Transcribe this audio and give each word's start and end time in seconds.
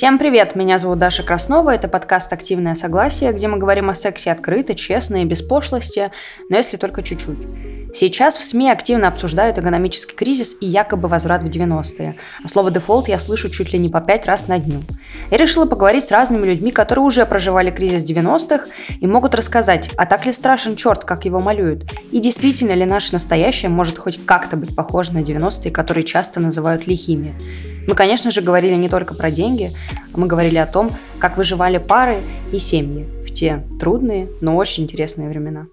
Всем 0.00 0.18
привет, 0.18 0.56
меня 0.56 0.78
зовут 0.78 0.98
Даша 0.98 1.22
Краснова, 1.22 1.74
это 1.74 1.86
подкаст 1.86 2.32
«Активное 2.32 2.74
согласие», 2.74 3.34
где 3.34 3.48
мы 3.48 3.58
говорим 3.58 3.90
о 3.90 3.94
сексе 3.94 4.32
открыто, 4.32 4.74
честно 4.74 5.20
и 5.20 5.26
без 5.26 5.42
пошлости, 5.42 6.10
но 6.48 6.56
если 6.56 6.78
только 6.78 7.02
чуть-чуть. 7.02 7.36
Сейчас 7.92 8.38
в 8.38 8.44
СМИ 8.44 8.70
активно 8.70 9.08
обсуждают 9.08 9.58
экономический 9.58 10.16
кризис 10.16 10.56
и 10.62 10.66
якобы 10.66 11.06
возврат 11.06 11.42
в 11.42 11.48
90-е. 11.48 12.16
А 12.42 12.48
слово 12.48 12.70
«дефолт» 12.70 13.08
я 13.08 13.18
слышу 13.18 13.50
чуть 13.50 13.74
ли 13.74 13.78
не 13.78 13.90
по 13.90 14.00
пять 14.00 14.24
раз 14.24 14.48
на 14.48 14.58
дню. 14.58 14.80
Я 15.30 15.36
решила 15.36 15.66
поговорить 15.66 16.06
с 16.06 16.10
разными 16.10 16.46
людьми, 16.46 16.70
которые 16.70 17.04
уже 17.04 17.26
проживали 17.26 17.70
кризис 17.70 18.02
90-х 18.02 18.68
и 19.00 19.06
могут 19.06 19.34
рассказать, 19.34 19.90
а 19.98 20.06
так 20.06 20.24
ли 20.24 20.32
страшен 20.32 20.76
черт, 20.76 21.04
как 21.04 21.26
его 21.26 21.40
малюют, 21.40 21.84
и 22.10 22.20
действительно 22.20 22.72
ли 22.72 22.86
наше 22.86 23.12
настоящее 23.12 23.68
может 23.68 23.98
хоть 23.98 24.24
как-то 24.24 24.56
быть 24.56 24.74
похоже 24.74 25.12
на 25.12 25.18
90-е, 25.18 25.70
которые 25.70 26.04
часто 26.04 26.40
называют 26.40 26.86
лихими. 26.86 27.34
Мы, 27.90 27.96
конечно 27.96 28.30
же, 28.30 28.40
говорили 28.40 28.76
не 28.76 28.88
только 28.88 29.14
про 29.14 29.32
деньги, 29.32 29.76
мы 30.14 30.28
говорили 30.28 30.58
о 30.58 30.66
том, 30.66 30.92
как 31.18 31.36
выживали 31.36 31.78
пары 31.78 32.18
и 32.52 32.60
семьи 32.60 33.04
в 33.26 33.32
те 33.32 33.64
трудные, 33.80 34.28
но 34.40 34.56
очень 34.56 34.84
интересные 34.84 35.28
времена. 35.28 35.66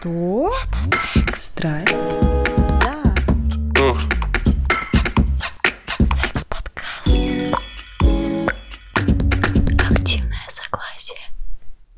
Что? 0.00 0.54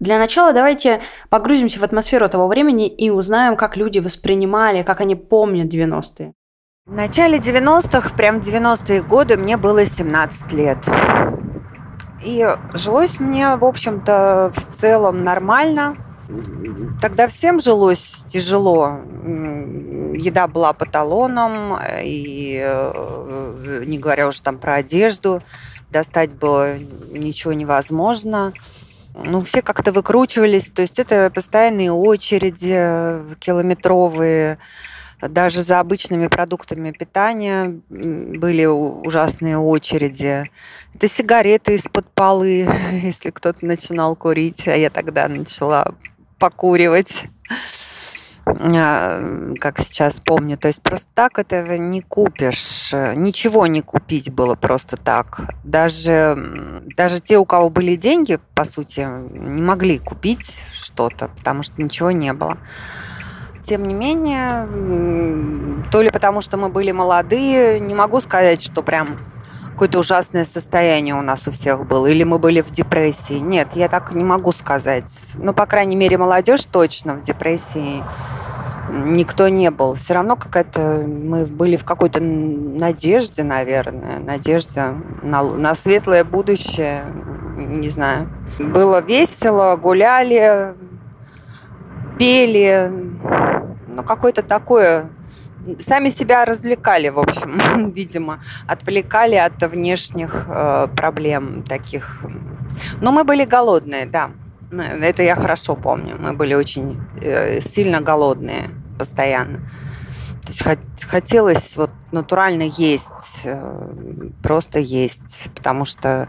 Для 0.04 0.18
начала 0.18 0.52
давайте 0.52 1.00
погрузимся 1.30 1.80
в 1.80 1.82
атмосферу 1.82 2.28
того 2.28 2.46
времени 2.46 2.88
и 2.88 3.08
узнаем, 3.08 3.56
как 3.56 3.74
люди 3.74 4.00
воспринимали, 4.00 4.82
как 4.82 5.00
они 5.00 5.14
помнят 5.14 5.72
90-е. 5.72 6.34
В 6.84 6.92
начале 6.92 7.38
90-х, 7.38 8.14
прям 8.14 8.40
90-е 8.40 9.00
годы, 9.00 9.38
мне 9.38 9.56
было 9.56 9.86
17 9.86 10.52
лет. 10.52 10.76
И 12.22 12.46
жилось 12.74 13.18
мне, 13.18 13.56
в 13.56 13.64
общем-то, 13.64 14.52
в 14.54 14.74
целом 14.74 15.24
нормально. 15.24 15.96
Тогда 17.00 17.26
всем 17.26 17.58
жилось 17.58 18.26
тяжело. 18.28 18.98
Еда 20.12 20.48
была 20.48 20.74
по 20.74 20.84
талонам, 20.84 21.78
и 22.02 22.62
э, 22.62 23.84
не 23.86 23.98
говоря 23.98 24.28
уже 24.28 24.42
там 24.42 24.58
про 24.58 24.74
одежду, 24.74 25.40
достать 25.90 26.34
было 26.34 26.76
ничего 27.10 27.54
невозможно. 27.54 28.52
Ну, 29.14 29.40
все 29.42 29.62
как-то 29.62 29.92
выкручивались, 29.92 30.70
то 30.72 30.82
есть 30.82 30.98
это 30.98 31.30
постоянные 31.30 31.92
очереди 31.92 32.74
э, 32.74 33.34
километровые, 33.38 34.58
даже 35.20 35.62
за 35.62 35.78
обычными 35.78 36.26
продуктами 36.26 36.90
питания 36.90 37.80
были 37.88 38.64
ужасные 38.64 39.56
очереди. 39.56 40.50
Это 40.94 41.08
сигареты 41.08 41.74
из-под 41.74 42.12
полы, 42.12 42.68
если 42.92 43.30
кто-то 43.30 43.64
начинал 43.64 44.16
курить, 44.16 44.66
а 44.66 44.76
я 44.76 44.90
тогда 44.90 45.28
начала 45.28 45.94
покуривать, 46.38 47.24
как 48.44 49.78
сейчас 49.78 50.20
помню. 50.20 50.56
То 50.58 50.68
есть 50.68 50.82
просто 50.82 51.08
так 51.14 51.38
этого 51.38 51.72
не 51.72 52.02
купишь. 52.02 52.92
Ничего 52.92 53.66
не 53.66 53.80
купить 53.80 54.32
было 54.32 54.54
просто 54.54 54.96
так. 54.96 55.40
Даже, 55.64 56.82
даже 56.96 57.20
те, 57.20 57.38
у 57.38 57.44
кого 57.44 57.70
были 57.70 57.96
деньги, 57.96 58.38
по 58.54 58.64
сути, 58.64 59.00
не 59.00 59.62
могли 59.62 59.98
купить 59.98 60.64
что-то, 60.72 61.28
потому 61.28 61.62
что 61.62 61.82
ничего 61.82 62.10
не 62.10 62.32
было. 62.32 62.58
Тем 63.64 63.84
не 63.84 63.94
менее, 63.94 64.68
то 65.90 66.02
ли 66.02 66.10
потому, 66.10 66.42
что 66.42 66.58
мы 66.58 66.68
были 66.68 66.92
молодые, 66.92 67.80
не 67.80 67.94
могу 67.94 68.20
сказать, 68.20 68.62
что 68.62 68.82
прям 68.82 69.18
какое-то 69.74 69.98
ужасное 69.98 70.44
состояние 70.44 71.16
у 71.16 71.22
нас 71.22 71.48
у 71.48 71.50
всех 71.50 71.84
было, 71.84 72.06
или 72.06 72.22
мы 72.22 72.38
были 72.38 72.60
в 72.60 72.70
депрессии. 72.70 73.34
Нет, 73.34 73.74
я 73.74 73.88
так 73.88 74.14
не 74.14 74.22
могу 74.22 74.52
сказать. 74.52 75.10
Ну, 75.34 75.52
по 75.52 75.66
крайней 75.66 75.96
мере, 75.96 76.16
молодежь 76.16 76.64
точно 76.66 77.14
в 77.14 77.22
депрессии 77.22 78.04
никто 78.92 79.48
не 79.48 79.72
был. 79.72 79.94
Все 79.94 80.14
равно 80.14 80.36
какая-то 80.36 81.04
мы 81.08 81.44
были 81.46 81.74
в 81.74 81.84
какой-то 81.84 82.20
надежде, 82.20 83.42
наверное, 83.42 84.20
надежде 84.20 84.94
на, 85.22 85.42
на 85.42 85.74
светлое 85.74 86.22
будущее, 86.22 87.06
не 87.56 87.90
знаю. 87.90 88.30
Было 88.60 89.00
весело, 89.00 89.74
гуляли, 89.74 90.74
пели, 92.16 92.92
ну, 93.88 94.04
какое-то 94.04 94.44
такое... 94.44 95.10
Сами 95.80 96.10
себя 96.10 96.44
развлекали, 96.44 97.08
в 97.08 97.18
общем, 97.18 97.90
видимо, 97.94 98.42
отвлекали 98.68 99.36
от 99.36 99.62
внешних 99.62 100.46
э, 100.48 100.88
проблем 100.96 101.62
таких. 101.62 102.20
Но 103.00 103.12
мы 103.12 103.24
были 103.24 103.44
голодные, 103.44 104.06
да. 104.06 104.30
Мы- 104.70 104.84
Это 104.84 105.22
я 105.22 105.36
хорошо 105.36 105.76
помню. 105.76 106.16
Мы 106.18 106.32
были 106.32 106.54
очень 106.54 107.00
э, 107.22 107.60
сильно 107.60 108.00
голодные 108.00 108.70
постоянно. 108.98 109.58
То 110.42 110.48
есть 110.48 110.62
хот- 110.62 111.06
хотелось 111.08 111.76
вот 111.76 111.90
натурально 112.12 112.64
есть, 112.64 113.40
э, 113.44 113.88
просто 114.42 114.78
есть, 114.80 115.48
потому 115.54 115.84
что 115.86 116.28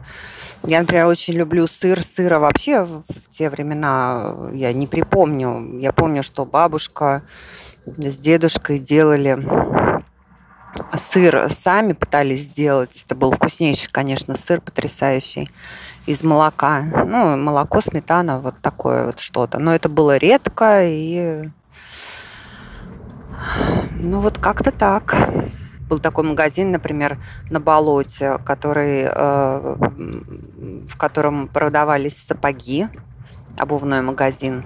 я, 0.64 0.80
например, 0.80 1.06
очень 1.08 1.34
люблю 1.34 1.68
сыр. 1.68 2.02
Сыра 2.04 2.40
вообще 2.40 2.86
в 2.86 3.04
те 3.30 3.50
времена 3.50 4.34
я 4.54 4.72
не 4.74 4.88
припомню. 4.88 5.80
Я 5.80 5.92
помню, 5.92 6.24
что 6.24 6.46
бабушка 6.46 7.24
с 7.86 8.18
дедушкой 8.18 8.80
делали 8.80 9.38
сыр 10.98 11.50
сами 11.50 11.94
пытались 11.94 12.44
сделать. 12.44 13.04
Это 13.06 13.16
был 13.16 13.32
вкуснейший, 13.32 13.90
конечно, 13.92 14.36
сыр 14.36 14.62
потрясающий 14.62 15.50
из 16.06 16.24
молока. 16.24 16.82
Ну, 16.82 17.38
молоко, 17.38 17.82
сметана, 17.82 18.40
вот 18.40 18.56
такое 18.62 19.08
вот 19.08 19.20
что-то. 19.20 19.60
Но 19.60 19.74
это 19.74 19.90
было 19.90 20.18
редко 20.18 20.82
и... 20.84 21.50
Ну, 23.92 24.22
вот 24.22 24.38
как-то 24.38 24.72
так. 24.72 25.16
Был 25.90 26.00
такой 26.00 26.24
магазин, 26.24 26.72
например, 26.72 27.20
на 27.50 27.60
болоте, 27.60 28.40
который, 28.40 29.04
э, 29.04 29.76
в 30.88 30.98
котором 30.98 31.48
продавались 31.48 32.18
сапоги, 32.18 32.88
обувной 33.58 34.02
магазин. 34.02 34.64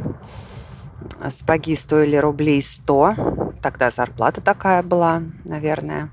Сапоги 1.29 1.75
стоили 1.75 2.17
рублей 2.17 2.61
100. 2.61 3.53
Тогда 3.61 3.91
зарплата 3.91 4.41
такая 4.41 4.83
была, 4.83 5.21
наверное. 5.45 6.11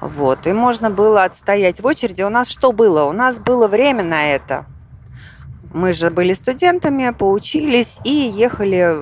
Вот. 0.00 0.46
И 0.46 0.52
можно 0.52 0.90
было 0.90 1.24
отстоять 1.24 1.80
в 1.80 1.86
очереди. 1.86 2.22
У 2.22 2.30
нас 2.30 2.48
что 2.48 2.72
было? 2.72 3.04
У 3.04 3.12
нас 3.12 3.38
было 3.38 3.68
время 3.68 4.02
на 4.02 4.32
это. 4.32 4.66
Мы 5.72 5.92
же 5.92 6.10
были 6.10 6.34
студентами, 6.34 7.10
поучились 7.10 7.98
и 8.04 8.10
ехали. 8.10 8.96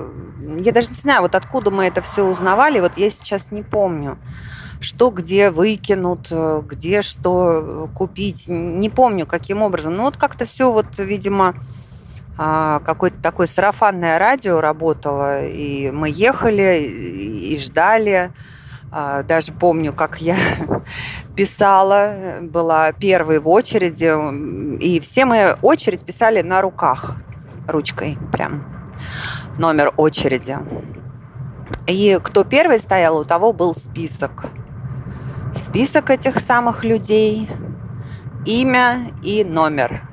Я 0.59 0.71
даже 0.71 0.89
не 0.89 0.95
знаю, 0.95 1.21
вот 1.21 1.35
откуда 1.35 1.71
мы 1.71 1.85
это 1.85 2.01
все 2.01 2.23
узнавали. 2.23 2.79
Вот 2.79 2.97
я 2.97 3.09
сейчас 3.09 3.51
не 3.51 3.61
помню, 3.61 4.17
что 4.79 5.09
где 5.09 5.49
выкинут, 5.49 6.31
где 6.31 7.01
что 7.01 7.89
купить. 7.95 8.45
Не 8.47 8.89
помню, 8.89 9.25
каким 9.25 9.61
образом. 9.61 9.95
Ну 9.95 10.03
вот 10.03 10.17
как-то 10.17 10.45
все 10.45 10.71
вот, 10.71 10.99
видимо, 10.99 11.55
какое-то 12.83 13.21
такое 13.21 13.45
сарафанное 13.45 14.17
радио 14.17 14.61
работало, 14.61 15.45
и 15.45 15.91
мы 15.91 16.09
ехали 16.09 16.83
и 16.83 17.57
ждали. 17.59 18.31
А, 18.91 19.23
Даже 19.23 19.53
помню, 19.53 19.93
как 19.93 20.19
я 20.21 20.35
писала, 21.35 22.39
была 22.41 22.91
первой 22.93 23.39
в 23.39 23.47
очереди, 23.47 24.11
и 24.83 24.99
все 24.99 25.25
мы 25.25 25.55
очередь 25.61 26.03
писали 26.03 26.41
на 26.41 26.61
руках, 26.61 27.15
ручкой 27.67 28.17
прям, 28.31 28.63
номер 29.57 29.93
очереди. 29.95 30.57
И 31.85 32.19
кто 32.23 32.43
первый 32.43 32.79
стоял, 32.79 33.17
у 33.17 33.23
того 33.23 33.53
был 33.53 33.75
список. 33.75 34.45
Список 35.55 36.09
этих 36.09 36.39
самых 36.39 36.83
людей, 36.83 37.47
имя 38.45 39.11
и 39.21 39.43
номер. 39.43 40.10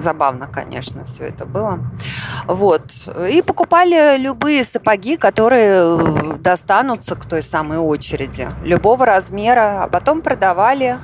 Забавно, 0.00 0.46
конечно, 0.46 1.04
все 1.04 1.24
это 1.26 1.44
было. 1.44 1.78
Вот. 2.46 2.84
И 3.30 3.42
покупали 3.42 4.16
любые 4.18 4.64
сапоги, 4.64 5.16
которые 5.16 5.82
э, 5.98 6.36
достанутся 6.38 7.16
к 7.16 7.26
той 7.26 7.42
самой 7.42 7.78
очереди. 7.78 8.48
Любого 8.64 9.04
размера. 9.04 9.82
А 9.84 9.88
потом 9.88 10.22
продавали. 10.22 10.98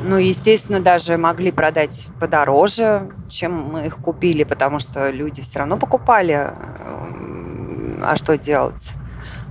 Ну, 0.00 0.16
естественно, 0.16 0.80
даже 0.80 1.16
могли 1.16 1.52
продать 1.52 2.08
подороже, 2.20 3.08
чем 3.28 3.52
мы 3.72 3.86
их 3.86 3.96
купили, 3.96 4.44
потому 4.44 4.78
что 4.78 5.10
люди 5.10 5.40
все 5.40 5.60
равно 5.60 5.76
покупали. 5.76 6.34
М, 6.34 8.02
А 8.04 8.16
что 8.16 8.36
делать? 8.36 8.92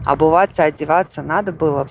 Обуваться, 0.06 0.64
одеваться 0.66 1.24
надо 1.24 1.52
было. 1.52 1.88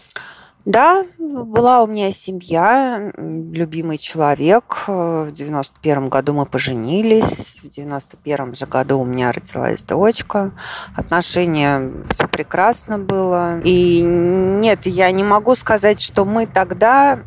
Да, 0.65 1.05
была 1.19 1.83
у 1.83 1.87
меня 1.87 2.11
семья, 2.11 3.13
любимый 3.19 3.99
человек. 3.99 4.85
В 4.87 5.31
91 5.31 6.09
году 6.09 6.33
мы 6.33 6.47
поженились. 6.47 7.61
В 7.63 7.69
91 7.69 8.55
же 8.55 8.65
году 8.65 9.01
у 9.01 9.05
меня 9.05 9.31
родилась 9.31 9.83
дочка. 9.83 10.53
Отношения 10.97 11.93
все 12.09 12.27
прекрасно 12.29 12.99
было. 12.99 13.61
И 13.61 14.01
нет, 14.01 14.87
я 14.87 15.11
не 15.11 15.23
могу 15.23 15.55
сказать, 15.55 16.01
что 16.01 16.25
мы 16.25 16.47
тогда 16.47 17.21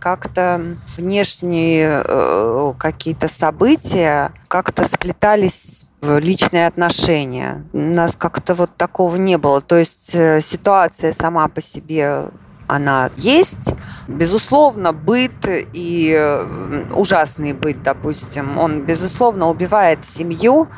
как-то 0.00 0.76
внешние 0.96 2.02
э, 2.04 2.74
какие-то 2.78 3.28
события 3.28 4.32
как-то 4.48 4.86
сплетались 4.86 5.84
личные 6.02 6.66
отношения. 6.66 7.64
У 7.72 7.78
нас 7.78 8.16
как-то 8.16 8.54
вот 8.54 8.76
такого 8.76 9.14
не 9.14 9.38
было. 9.38 9.60
То 9.60 9.76
есть 9.76 10.16
э, 10.16 10.40
ситуация 10.42 11.12
сама 11.12 11.46
по 11.46 11.62
себе 11.62 12.26
она 12.74 13.10
есть. 13.16 13.74
Безусловно, 14.08 14.92
быт 14.92 15.32
и 15.46 16.14
э, 16.16 16.92
ужасный 16.94 17.52
быт, 17.52 17.82
допустим, 17.82 18.58
он, 18.58 18.82
безусловно, 18.82 19.48
убивает 19.48 20.06
семью, 20.06 20.68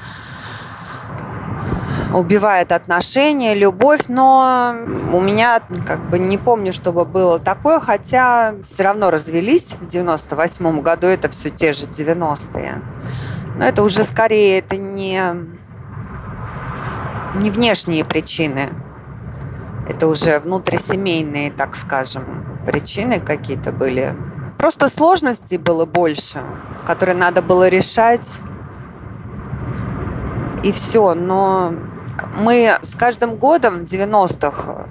убивает 2.12 2.72
отношения, 2.72 3.54
любовь, 3.54 4.02
но 4.08 4.74
у 5.12 5.20
меня 5.20 5.62
как 5.86 6.00
бы 6.10 6.18
не 6.18 6.36
помню, 6.36 6.72
чтобы 6.72 7.04
было 7.04 7.38
такое, 7.38 7.80
хотя 7.80 8.54
все 8.62 8.82
равно 8.82 9.10
развелись 9.10 9.76
в 9.80 9.86
98 9.86 10.82
году, 10.82 11.06
это 11.06 11.28
все 11.30 11.50
те 11.50 11.72
же 11.72 11.86
90-е. 11.86 12.82
Но 13.56 13.64
это 13.64 13.82
уже 13.82 14.04
скорее 14.04 14.58
это 14.58 14.76
не, 14.76 15.22
не 17.36 17.50
внешние 17.50 18.04
причины. 18.04 18.70
Это 19.88 20.06
уже 20.06 20.38
внутрисемейные, 20.38 21.50
так 21.50 21.74
скажем, 21.74 22.24
причины 22.66 23.20
какие-то 23.20 23.72
были. 23.72 24.16
Просто 24.58 24.88
сложностей 24.88 25.58
было 25.58 25.84
больше, 25.84 26.42
которые 26.86 27.16
надо 27.16 27.42
было 27.42 27.68
решать. 27.68 28.26
И 30.62 30.72
все. 30.72 31.14
Но 31.14 31.74
мы 32.38 32.78
с 32.80 32.94
каждым 32.94 33.36
годом 33.36 33.80
в 33.80 33.82
90-х 33.82 34.88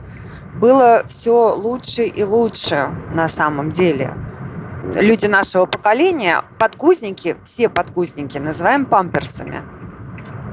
было 0.59 1.03
все 1.07 1.53
лучше 1.55 2.03
и 2.03 2.23
лучше 2.23 2.89
на 3.13 3.27
самом 3.27 3.71
деле 3.71 4.13
люди 4.83 5.25
нашего 5.25 5.65
поколения 5.65 6.41
подгузники, 6.59 7.37
все 7.43 7.69
подгузники 7.69 8.37
называем 8.37 8.85
памперсами. 8.85 9.61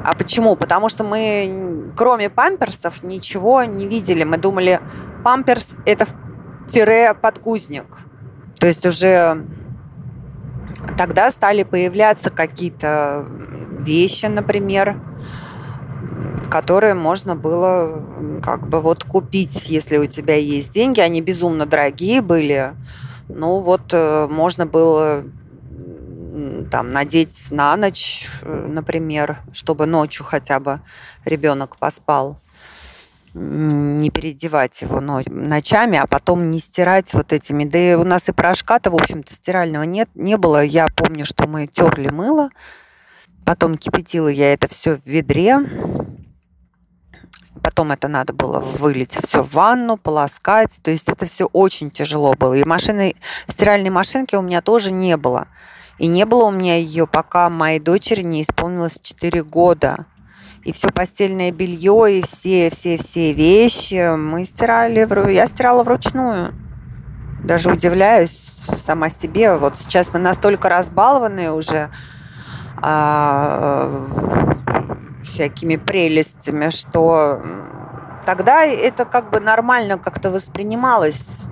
А 0.03 0.15
почему? 0.15 0.57
Потому 0.57 0.89
что 0.89 1.05
мы, 1.05 1.93
кроме 1.97 2.31
памперсов, 2.31 3.03
ничего 3.03 3.65
не 3.65 3.87
видели. 3.87 4.25
Мы 4.25 4.39
думали, 4.39 4.81
памперс– 5.23 5.77
это 5.87 6.07
тире 6.69 7.15
подгузник. 7.15 7.85
То 8.59 8.67
есть 8.67 8.87
уже 8.87 9.45
тогда 10.97 11.31
стали 11.31 11.65
появляться 11.65 12.31
какие-то 12.31 13.27
вещи, 13.79 14.27
например, 14.27 15.01
которые 16.51 16.95
можно 16.95 17.37
было 17.37 18.41
как 18.43 18.69
бы 18.69 18.81
вот 18.81 19.05
купить, 19.05 19.69
если 19.69 19.99
у 19.99 20.07
тебя 20.07 20.37
есть 20.37 20.73
деньги. 20.73 21.01
Они 21.01 21.21
безумно 21.21 21.67
дорогие 21.67 22.23
были. 22.23 22.73
Ну 23.29 23.61
вот 23.61 23.93
э, 23.93 24.27
можно 24.29 24.67
было 24.67 25.25
там 26.71 26.91
надеть 26.91 27.51
на 27.51 27.77
ночь, 27.77 28.29
э, 28.43 28.67
например, 28.69 29.39
чтобы 29.53 29.87
ночью 29.87 30.25
хотя 30.25 30.61
бы 30.61 30.81
ребенок 31.25 31.77
поспал 31.77 32.41
не 33.33 34.11
переодевать 34.11 34.83
его 34.83 35.01
ночами, 35.01 35.99
а 35.99 36.07
потом 36.07 36.51
не 36.51 36.59
стирать 36.59 37.15
вот 37.15 37.33
этими. 37.33 37.65
Да 37.65 37.79
и 37.79 37.95
у 37.95 38.05
нас 38.05 38.29
и 38.29 38.33
порошка-то, 38.33 38.91
в 38.91 38.97
общем-то, 38.97 39.33
стирального 39.33 39.85
нет, 39.85 40.09
не 40.15 40.37
было. 40.37 40.65
Я 40.65 40.87
помню, 40.89 41.25
что 41.25 41.47
мы 41.47 41.69
терли 41.69 42.09
мыло, 42.09 42.51
потом 43.45 43.77
кипятила 43.77 44.29
я 44.29 44.53
это 44.53 44.67
все 44.67 44.97
в 44.97 45.07
ведре, 45.07 45.59
Потом 47.63 47.93
это 47.93 48.09
надо 48.09 48.33
было 48.33 48.61
вылить 48.61 49.13
все 49.13 49.43
в 49.43 49.53
ванну, 49.53 49.97
полоскать. 49.97 50.79
То 50.83 50.91
есть 50.91 51.09
это 51.09 51.27
все 51.27 51.47
очень 51.47 51.91
тяжело 51.91 52.35
было. 52.35 52.55
И 52.55 52.65
машины, 52.65 53.15
стиральной 53.49 53.91
машинки 53.91 54.35
у 54.37 54.43
меня 54.43 54.63
тоже 54.63 54.93
не 54.93 55.17
было. 55.17 55.49
И 56.01 56.07
не 56.07 56.25
было 56.25 56.45
у 56.45 56.51
меня 56.51 56.79
ее, 56.79 57.07
пока 57.07 57.51
моей 57.51 57.79
дочери 57.79 58.23
не 58.23 58.41
исполнилось 58.41 58.99
4 59.03 59.43
года. 59.43 60.07
И 60.65 60.73
все 60.73 60.89
постельное 60.89 61.53
белье, 61.53 62.19
и 62.19 62.23
все, 62.23 62.71
все, 62.71 62.97
все 62.97 63.35
вещи 63.35 64.17
мы 64.17 64.47
стирали, 64.47 65.07
я 65.31 65.47
стирала 65.47 65.83
вручную. 65.83 66.55
Даже 67.45 67.71
удивляюсь 67.71 68.65
сама 68.79 69.11
себе. 69.11 69.59
Вот 69.59 69.77
сейчас 69.77 70.11
мы 70.15 70.21
настолько 70.21 70.71
разбалованы 70.71 71.53
уже 71.53 71.91
а, 72.81 73.91
всякими 75.23 75.77
прелестями, 75.77 76.71
что 76.71 77.43
тогда 78.25 78.65
это 78.65 79.05
как 79.05 79.29
бы 79.29 79.41
нормально 79.41 79.99
как-то 79.99 80.31
воспринималось. 80.31 81.45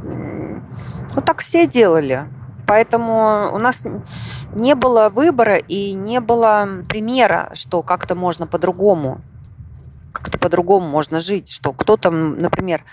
Вот 1.15 1.27
так 1.27 1.41
все 1.41 1.67
делали. 1.67 2.25
Поэтому 2.69 3.51
у 3.55 3.59
нас 3.59 3.83
не 4.55 4.75
было 4.75 5.09
выбора 5.09 5.57
и 5.57 5.93
не 5.93 6.21
было 6.21 6.69
примера, 6.89 7.51
что 7.55 7.83
как-то 7.83 8.15
можно 8.15 8.47
по-другому, 8.47 9.21
как-то 10.13 10.39
по-другому 10.39 10.89
можно 10.89 11.21
жить, 11.21 11.51
что 11.51 11.73
кто-то, 11.73 12.11
например, 12.11 12.85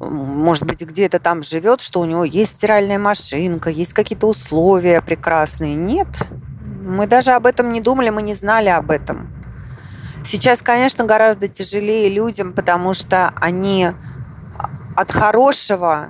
может 0.00 0.64
быть, 0.64 0.82
где-то 0.82 1.18
там 1.20 1.42
живет, 1.42 1.80
что 1.80 2.00
у 2.00 2.04
него 2.04 2.24
есть 2.24 2.52
стиральная 2.52 2.98
машинка, 2.98 3.70
есть 3.70 3.92
какие-то 3.92 4.26
условия 4.26 5.00
прекрасные. 5.00 5.74
Нет, 5.74 6.08
мы 6.82 7.06
даже 7.06 7.32
об 7.32 7.46
этом 7.46 7.72
не 7.72 7.80
думали, 7.80 8.10
мы 8.10 8.22
не 8.22 8.34
знали 8.34 8.68
об 8.68 8.90
этом. 8.90 9.32
Сейчас, 10.24 10.60
конечно, 10.60 11.04
гораздо 11.04 11.46
тяжелее 11.46 12.08
людям, 12.08 12.52
потому 12.52 12.94
что 12.94 13.32
они 13.36 13.90
от 14.96 15.12
хорошего 15.12 16.08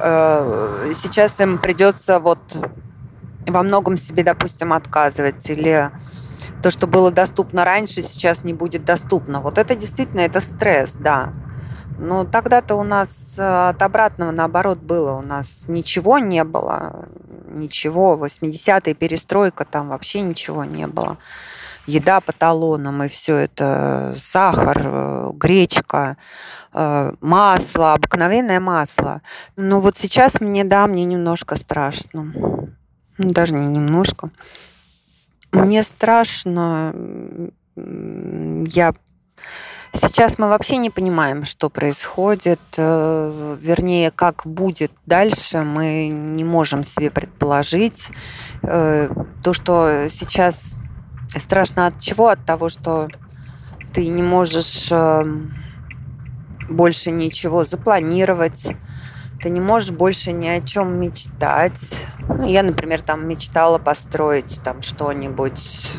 э, 0.00 0.92
сейчас 0.94 1.40
им 1.40 1.58
придется 1.58 2.18
вот 2.18 2.40
во 3.50 3.62
многом 3.62 3.96
себе, 3.96 4.22
допустим, 4.22 4.72
отказывать 4.72 5.48
или 5.50 5.90
то, 6.62 6.70
что 6.70 6.86
было 6.86 7.10
доступно 7.10 7.64
раньше, 7.64 8.02
сейчас 8.02 8.44
не 8.44 8.52
будет 8.52 8.84
доступно. 8.84 9.40
Вот 9.40 9.58
это 9.58 9.74
действительно 9.74 10.20
это 10.20 10.40
стресс, 10.40 10.94
да. 10.94 11.32
Но 11.98 12.24
тогда-то 12.24 12.76
у 12.76 12.84
нас 12.84 13.36
э, 13.38 13.68
от 13.68 13.82
обратного 13.82 14.30
наоборот 14.30 14.78
было. 14.78 15.12
У 15.12 15.22
нас 15.22 15.64
ничего 15.66 16.18
не 16.18 16.44
было. 16.44 17.08
Ничего. 17.48 18.16
80-е 18.16 18.94
перестройка, 18.94 19.64
там 19.64 19.88
вообще 19.88 20.20
ничего 20.20 20.64
не 20.64 20.86
было 20.86 21.18
еда 21.88 22.20
по 22.20 22.32
талонам, 22.32 23.02
и 23.02 23.08
все 23.08 23.36
это 23.36 24.14
сахар, 24.16 24.80
э, 24.84 25.30
гречка, 25.34 26.18
э, 26.74 27.12
масло, 27.20 27.94
обыкновенное 27.94 28.60
масло. 28.60 29.22
Но 29.56 29.80
вот 29.80 29.96
сейчас 29.96 30.40
мне, 30.40 30.64
да, 30.64 30.86
мне 30.86 31.04
немножко 31.04 31.56
страшно. 31.56 32.32
Ну, 33.18 33.32
даже 33.32 33.54
не 33.54 33.66
немножко. 33.66 34.30
Мне 35.52 35.82
страшно. 35.82 36.94
Я 37.76 38.94
Сейчас 39.94 40.38
мы 40.38 40.48
вообще 40.48 40.76
не 40.76 40.90
понимаем, 40.90 41.44
что 41.46 41.70
происходит, 41.70 42.60
э, 42.76 43.56
вернее, 43.58 44.10
как 44.10 44.42
будет 44.44 44.92
дальше, 45.06 45.62
мы 45.62 46.08
не 46.08 46.44
можем 46.44 46.84
себе 46.84 47.10
предположить. 47.10 48.08
То, 48.60 49.52
что 49.54 50.08
сейчас 50.10 50.78
Страшно 51.36 51.86
от 51.86 52.00
чего? 52.00 52.28
От 52.28 52.44
того, 52.44 52.68
что 52.68 53.08
ты 53.92 54.08
не 54.08 54.22
можешь 54.22 54.90
эм, 54.90 55.54
больше 56.68 57.10
ничего 57.10 57.64
запланировать, 57.64 58.74
ты 59.40 59.50
не 59.50 59.60
можешь 59.60 59.92
больше 59.92 60.32
ни 60.32 60.48
о 60.48 60.60
чем 60.60 60.98
мечтать. 60.98 62.06
Ну, 62.28 62.46
я, 62.46 62.62
например, 62.62 63.02
там 63.02 63.26
мечтала 63.28 63.78
построить 63.78 64.60
там 64.62 64.82
что-нибудь. 64.82 65.92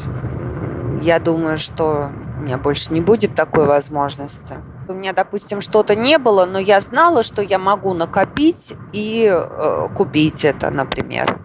Я 1.01 1.19
думаю, 1.19 1.57
что 1.57 2.11
у 2.37 2.41
меня 2.41 2.57
больше 2.57 2.91
не 2.93 3.01
будет 3.01 3.35
такой 3.35 3.65
возможности. 3.65 4.57
У 4.87 4.93
меня, 4.93 5.13
допустим, 5.13 5.61
что-то 5.61 5.95
не 5.95 6.17
было, 6.17 6.45
но 6.45 6.59
я 6.59 6.81
знала, 6.81 7.23
что 7.23 7.41
я 7.41 7.59
могу 7.59 7.93
накопить 7.93 8.73
и 8.91 9.31
э, 9.31 9.87
купить 9.95 10.43
это, 10.43 10.71
например. 10.71 11.39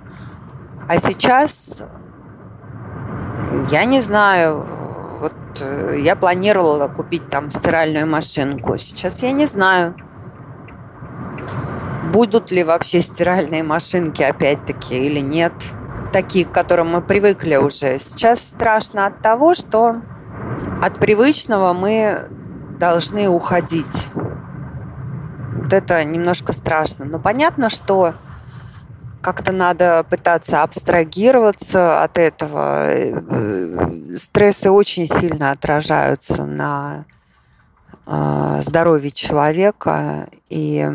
А 0.88 0.98
сейчас 0.98 1.84
я 3.70 3.84
не 3.84 4.00
знаю. 4.00 4.66
Вот 5.20 5.34
э, 5.60 5.98
я 6.02 6.16
планировала 6.16 6.88
купить 6.88 7.28
там 7.28 7.50
стиральную 7.50 8.06
машинку. 8.06 8.78
Сейчас 8.78 9.22
я 9.22 9.32
не 9.32 9.46
знаю. 9.46 9.94
Будут 12.14 12.52
ли 12.52 12.62
вообще 12.62 13.02
стиральные 13.02 13.64
машинки 13.64 14.22
опять-таки 14.22 14.94
или 14.94 15.18
нет. 15.18 15.52
Такие, 16.12 16.44
к 16.44 16.52
которым 16.52 16.92
мы 16.92 17.02
привыкли 17.02 17.56
уже. 17.56 17.98
Сейчас 17.98 18.38
страшно 18.38 19.06
от 19.06 19.20
того, 19.20 19.54
что 19.56 19.96
от 20.80 21.00
привычного 21.00 21.72
мы 21.72 22.28
должны 22.78 23.28
уходить. 23.28 24.10
Вот 24.14 25.72
это 25.72 26.04
немножко 26.04 26.52
страшно. 26.52 27.04
Но 27.04 27.18
понятно, 27.18 27.68
что 27.68 28.14
как-то 29.20 29.50
надо 29.50 30.06
пытаться 30.08 30.62
абстрагироваться 30.62 32.04
от 32.04 32.16
этого. 32.16 32.92
Э, 32.92 34.16
стрессы 34.16 34.70
очень 34.70 35.08
сильно 35.08 35.50
отражаются 35.50 36.44
на 36.44 37.06
э, 38.06 38.60
здоровье 38.60 39.10
человека. 39.10 40.28
И 40.48 40.88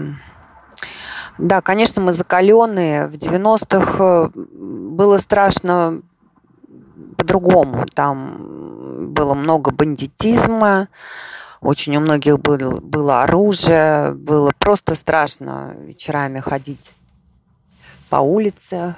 да, 1.38 1.62
конечно, 1.62 2.02
мы 2.02 2.14
закаленные. 2.14 3.08
В 3.08 3.14
90-х 3.14 4.32
было 4.36 5.18
страшно 5.18 6.02
по-другому. 7.18 7.86
Там 7.94 9.14
было 9.14 9.34
много 9.34 9.72
бандитизма, 9.72 10.90
очень 11.62 11.96
у 11.98 12.00
многих 12.00 12.40
было, 12.40 12.80
было 12.80 13.24
оружие, 13.24 14.14
было 14.14 14.52
просто 14.58 14.96
страшно 14.96 15.76
вечерами 15.80 16.40
ходить 16.40 16.92
по 18.10 18.18
улице. 18.18 18.96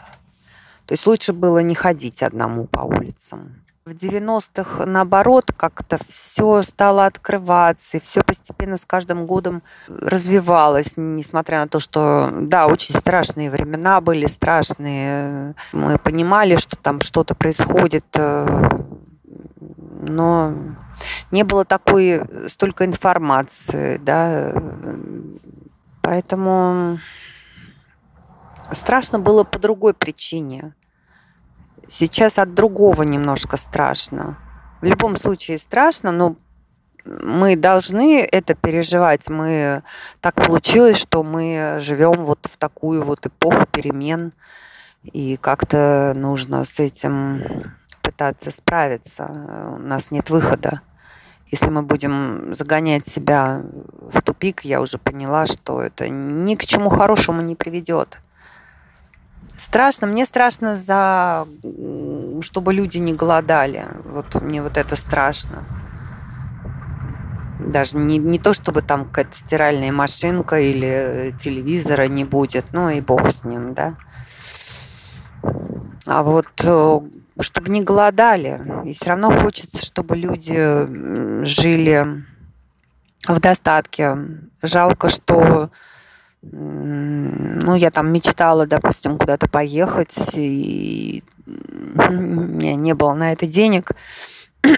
То 0.85 0.93
есть 0.93 1.05
лучше 1.07 1.33
было 1.33 1.59
не 1.59 1.75
ходить 1.75 2.21
одному 2.23 2.65
по 2.65 2.81
улицам. 2.81 3.60
В 3.83 3.93
90-х, 3.93 4.85
наоборот, 4.85 5.51
как-то 5.57 5.97
все 6.07 6.61
стало 6.61 7.07
открываться, 7.07 7.97
и 7.97 7.99
все 7.99 8.21
постепенно 8.21 8.77
с 8.77 8.85
каждым 8.85 9.25
годом 9.25 9.63
развивалось, 9.87 10.93
несмотря 10.97 11.61
на 11.61 11.67
то, 11.67 11.79
что, 11.79 12.29
да, 12.31 12.67
очень 12.67 12.93
страшные 12.93 13.49
времена 13.49 13.99
были, 13.99 14.27
страшные. 14.27 15.55
Мы 15.71 15.97
понимали, 15.97 16.57
что 16.57 16.77
там 16.77 17.01
что-то 17.01 17.33
происходит, 17.33 18.05
э, 18.13 18.69
но 20.03 20.53
не 21.31 21.43
было 21.43 21.65
такой 21.65 22.21
столько 22.49 22.85
информации, 22.85 23.97
да, 23.97 24.53
поэтому 26.03 26.99
страшно 28.73 29.17
было 29.17 29.43
по 29.43 29.57
другой 29.57 29.95
причине. 29.95 30.75
Сейчас 31.93 32.39
от 32.39 32.53
другого 32.53 33.03
немножко 33.03 33.57
страшно. 33.57 34.37
В 34.79 34.85
любом 34.85 35.17
случае 35.17 35.59
страшно, 35.59 36.13
но 36.13 36.37
мы 37.03 37.57
должны 37.57 38.21
это 38.21 38.55
переживать. 38.55 39.29
Мы 39.29 39.83
так 40.21 40.35
получилось, 40.35 40.95
что 40.95 41.21
мы 41.21 41.79
живем 41.81 42.23
вот 42.23 42.47
в 42.49 42.55
такую 42.55 43.03
вот 43.03 43.25
эпоху 43.25 43.65
перемен, 43.65 44.31
и 45.03 45.35
как-то 45.35 46.13
нужно 46.15 46.63
с 46.63 46.79
этим 46.79 47.73
пытаться 48.01 48.51
справиться. 48.51 49.25
У 49.75 49.79
нас 49.79 50.11
нет 50.11 50.29
выхода. 50.29 50.79
Если 51.47 51.67
мы 51.67 51.81
будем 51.81 52.53
загонять 52.53 53.05
себя 53.05 53.63
в 53.99 54.21
тупик, 54.21 54.61
я 54.61 54.79
уже 54.79 54.97
поняла, 54.97 55.45
что 55.45 55.81
это 55.81 56.07
ни 56.07 56.55
к 56.55 56.65
чему 56.65 56.89
хорошему 56.89 57.41
не 57.41 57.57
приведет. 57.57 58.17
Страшно, 59.57 60.07
мне 60.07 60.25
страшно 60.25 60.75
за, 60.75 61.47
чтобы 62.41 62.73
люди 62.73 62.97
не 62.97 63.13
голодали. 63.13 63.85
Вот 64.05 64.41
мне 64.41 64.61
вот 64.61 64.77
это 64.77 64.95
страшно. 64.95 65.63
Даже 67.59 67.97
не, 67.97 68.17
не 68.17 68.39
то, 68.39 68.53
чтобы 68.53 68.81
там 68.81 69.05
какая-то 69.05 69.37
стиральная 69.37 69.91
машинка 69.91 70.59
или 70.59 71.35
телевизора 71.39 72.07
не 72.07 72.25
будет, 72.25 72.65
ну 72.73 72.89
и 72.89 73.01
бог 73.01 73.31
с 73.31 73.43
ним, 73.43 73.73
да. 73.73 73.95
А 76.05 76.23
вот 76.23 76.47
э, 76.63 76.99
чтобы 77.39 77.69
не 77.69 77.83
голодали. 77.83 78.61
И 78.85 78.93
все 78.93 79.09
равно 79.11 79.31
хочется, 79.41 79.85
чтобы 79.85 80.15
люди 80.15 81.45
жили 81.45 82.23
в 83.27 83.39
достатке. 83.39 84.17
Жалко, 84.61 85.09
что 85.09 85.69
ну, 86.41 87.75
я 87.75 87.91
там 87.91 88.11
мечтала, 88.11 88.65
допустим, 88.65 89.17
куда-то 89.17 89.47
поехать, 89.47 90.31
и 90.33 91.23
у 91.45 92.11
меня 92.11 92.75
не 92.75 92.93
было 92.93 93.13
на 93.13 93.31
это 93.31 93.45
денег. 93.45 93.91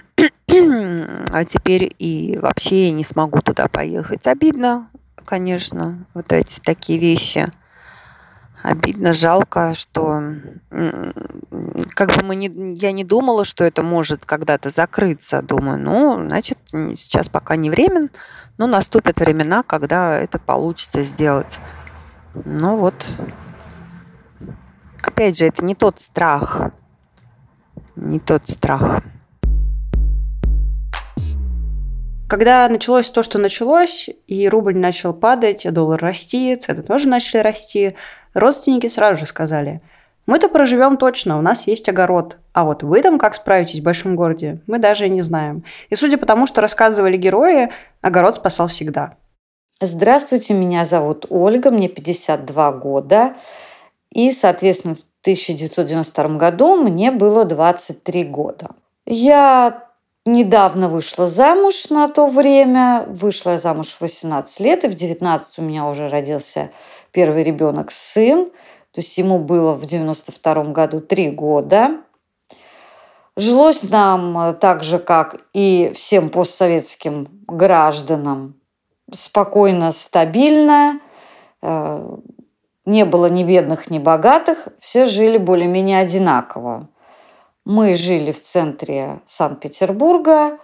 А 0.46 1.44
теперь 1.44 1.92
и 1.98 2.38
вообще 2.40 2.86
я 2.86 2.92
не 2.92 3.02
смогу 3.02 3.40
туда 3.40 3.66
поехать. 3.66 4.26
Обидно, 4.26 4.88
конечно, 5.24 6.06
вот 6.14 6.32
эти 6.32 6.60
такие 6.60 6.98
вещи– 6.98 7.50
обидно, 8.64 9.12
жалко, 9.12 9.74
что 9.74 10.22
как 10.70 12.16
бы 12.16 12.22
мы 12.24 12.34
не, 12.34 12.74
я 12.76 12.92
не 12.92 13.04
думала, 13.04 13.44
что 13.44 13.62
это 13.62 13.82
может 13.82 14.24
когда-то 14.24 14.70
закрыться. 14.70 15.42
Думаю, 15.42 15.78
ну, 15.78 16.24
значит, 16.26 16.58
сейчас 16.72 17.28
пока 17.28 17.56
не 17.56 17.68
время, 17.68 18.08
но 18.56 18.66
наступят 18.66 19.20
времена, 19.20 19.62
когда 19.62 20.18
это 20.18 20.38
получится 20.38 21.02
сделать. 21.02 21.58
Ну 22.46 22.76
вот, 22.76 23.06
опять 25.02 25.38
же, 25.38 25.44
это 25.44 25.62
не 25.62 25.74
тот 25.74 26.00
страх, 26.00 26.70
не 27.96 28.18
тот 28.18 28.48
страх. 28.48 29.02
Когда 32.26 32.66
началось 32.70 33.10
то, 33.10 33.22
что 33.22 33.38
началось, 33.38 34.08
и 34.26 34.48
рубль 34.48 34.76
начал 34.76 35.12
падать, 35.12 35.70
доллар 35.70 36.00
расти, 36.00 36.56
цены 36.56 36.82
тоже 36.82 37.06
начали 37.06 37.42
расти, 37.42 37.94
Родственники 38.34 38.88
сразу 38.88 39.20
же 39.20 39.26
сказали, 39.26 39.80
мы-то 40.26 40.48
проживем 40.48 40.96
точно, 40.96 41.38
у 41.38 41.42
нас 41.42 41.66
есть 41.66 41.88
огород. 41.88 42.38
А 42.52 42.64
вот 42.64 42.82
вы 42.82 43.02
там 43.02 43.18
как 43.18 43.34
справитесь 43.34 43.80
в 43.80 43.82
большом 43.82 44.16
городе, 44.16 44.60
мы 44.66 44.78
даже 44.78 45.06
и 45.06 45.10
не 45.10 45.22
знаем. 45.22 45.64
И 45.90 45.96
судя 45.96 46.18
по 46.18 46.26
тому, 46.26 46.46
что 46.46 46.60
рассказывали 46.60 47.16
герои, 47.16 47.70
огород 48.00 48.34
спасал 48.34 48.68
всегда. 48.68 49.16
Здравствуйте, 49.80 50.54
меня 50.54 50.84
зовут 50.84 51.26
Ольга, 51.28 51.70
мне 51.70 51.88
52 51.88 52.72
года. 52.72 53.34
И, 54.10 54.30
соответственно, 54.30 54.94
в 54.94 55.02
1992 55.22 56.36
году 56.36 56.76
мне 56.76 57.10
было 57.10 57.44
23 57.44 58.24
года. 58.24 58.70
Я 59.04 59.88
недавно 60.24 60.88
вышла 60.88 61.26
замуж 61.26 61.90
на 61.90 62.08
то 62.08 62.28
время. 62.28 63.04
Вышла 63.08 63.50
я 63.50 63.58
замуж 63.58 63.88
в 63.88 64.00
18 64.00 64.60
лет, 64.60 64.84
и 64.84 64.88
в 64.88 64.94
19 64.94 65.58
у 65.58 65.62
меня 65.62 65.86
уже 65.86 66.08
родился 66.08 66.70
первый 67.14 67.44
ребенок 67.44 67.92
сын, 67.92 68.46
то 68.46 69.00
есть 69.00 69.16
ему 69.16 69.38
было 69.38 69.74
в 69.74 69.86
92 69.86 70.64
году 70.64 71.00
три 71.00 71.30
года. 71.30 72.02
Жилось 73.36 73.82
нам 73.84 74.38
э, 74.38 74.54
так 74.54 74.82
же, 74.82 74.98
как 74.98 75.40
и 75.52 75.92
всем 75.94 76.28
постсоветским 76.28 77.28
гражданам, 77.48 78.54
спокойно, 79.12 79.92
стабильно. 79.92 81.00
Э, 81.62 82.16
не 82.84 83.04
было 83.04 83.26
ни 83.26 83.42
бедных, 83.42 83.90
ни 83.90 83.98
богатых. 83.98 84.68
Все 84.78 85.04
жили 85.04 85.38
более-менее 85.38 86.00
одинаково. 86.00 86.88
Мы 87.64 87.96
жили 87.96 88.30
в 88.30 88.40
центре 88.42 89.20
Санкт-Петербурга. 89.26 90.58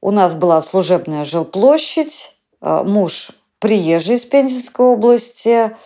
У 0.00 0.10
нас 0.10 0.34
была 0.34 0.60
служебная 0.62 1.24
жилплощадь. 1.24 2.36
Э, 2.60 2.82
муж 2.84 3.30
приезжий 3.60 4.16
из 4.16 4.24
Пензенской 4.24 4.86
области. 4.86 5.76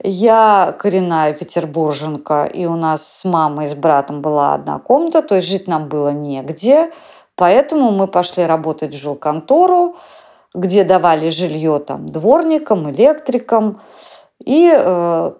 Я 0.00 0.76
коренная 0.78 1.32
петербурженка, 1.32 2.44
и 2.44 2.66
у 2.66 2.76
нас 2.76 3.20
с 3.20 3.24
мамой 3.24 3.66
и 3.66 3.68
с 3.68 3.74
братом 3.74 4.22
была 4.22 4.54
одна 4.54 4.78
комната, 4.78 5.22
то 5.22 5.34
есть 5.34 5.48
жить 5.48 5.66
нам 5.66 5.88
было 5.88 6.10
негде. 6.10 6.92
Поэтому 7.34 7.90
мы 7.90 8.06
пошли 8.06 8.44
работать 8.44 8.94
в 8.94 8.98
жилконтору, 8.98 9.96
где 10.54 10.84
давали 10.84 11.30
жилье 11.30 11.80
там 11.80 12.06
дворникам, 12.06 12.90
электрикам, 12.90 13.80
и 14.44 14.72
э, 14.72 15.32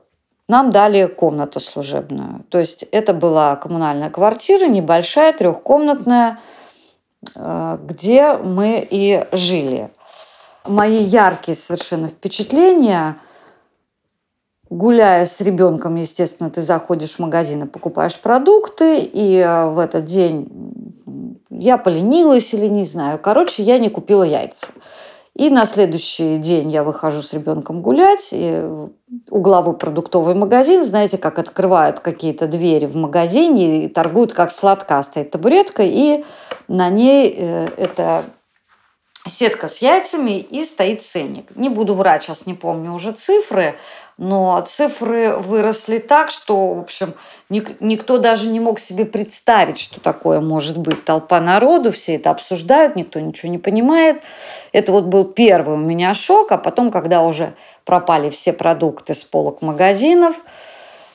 нам 0.49 0.71
дали 0.71 1.07
комнату 1.07 1.61
служебную. 1.61 2.45
То 2.49 2.59
есть 2.59 2.83
это 2.91 3.15
была 3.15 3.55
коммунальная 3.57 4.11
квартира, 4.11 4.67
небольшая, 4.67 5.33
трехкомнатная, 5.33 6.41
э, 7.35 7.79
где 7.85 8.35
мы 8.35 8.87
и 8.89 9.25
жили 9.33 9.91
мои 10.69 11.03
яркие 11.03 11.57
совершенно 11.57 12.09
впечатления, 12.09 13.17
гуляя 14.71 15.27
с 15.27 15.41
ребенком, 15.41 15.97
естественно, 15.97 16.51
ты 16.51 16.63
заходишь 16.63 17.17
в 17.17 17.19
магазин 17.19 17.65
и 17.65 17.67
покупаешь 17.67 18.19
продукты, 18.19 19.01
и 19.01 19.37
э, 19.37 19.71
в 19.71 19.79
этот 19.79 20.05
день 20.05 20.49
я 21.51 21.79
поленилась 21.79 22.53
или 22.55 22.67
не 22.67 22.85
знаю. 22.85 23.19
Короче, 23.19 23.63
я 23.63 23.79
не 23.79 23.89
купила 23.89 24.23
яйца. 24.23 24.69
И 25.35 25.51
на 25.51 25.67
следующий 25.67 26.37
день 26.39 26.71
я 26.71 26.83
выхожу 26.83 27.23
с 27.23 27.33
ребенком 27.33 27.81
гулять, 27.81 28.31
и 28.33 28.61
угловой 29.31 29.77
продуктовый 29.77 30.35
магазин, 30.35 30.85
знаете, 30.85 31.17
как 31.17 31.39
открывают 31.39 32.01
какие-то 32.01 32.49
двери 32.49 32.87
в 32.87 32.97
магазине 32.97 33.85
и 33.85 33.89
торгуют 33.89 34.33
как 34.33 34.51
сладка, 34.51 35.01
стоит 35.03 35.31
табуретка, 35.31 35.85
и 35.85 36.25
на 36.67 36.89
ней 36.89 37.35
э, 37.39 37.69
это 37.77 38.25
сетка 39.29 39.69
с 39.69 39.79
яйцами 39.79 40.39
и 40.39 40.65
стоит 40.65 41.03
ценник. 41.03 41.55
Не 41.57 41.69
буду 41.69 41.95
врать, 41.95 42.23
сейчас 42.23 42.47
не 42.47 42.55
помню 42.55 42.93
уже 42.93 43.13
цифры, 43.13 43.77
но 44.19 44.61
цифры 44.67 45.37
выросли 45.37 45.99
так, 45.99 46.31
что, 46.31 46.75
в 46.75 46.81
общем, 46.81 47.15
ник- 47.49 47.81
никто 47.81 48.19
даже 48.19 48.49
не 48.49 48.59
мог 48.59 48.81
себе 48.81 49.05
представить, 49.05 49.79
что 49.79 50.01
такое 50.01 50.41
может 50.41 50.77
быть. 50.77 51.05
Толпа 51.05 51.41
народу, 51.41 51.93
все 51.93 52.17
это 52.17 52.31
обсуждают, 52.31 52.97
никто 52.97 53.21
ничего 53.21 53.51
не 53.51 53.59
понимает. 53.59 54.21
Это 54.73 54.91
вот 54.93 55.05
был 55.05 55.25
первый 55.25 55.75
у 55.75 55.81
меня 55.81 56.15
шок, 56.15 56.51
а 56.51 56.59
потом, 56.59 56.91
когда 56.91 57.23
уже 57.23 57.55
пропали 57.85 58.29
все 58.31 58.53
продукты 58.53 59.15
с 59.15 59.23
полок 59.23 59.63
магазинов, 59.63 60.37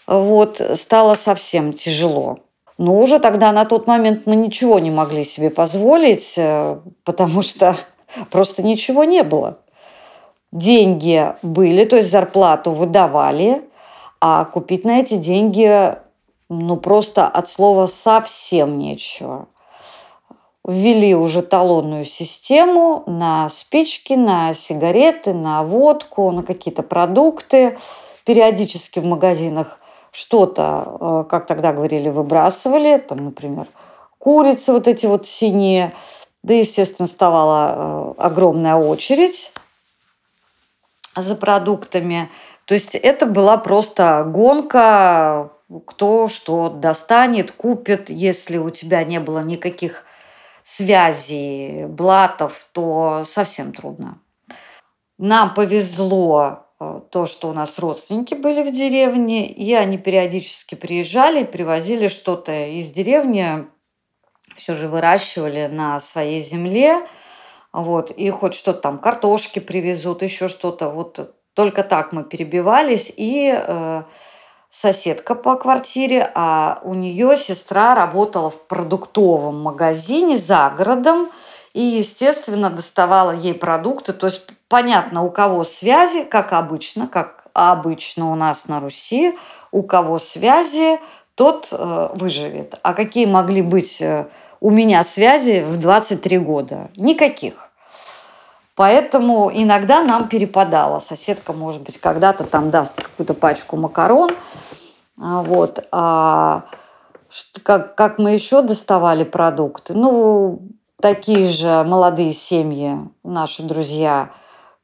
вот, 0.07 0.61
стало 0.75 1.15
совсем 1.15 1.73
тяжело. 1.73 2.39
Но 2.77 2.97
уже 2.99 3.19
тогда 3.19 3.51
на 3.51 3.65
тот 3.65 3.87
момент 3.87 4.23
мы 4.25 4.35
ничего 4.35 4.79
не 4.79 4.91
могли 4.91 5.23
себе 5.23 5.49
позволить, 5.49 6.33
э, 6.37 6.77
потому 7.03 7.41
что 7.41 7.75
просто 8.29 8.63
ничего 8.63 9.03
не 9.03 9.23
было 9.23 9.59
деньги 10.53 11.33
были, 11.41 11.83
то 11.83 11.97
есть 11.97 12.11
зарплату 12.11 12.71
выдавали, 12.71 13.63
а 14.21 14.45
купить 14.45 14.85
на 14.85 14.99
эти 14.99 15.15
деньги, 15.15 15.95
ну, 16.49 16.77
просто 16.77 17.27
от 17.27 17.49
слова 17.49 17.87
совсем 17.87 18.77
нечего. 18.77 19.47
Ввели 20.65 21.13
уже 21.13 21.41
талонную 21.41 22.05
систему 22.05 23.03
на 23.05 23.49
спички, 23.49 24.13
на 24.13 24.53
сигареты, 24.53 25.33
на 25.33 25.63
водку, 25.63 26.31
на 26.31 26.43
какие-то 26.43 26.83
продукты. 26.83 27.77
Периодически 28.23 28.99
в 28.99 29.05
магазинах 29.05 29.79
что-то, 30.11 30.97
э, 31.01 31.29
как 31.29 31.47
тогда 31.47 31.73
говорили, 31.73 32.07
выбрасывали. 32.07 32.97
Там, 32.97 33.25
например, 33.25 33.67
курицы 34.19 34.71
вот 34.71 34.87
эти 34.87 35.05
вот 35.05 35.27
синие. 35.27 35.91
Да, 36.43 36.53
естественно, 36.53 37.07
вставала 37.07 38.15
э, 38.17 38.21
огромная 38.21 38.75
очередь 38.75 39.53
за 41.15 41.35
продуктами. 41.35 42.29
То 42.65 42.73
есть 42.73 42.95
это 42.95 43.25
была 43.25 43.57
просто 43.57 44.25
гонка, 44.27 45.51
кто 45.85 46.27
что 46.27 46.69
достанет, 46.69 47.53
купит. 47.53 48.09
Если 48.09 48.57
у 48.57 48.69
тебя 48.69 49.03
не 49.05 49.19
было 49.21 49.39
никаких 49.39 50.03
связей, 50.63 51.85
блатов, 51.85 52.67
то 52.73 53.23
совсем 53.25 53.73
трудно. 53.73 54.19
Нам 55.17 55.53
повезло 55.53 56.65
э, 56.79 57.01
то, 57.09 57.25
что 57.25 57.49
у 57.49 57.53
нас 57.53 57.79
родственники 57.79 58.33
были 58.33 58.63
в 58.63 58.73
деревне, 58.73 59.47
и 59.47 59.73
они 59.73 59.97
периодически 59.97 60.75
приезжали, 60.75 61.43
привозили 61.43 62.07
что-то 62.09 62.65
из 62.67 62.91
деревни, 62.91 63.65
все 64.55 64.75
же 64.75 64.87
выращивали 64.87 65.67
на 65.71 65.99
своей 65.99 66.41
земле– 66.41 67.05
вот, 67.73 68.11
и 68.11 68.29
хоть 68.29 68.53
что-то 68.53 68.79
там, 68.79 68.99
картошки 68.99 69.57
привезут, 69.57 70.21
еще 70.21 70.47
что-то. 70.47 70.89
Вот 70.89 71.35
только 71.55 71.83
так 71.83 72.13
мы 72.13 72.23
перебивались. 72.23 73.11
И 73.17 73.51
э, 73.51 74.03
соседка 74.69 75.33
по 75.33 75.55
квартире, 75.55 76.31
а 76.35 76.79
у 76.83 76.93
нее 76.93 77.35
сестра 77.35 77.95
работала 77.95 78.51
в 78.51 78.61
продуктовом 78.67 79.59
магазине 79.59 80.37
за 80.37 80.71
городом. 80.77 81.31
И, 81.73 81.81
естественно, 81.81 82.69
доставала 82.69 83.31
ей 83.31 83.55
продукты. 83.55 84.13
То 84.13 84.27
есть, 84.27 84.47
понятно, 84.67 85.23
у 85.23 85.31
кого 85.31 85.63
связи, 85.63 86.23
как 86.25 86.53
обычно, 86.53 87.07
как 87.07 87.47
обычно 87.53 88.31
у 88.31 88.35
нас 88.35 88.67
на 88.67 88.79
Руси, 88.79 89.35
у 89.71 89.81
кого 89.81 90.19
связи, 90.19 90.99
тот 91.33 91.69
э, 91.71 92.09
выживет. 92.13 92.75
А 92.83 92.93
какие 92.93 93.25
могли 93.25 93.63
быть 93.63 93.99
э, 93.99 94.27
у 94.63 94.71
меня 94.71 95.03
связи 95.03 95.61
в 95.61 95.77
23 95.77 96.37
года. 96.37 96.89
Никаких. 96.95 97.69
Поэтому 98.75 99.51
иногда 99.53 100.01
нам 100.01 100.29
перепадало. 100.29 100.99
Соседка, 100.99 101.51
может 101.51 101.81
быть, 101.81 101.99
когда-то 101.99 102.45
там 102.45 102.71
даст 102.71 102.95
какую-то 102.95 103.33
пачку 103.33 103.75
макарон. 103.75 104.31
А, 105.21 105.41
вот. 105.41 105.85
А 105.91 106.63
как, 107.61 107.95
как 107.95 108.19
мы 108.19 108.31
еще 108.31 108.61
доставали 108.61 109.25
продукты? 109.25 109.93
Ну, 109.95 110.61
такие 111.01 111.43
же 111.43 111.83
молодые 111.83 112.31
семьи, 112.31 112.99
наши 113.25 113.63
друзья. 113.63 114.31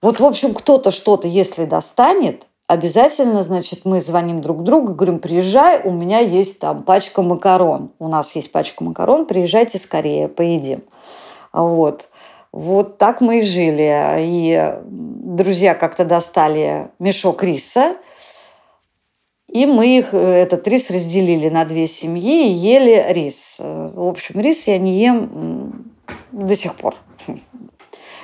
Вот, 0.02 0.20
в 0.20 0.26
общем, 0.26 0.54
кто-то 0.54 0.92
что-то, 0.92 1.26
если 1.26 1.64
достанет, 1.64 2.49
обязательно, 2.70 3.42
значит, 3.42 3.84
мы 3.84 4.00
звоним 4.00 4.42
друг 4.42 4.64
другу, 4.64 4.94
говорим, 4.94 5.20
приезжай, 5.20 5.82
у 5.84 5.90
меня 5.90 6.20
есть 6.20 6.60
там 6.60 6.84
пачка 6.84 7.24
макарон. 7.24 7.92
У 7.98 8.08
нас 8.08 8.36
есть 8.36 8.52
пачка 8.52 8.84
макарон, 8.84 9.26
приезжайте 9.26 9.80
скорее, 9.80 10.28
поедим. 10.28 10.84
Вот. 11.52 12.10
Вот 12.52 13.00
так 13.00 13.22
мы 13.22 13.40
и 13.40 13.42
жили. 13.42 13.92
И 14.20 14.76
друзья 14.86 15.74
как-то 15.74 16.06
достали 16.06 16.92
мешок 17.00 17.44
риса, 17.44 17.96
и 19.48 19.66
мы 19.66 19.98
их, 19.98 20.14
этот 20.14 20.68
рис 20.68 20.92
разделили 20.92 21.50
на 21.50 21.66
две 21.66 21.88
семьи 21.88 22.50
и 22.50 22.52
ели 22.52 23.04
рис. 23.10 23.56
В 23.58 24.08
общем, 24.08 24.40
рис 24.40 24.68
я 24.68 24.78
не 24.78 24.94
ем 24.94 25.92
до 26.32 26.56
сих 26.56 26.76
пор. 26.76 26.96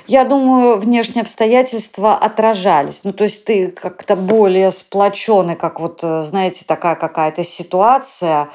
Я 0.06 0.24
думаю, 0.24 0.78
внешние 0.78 1.22
обстоятельства 1.22 2.16
отражались. 2.16 3.00
Ну, 3.02 3.12
то 3.12 3.24
есть 3.24 3.44
ты 3.44 3.72
как-то 3.72 4.14
более 4.14 4.70
сплоченный, 4.70 5.56
как 5.56 5.80
вот, 5.80 6.00
э, 6.02 6.22
знаете, 6.22 6.64
такая 6.64 6.94
какая-то 6.94 7.42
ситуация 7.42 8.48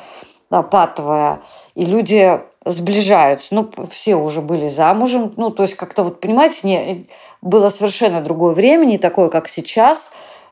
да, 0.49 0.63
патовая, 0.63 1.41
и 1.75 1.85
люди 1.85 2.41
сближаются. 2.65 3.55
Ну, 3.55 3.69
все 3.89 4.15
уже 4.15 4.41
были 4.41 4.67
замужем. 4.67 5.33
Ну, 5.35 5.49
то 5.49 5.63
есть 5.63 5.75
как-то 5.75 6.03
вот, 6.03 6.21
понимаете, 6.21 6.59
не, 6.63 7.07
было 7.41 7.69
совершенно 7.69 8.21
другое 8.21 8.53
время, 8.53 8.85
не 8.85 8.97
такое, 8.97 9.29
как 9.29 9.47
сейчас. 9.47 10.11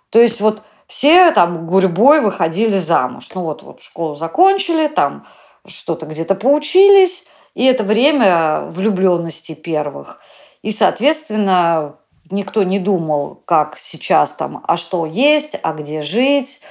То 0.09 0.19
есть 0.19 0.41
вот 0.41 0.63
все 0.87 1.31
там 1.31 1.67
гурьбой 1.67 2.19
выходили 2.19 2.77
замуж. 2.77 3.29
Ну, 3.35 3.43
вот, 3.43 3.63
вот 3.63 3.81
школу 3.81 4.15
закончили, 4.15 4.87
там 4.87 5.25
что-то 5.65 6.05
где-то 6.05 6.35
поучились, 6.35 7.25
и 7.53 7.65
это 7.65 7.83
время 7.83 8.63
влюбленности 8.71 9.53
первых– 9.53 10.19
и, 10.61 10.71
соответственно, 10.71 11.95
никто 12.31 12.63
не 12.63 12.79
думал, 12.79 13.41
как 13.45 13.77
сейчас 13.77 14.33
там, 14.33 14.63
а 14.67 14.77
что 14.77 15.05
есть, 15.05 15.57
а 15.61 15.73
где 15.73 16.01
жить, 16.01 16.61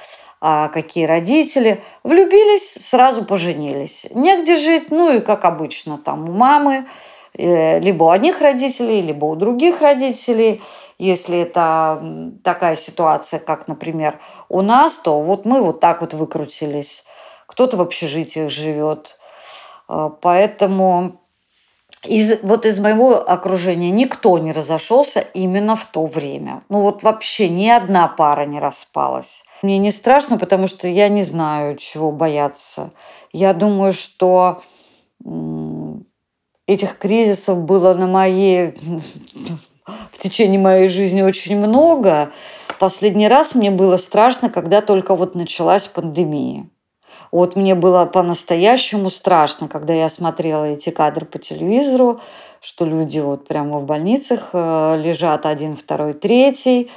а 0.41 0.69
какие 0.69 1.05
родители. 1.05 1.83
Влюбились, 2.03 2.73
сразу 2.73 3.25
поженились. 3.25 4.05
Негде 4.11 4.57
жить, 4.57 4.91
ну 4.91 5.11
и 5.11 5.19
как 5.19 5.43
обычно, 5.43 5.97
там 5.97 6.29
у 6.29 6.31
мамы, 6.31 6.87
э, 7.33 7.79
либо 7.79 8.05
у 8.05 8.09
одних 8.09 8.41
родителей, 8.41 9.01
либо 9.01 9.25
у 9.25 9.35
других 9.35 9.81
родителей. 9.81 10.61
Если 10.97 11.39
это 11.39 12.39
такая 12.43 12.75
ситуация, 12.75 13.39
как, 13.39 13.67
например, 13.67 14.19
у 14.49 14.61
нас, 14.61 14.97
то 14.97 15.21
вот 15.21 15.45
мы 15.45 15.61
вот 15.61 15.79
так 15.79 16.01
вот 16.01 16.13
выкрутились. 16.13 17.03
Кто-то 17.47 17.77
в 17.77 17.81
общежитиях 17.81 18.49
живет. 18.49 19.17
Э, 19.89 20.09
поэтому 20.21 21.18
из, 22.05 22.41
вот 22.43 22.65
из 22.65 22.79
моего 22.79 23.15
окружения 23.15 23.91
никто 23.91 24.37
не 24.37 24.51
разошелся 24.51 25.19
именно 25.19 25.75
в 25.75 25.85
то 25.85 26.05
время. 26.05 26.63
Ну 26.69 26.81
вот 26.81 27.03
вообще 27.03 27.49
ни 27.49 27.67
одна 27.67 28.07
пара 28.07 28.45
не 28.45 28.59
распалась. 28.59 29.43
Мне 29.61 29.77
не 29.77 29.91
страшно, 29.91 30.37
потому 30.37 30.67
что 30.67 30.87
я 30.87 31.09
не 31.09 31.21
знаю, 31.21 31.75
чего 31.75 32.11
бояться. 32.11 32.91
Я 33.33 33.53
думаю, 33.53 33.91
что 33.91 34.61
этих 36.65 36.97
кризисов 36.97 37.59
было 37.59 37.93
на 37.93 38.07
моей 38.07 38.73
в 40.11 40.17
течение 40.17 40.59
моей 40.59 40.87
жизни 40.87 41.21
очень 41.21 41.57
много. 41.57 42.31
Последний 42.79 43.27
раз 43.27 43.55
мне 43.55 43.71
было 43.71 43.97
страшно, 43.97 44.49
когда 44.49 44.81
только 44.81 45.15
вот 45.15 45.35
началась 45.35 45.87
пандемия. 45.87 46.69
Вот 47.31 47.55
мне 47.55 47.75
было 47.75 48.05
по-настоящему 48.05 49.09
страшно, 49.09 49.67
когда 49.67 49.93
я 49.93 50.09
смотрела 50.09 50.65
эти 50.65 50.89
кадры 50.89 51.25
по 51.25 51.37
телевизору, 51.37 52.19
что 52.61 52.85
люди 52.85 53.19
вот 53.19 53.47
прямо 53.47 53.79
в 53.79 53.85
больницах 53.85 54.49
э, 54.53 54.97
лежат 54.97 55.45
один, 55.45 55.75
второй, 55.75 56.13
третий. 56.13 56.91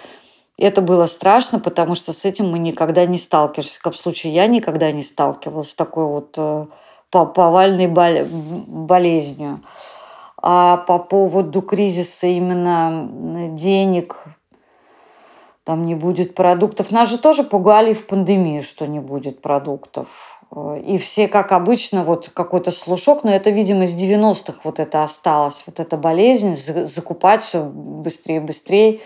Это 0.59 0.81
было 0.81 1.07
страшно, 1.07 1.59
потому 1.59 1.95
что 1.95 2.13
с 2.13 2.25
этим 2.25 2.51
мы 2.51 2.59
никогда 2.59 3.07
не 3.07 3.19
сталкивались. 3.19 3.79
В 3.83 3.93
случае 3.95 4.35
я 4.35 4.47
никогда 4.47 4.91
не 4.93 5.03
сталкивалась 5.03 5.71
с 5.71 5.75
такой 5.75 6.07
вот 6.07 6.35
э, 6.37 6.67
повальной 7.11 7.87
болезнью. 7.87 9.61
А 10.45 10.79
по 10.79 10.99
поводу 10.99 11.63
кризиса 11.63 12.27
именно 12.27 13.09
денег, 13.57 14.25
там 15.65 15.87
не 15.87 15.95
будет 15.95 16.35
продуктов. 16.35 16.91
Нас 16.91 17.09
же 17.09 17.19
тоже 17.19 17.45
пугали 17.45 17.95
в 17.95 18.07
пандемию, 18.07 18.63
что 18.63 18.87
не 18.87 19.01
будет 19.01 19.41
продуктов. 19.41 20.41
И 20.85 20.99
все, 20.99 21.29
как 21.29 21.53
обычно, 21.53 22.05
вот 22.05 22.29
какой-то 22.35 22.71
слушок, 22.71 23.25
но 23.25 23.31
это, 23.31 23.51
видимо, 23.51 23.85
из 23.85 23.95
90-х 23.95 24.59
вот 24.65 24.81
это 24.81 25.03
осталось, 25.03 25.63
вот 25.67 25.81
эта 25.81 25.97
болезнь, 25.97 26.55
закупать 26.55 27.43
все 27.43 27.63
быстрее 27.63 28.37
и 28.37 28.41
быстрее. 28.41 29.01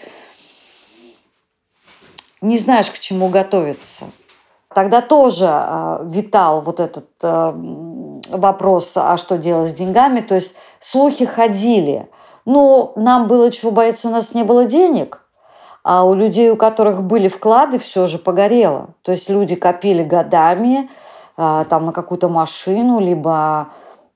Не 2.41 2.59
знаешь, 2.59 2.91
к 2.91 2.99
чему 2.99 3.29
готовиться. 3.29 4.07
Тогда 4.75 5.01
тоже 5.01 5.47
э, 5.49 6.01
витал 6.05 6.61
вот 6.63 6.81
этот 6.81 7.09
э, 7.23 7.53
вопрос, 8.29 8.93
а 8.95 9.17
что 9.17 9.39
делать 9.39 9.71
с 9.71 9.75
деньгами. 9.75 10.21
То 10.21 10.35
есть 10.35 10.55
слухи 10.81 11.25
ходили. 11.25 12.09
Но 12.45 12.93
нам 12.97 13.27
было 13.27 13.51
чего 13.51 13.71
бояться, 13.71 14.09
у 14.09 14.11
нас 14.11 14.35
не 14.35 14.43
было 14.43 14.67
денег. 14.67 15.26
А 15.89 16.03
у 16.03 16.15
людей, 16.15 16.51
у 16.51 16.57
которых 16.57 17.05
были 17.05 17.29
вклады, 17.29 17.79
все 17.79 18.09
же 18.09 18.19
погорело. 18.19 18.89
То 19.03 19.13
есть 19.13 19.31
люди 19.31 19.55
копили 19.55 20.03
годами 20.03 20.91
а, 21.37 21.63
там 21.67 21.87
на 21.87 21.93
какую-то 21.93 22.29
машину, 22.29 22.99
либо 22.99 23.69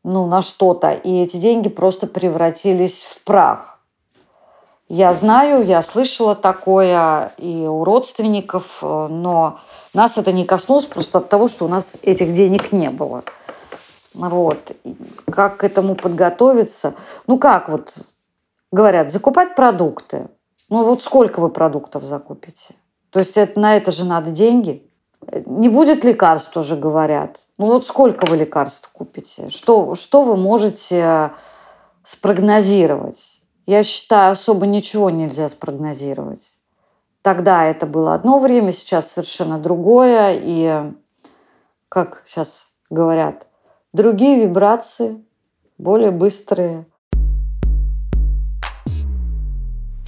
ну, 0.02 0.26
на 0.26 0.42
что-то. 0.42 0.90
И 0.90 1.22
эти 1.22 1.36
деньги 1.36 1.68
просто 1.68 2.08
превратились 2.08 3.04
в 3.04 3.22
прах. 3.22 3.78
Я 4.88 5.14
знаю, 5.14 5.64
я 5.64 5.80
слышала 5.82 6.34
такое 6.34 7.34
и 7.38 7.64
у 7.68 7.84
родственников, 7.84 8.82
но 8.82 9.60
нас 9.94 10.18
это 10.18 10.32
не 10.32 10.44
коснулось 10.44 10.86
просто 10.86 11.18
от 11.18 11.28
того, 11.28 11.46
что 11.46 11.66
у 11.66 11.68
нас 11.68 11.92
этих 12.02 12.32
денег 12.32 12.72
не 12.72 12.90
было. 12.90 13.22
Вот. 14.12 14.72
Как 15.30 15.58
к 15.58 15.62
этому 15.62 15.94
подготовиться? 15.94 16.96
Ну 17.28 17.38
как 17.38 17.68
вот 17.68 17.96
говорят, 18.72 19.12
закупать 19.12 19.54
продукты. 19.54 20.26
Ну 20.70 20.84
вот 20.84 21.02
сколько 21.02 21.40
вы 21.40 21.50
продуктов 21.50 22.04
закупите? 22.04 22.74
То 23.10 23.18
есть 23.18 23.36
это, 23.36 23.58
на 23.58 23.76
это 23.76 23.90
же 23.90 24.04
надо 24.04 24.30
деньги. 24.30 24.88
Не 25.46 25.68
будет 25.68 26.04
лекарств, 26.04 26.50
тоже 26.50 26.76
говорят. 26.76 27.40
Ну 27.58 27.66
вот 27.66 27.86
сколько 27.86 28.24
вы 28.24 28.36
лекарств 28.36 28.90
купите? 28.92 29.48
Что, 29.50 29.94
что 29.94 30.22
вы 30.22 30.36
можете 30.36 31.32
спрогнозировать? 32.02 33.42
Я 33.66 33.82
считаю, 33.82 34.32
особо 34.32 34.66
ничего 34.66 35.10
нельзя 35.10 35.48
спрогнозировать. 35.48 36.56
Тогда 37.22 37.64
это 37.64 37.86
было 37.86 38.14
одно 38.14 38.38
время, 38.38 38.72
сейчас 38.72 39.10
совершенно 39.12 39.58
другое. 39.58 40.40
И, 40.42 40.92
как 41.88 42.22
сейчас 42.26 42.70
говорят, 42.88 43.46
другие 43.92 44.40
вибрации, 44.40 45.22
более 45.78 46.12
быстрые. 46.12 46.86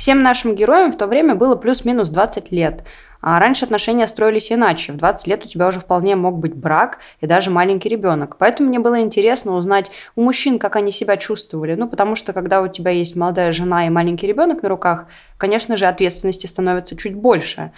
Всем 0.02 0.24
нашим 0.24 0.56
героям 0.56 0.90
в 0.90 0.96
то 0.96 1.06
время 1.06 1.36
было 1.36 1.54
плюс-минус 1.54 2.08
20 2.08 2.50
лет. 2.50 2.82
А 3.20 3.38
раньше 3.38 3.64
отношения 3.64 4.08
строились 4.08 4.50
иначе. 4.50 4.92
В 4.92 4.96
20 4.96 5.28
лет 5.28 5.44
у 5.44 5.48
тебя 5.48 5.68
уже 5.68 5.78
вполне 5.78 6.16
мог 6.16 6.38
быть 6.38 6.56
брак 6.56 6.98
и 7.20 7.28
даже 7.28 7.50
маленький 7.50 7.88
ребенок. 7.88 8.36
Поэтому 8.36 8.68
мне 8.68 8.80
было 8.80 9.00
интересно 9.00 9.54
узнать 9.54 9.92
у 10.16 10.22
мужчин, 10.22 10.58
как 10.58 10.74
они 10.74 10.90
себя 10.90 11.16
чувствовали. 11.16 11.76
Ну, 11.76 11.86
потому 11.86 12.16
что 12.16 12.32
когда 12.32 12.62
у 12.62 12.66
тебя 12.66 12.90
есть 12.90 13.14
молодая 13.14 13.52
жена 13.52 13.86
и 13.86 13.90
маленький 13.90 14.26
ребенок 14.26 14.64
на 14.64 14.68
руках, 14.68 15.06
конечно 15.38 15.76
же, 15.76 15.86
ответственности 15.86 16.48
становится 16.48 16.96
чуть 16.96 17.14
больше. 17.14 17.70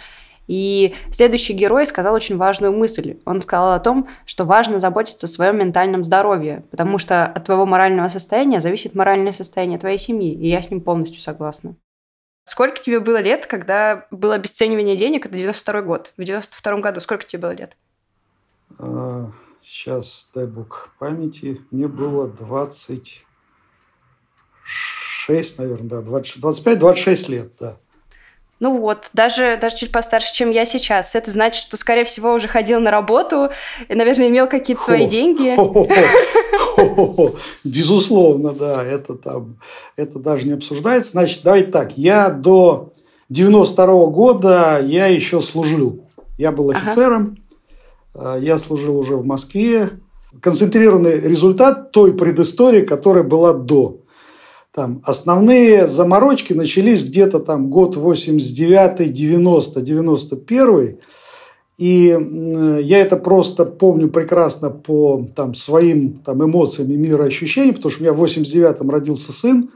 И 0.47 0.95
следующий 1.11 1.53
герой 1.53 1.85
сказал 1.85 2.15
очень 2.15 2.37
важную 2.37 2.75
мысль. 2.75 3.17
Он 3.25 3.39
сказал 3.39 3.73
о 3.73 3.79
том, 3.79 4.07
что 4.25 4.45
важно 4.45 4.79
заботиться 4.79 5.27
о 5.27 5.29
своем 5.29 5.59
ментальном 5.59 6.03
здоровье, 6.03 6.63
потому 6.71 6.97
что 6.97 7.23
от 7.23 7.45
твоего 7.45 7.67
морального 7.67 8.07
состояния 8.07 8.61
зависит 8.61 8.95
моральное 8.95 9.31
состояние 9.31 9.77
твоей 9.77 9.99
семьи. 9.99 10.33
И 10.33 10.49
я 10.49 10.63
с 10.63 10.71
ним 10.71 10.81
полностью 10.81 11.21
согласна. 11.21 11.75
Сколько 12.45 12.79
тебе 12.79 12.99
было 12.99 13.17
лет, 13.17 13.47
когда 13.47 14.05
было 14.11 14.35
обесценивание 14.35 14.95
денег? 14.95 15.25
Это 15.25 15.35
92 15.35 15.81
год. 15.81 16.13
В 16.15 16.23
92 16.23 16.77
году 16.79 17.01
сколько 17.01 17.25
тебе 17.25 17.41
было 17.41 17.51
лет? 17.51 17.75
А, 18.79 19.31
сейчас, 19.61 20.29
дай 20.33 20.45
бог 20.45 20.89
памяти, 20.99 21.59
мне 21.71 21.87
было 21.87 22.27
26, 22.27 23.25
наверное, 25.57 26.01
да, 26.01 26.01
25-26 26.03 27.31
лет, 27.31 27.51
да. 27.59 27.77
Ну 28.59 28.79
вот, 28.79 29.09
даже, 29.11 29.57
даже 29.59 29.75
чуть 29.75 29.91
постарше, 29.91 30.33
чем 30.33 30.49
я 30.49 30.65
сейчас. 30.65 31.13
Это 31.15 31.29
значит, 31.29 31.61
что, 31.63 31.75
скорее 31.77 32.05
всего, 32.05 32.31
уже 32.31 32.47
ходил 32.47 32.79
на 32.79 32.89
работу 32.89 33.49
и, 33.89 33.95
наверное, 33.95 34.29
имел 34.29 34.47
какие-то 34.47 34.81
свои 34.81 35.07
деньги. 35.07 35.55
Безусловно, 37.63 38.53
да, 38.53 38.83
это 38.83 39.15
там, 39.15 39.57
это 39.95 40.19
даже 40.19 40.47
не 40.47 40.53
обсуждается. 40.53 41.11
Значит, 41.11 41.41
давайте 41.43 41.71
так, 41.71 41.97
я 41.97 42.29
до 42.29 42.93
92 43.29 43.85
-го 43.85 44.11
года 44.11 44.81
я 44.83 45.07
еще 45.07 45.41
служил. 45.41 46.05
Я 46.37 46.51
был 46.51 46.71
офицером, 46.71 47.37
ага. 48.13 48.37
я 48.37 48.57
служил 48.57 48.97
уже 48.97 49.13
в 49.15 49.25
Москве. 49.25 49.89
Концентрированный 50.41 51.19
результат 51.21 51.91
той 51.91 52.13
предыстории, 52.13 52.81
которая 52.81 53.23
была 53.23 53.53
до. 53.53 54.01
Там 54.73 55.01
основные 55.05 55.87
заморочки 55.87 56.51
начались 56.51 57.05
где-то 57.05 57.39
там 57.39 57.69
год 57.69 57.95
89, 57.95 59.13
90, 59.13 59.81
91. 59.81 60.97
И 61.77 62.17
я 62.83 62.99
это 62.99 63.17
просто 63.17 63.65
помню 63.65 64.09
прекрасно 64.09 64.69
по 64.69 65.25
там, 65.35 65.53
своим 65.53 66.13
там, 66.19 66.43
эмоциям 66.43 66.89
и 66.89 66.95
мироощущениям, 66.95 67.75
потому 67.75 67.91
что 67.91 67.99
у 67.99 68.03
меня 68.03 68.13
в 68.13 68.23
89-м 68.23 68.89
родился 68.89 69.33
сын. 69.33 69.69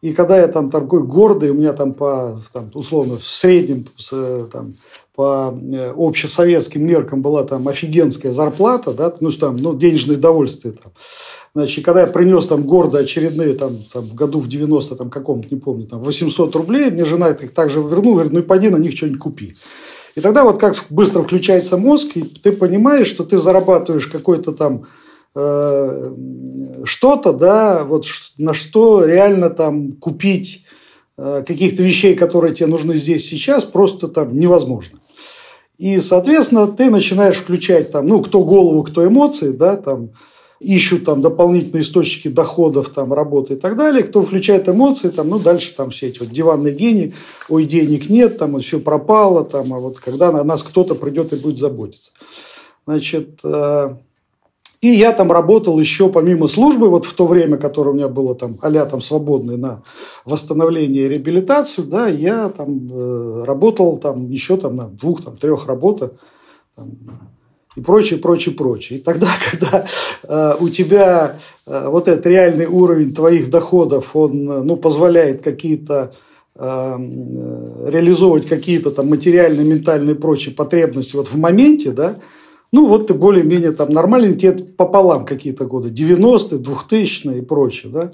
И 0.00 0.12
когда 0.12 0.38
я 0.38 0.46
там 0.46 0.70
такой 0.70 1.02
гордый, 1.02 1.50
у 1.50 1.54
меня 1.54 1.72
там 1.72 1.92
по, 1.92 2.40
там, 2.52 2.70
условно, 2.74 3.16
в 3.16 3.24
среднем 3.24 3.84
там, 4.52 4.74
по 5.14 5.52
э, 5.52 5.92
общесоветским 5.96 6.86
меркам 6.86 7.20
была 7.20 7.42
там 7.42 7.66
офигенская 7.66 8.30
зарплата, 8.30 8.92
да, 8.92 9.12
ну, 9.18 9.32
там, 9.32 9.56
ну, 9.56 9.74
денежное 9.76 10.14
довольствие 10.14 10.74
там. 10.74 10.92
Значит, 11.52 11.84
когда 11.84 12.02
я 12.02 12.06
принес 12.06 12.46
там 12.46 12.62
гордо 12.62 12.98
очередные, 12.98 13.54
там, 13.54 13.76
там 13.92 14.04
в 14.04 14.14
году 14.14 14.38
в 14.38 14.46
90 14.46 14.94
там 14.94 15.10
каком-то, 15.10 15.52
не 15.52 15.60
помню, 15.60 15.86
там 15.86 15.98
800 15.98 16.54
рублей, 16.54 16.92
мне 16.92 17.04
жена 17.04 17.30
их 17.30 17.52
также 17.52 17.80
вернула, 17.80 18.14
говорит, 18.14 18.32
ну 18.32 18.38
и 18.38 18.42
пойди 18.42 18.68
на 18.68 18.76
них 18.76 18.96
что-нибудь 18.96 19.18
купи. 19.18 19.56
И 20.18 20.20
тогда 20.20 20.42
вот 20.42 20.58
как 20.58 20.74
быстро 20.90 21.22
включается 21.22 21.76
мозг, 21.76 22.16
и 22.16 22.22
ты 22.22 22.50
понимаешь, 22.50 23.06
что 23.06 23.22
ты 23.22 23.38
зарабатываешь 23.38 24.08
какой-то 24.08 24.50
там 24.50 24.86
э, 25.36 26.12
что-то, 26.82 27.32
да, 27.32 27.84
вот 27.84 28.04
на 28.36 28.52
что 28.52 29.04
реально 29.04 29.48
там 29.48 29.92
купить 29.92 30.64
э, 31.16 31.44
каких-то 31.46 31.84
вещей, 31.84 32.16
которые 32.16 32.52
тебе 32.52 32.66
нужны 32.66 32.96
здесь 32.96 33.28
сейчас, 33.28 33.64
просто 33.64 34.08
там 34.08 34.36
невозможно. 34.36 34.98
И, 35.76 36.00
соответственно, 36.00 36.66
ты 36.66 36.90
начинаешь 36.90 37.36
включать 37.36 37.92
там, 37.92 38.08
ну, 38.08 38.20
кто 38.20 38.42
голову, 38.42 38.82
кто 38.82 39.06
эмоции, 39.06 39.52
да, 39.52 39.76
там, 39.76 40.10
ищут 40.60 41.04
там 41.04 41.22
дополнительные 41.22 41.82
источники 41.82 42.28
доходов, 42.28 42.88
там, 42.90 43.12
работы 43.12 43.54
и 43.54 43.56
так 43.56 43.76
далее. 43.76 44.02
Кто 44.02 44.22
включает 44.22 44.68
эмоции, 44.68 45.08
там, 45.08 45.28
ну, 45.28 45.38
дальше 45.38 45.74
там 45.76 45.90
все 45.90 46.08
эти 46.08 46.18
вот 46.18 46.30
диванные 46.30 46.74
гении, 46.74 47.14
ой, 47.48 47.64
денег 47.64 48.10
нет, 48.10 48.38
там, 48.38 48.58
все 48.60 48.80
пропало, 48.80 49.44
там, 49.44 49.72
а 49.72 49.78
вот 49.78 49.98
когда 50.00 50.32
на 50.32 50.42
нас 50.44 50.62
кто-то 50.62 50.94
придет 50.94 51.32
и 51.32 51.36
будет 51.36 51.58
заботиться. 51.58 52.12
Значит, 52.86 53.40
э, 53.44 53.96
и 54.80 54.88
я 54.88 55.12
там 55.12 55.32
работал 55.32 55.78
еще 55.78 56.08
помимо 56.08 56.46
службы, 56.46 56.88
вот 56.88 57.04
в 57.04 57.12
то 57.12 57.26
время, 57.26 57.56
которое 57.56 57.90
у 57.90 57.94
меня 57.94 58.08
было 58.08 58.34
там 58.34 58.56
а 58.62 58.70
там 58.86 59.00
свободное 59.00 59.56
на 59.56 59.82
восстановление 60.24 61.06
и 61.06 61.08
реабилитацию, 61.08 61.86
да, 61.86 62.08
я 62.08 62.48
там 62.48 62.88
э, 62.90 63.44
работал 63.44 63.96
там 63.98 64.30
еще 64.30 64.56
там 64.56 64.76
на 64.76 64.88
двух, 64.88 65.24
там, 65.24 65.36
трех 65.36 65.66
работах, 65.66 66.12
и 67.78 67.82
прочее, 67.82 68.18
прочее, 68.18 68.54
прочее. 68.54 68.98
И 68.98 69.02
тогда, 69.02 69.28
когда 69.50 69.86
э, 70.28 70.54
у 70.60 70.68
тебя 70.68 71.36
э, 71.66 71.88
вот 71.88 72.08
этот 72.08 72.26
реальный 72.26 72.66
уровень 72.66 73.14
твоих 73.14 73.50
доходов, 73.50 74.14
он 74.14 74.50
э, 74.50 74.62
ну, 74.62 74.76
позволяет 74.76 75.42
какие-то 75.42 76.12
э, 76.56 76.60
э, 76.60 77.90
реализовывать 77.90 78.46
какие-то 78.46 78.90
там 78.90 79.08
материальные, 79.08 79.66
ментальные 79.66 80.16
прочие 80.16 80.54
потребности 80.54 81.16
вот 81.16 81.28
в 81.28 81.36
моменте, 81.36 81.92
да, 81.92 82.16
ну, 82.70 82.86
вот 82.86 83.06
ты 83.06 83.14
более-менее 83.14 83.72
там 83.72 83.90
нормальный, 83.92 84.34
тебе 84.34 84.52
пополам 84.52 85.24
какие-то 85.24 85.64
годы, 85.64 85.88
90-е, 85.88 86.58
2000-е 86.58 87.38
и 87.38 87.42
прочее, 87.42 87.90
да. 87.92 88.12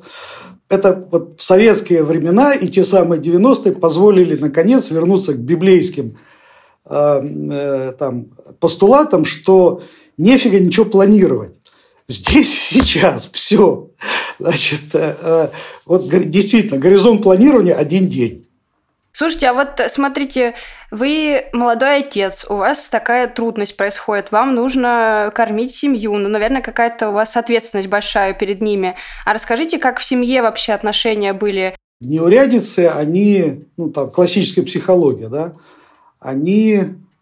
Это 0.70 1.06
вот 1.10 1.40
в 1.40 1.42
советские 1.42 2.04
времена 2.04 2.54
и 2.54 2.68
те 2.68 2.84
самые 2.84 3.20
90-е 3.20 3.72
позволили, 3.72 4.36
наконец, 4.36 4.90
вернуться 4.90 5.34
к 5.34 5.38
библейским 5.38 6.16
там, 6.86 8.26
постулатом, 8.60 9.24
что 9.24 9.82
нефига 10.16 10.60
ничего 10.60 10.84
планировать. 10.84 11.54
Здесь 12.06 12.52
сейчас 12.52 13.28
все. 13.32 13.88
Значит, 14.38 14.94
э, 14.94 15.48
вот 15.86 16.08
действительно, 16.08 16.78
горизонт 16.78 17.22
планирования 17.22 17.74
один 17.74 18.08
день. 18.08 18.46
Слушайте, 19.12 19.46
а 19.46 19.54
вот 19.54 19.80
смотрите, 19.88 20.54
вы 20.90 21.46
молодой 21.52 21.98
отец, 21.98 22.44
у 22.48 22.56
вас 22.56 22.88
такая 22.88 23.28
трудность 23.28 23.76
происходит, 23.76 24.32
вам 24.32 24.56
нужно 24.56 25.30
кормить 25.34 25.72
семью, 25.72 26.14
ну, 26.14 26.28
наверное, 26.28 26.62
какая-то 26.62 27.10
у 27.10 27.12
вас 27.12 27.36
ответственность 27.36 27.88
большая 27.88 28.34
перед 28.34 28.60
ними. 28.60 28.96
А 29.24 29.32
расскажите, 29.32 29.78
как 29.78 30.00
в 30.00 30.04
семье 30.04 30.42
вообще 30.42 30.72
отношения 30.72 31.32
были? 31.32 31.76
Неурядицы, 32.00 32.90
они, 32.92 33.64
ну, 33.76 33.90
там, 33.90 34.10
классическая 34.10 34.62
психология, 34.62 35.28
да, 35.28 35.52
они 36.24 36.80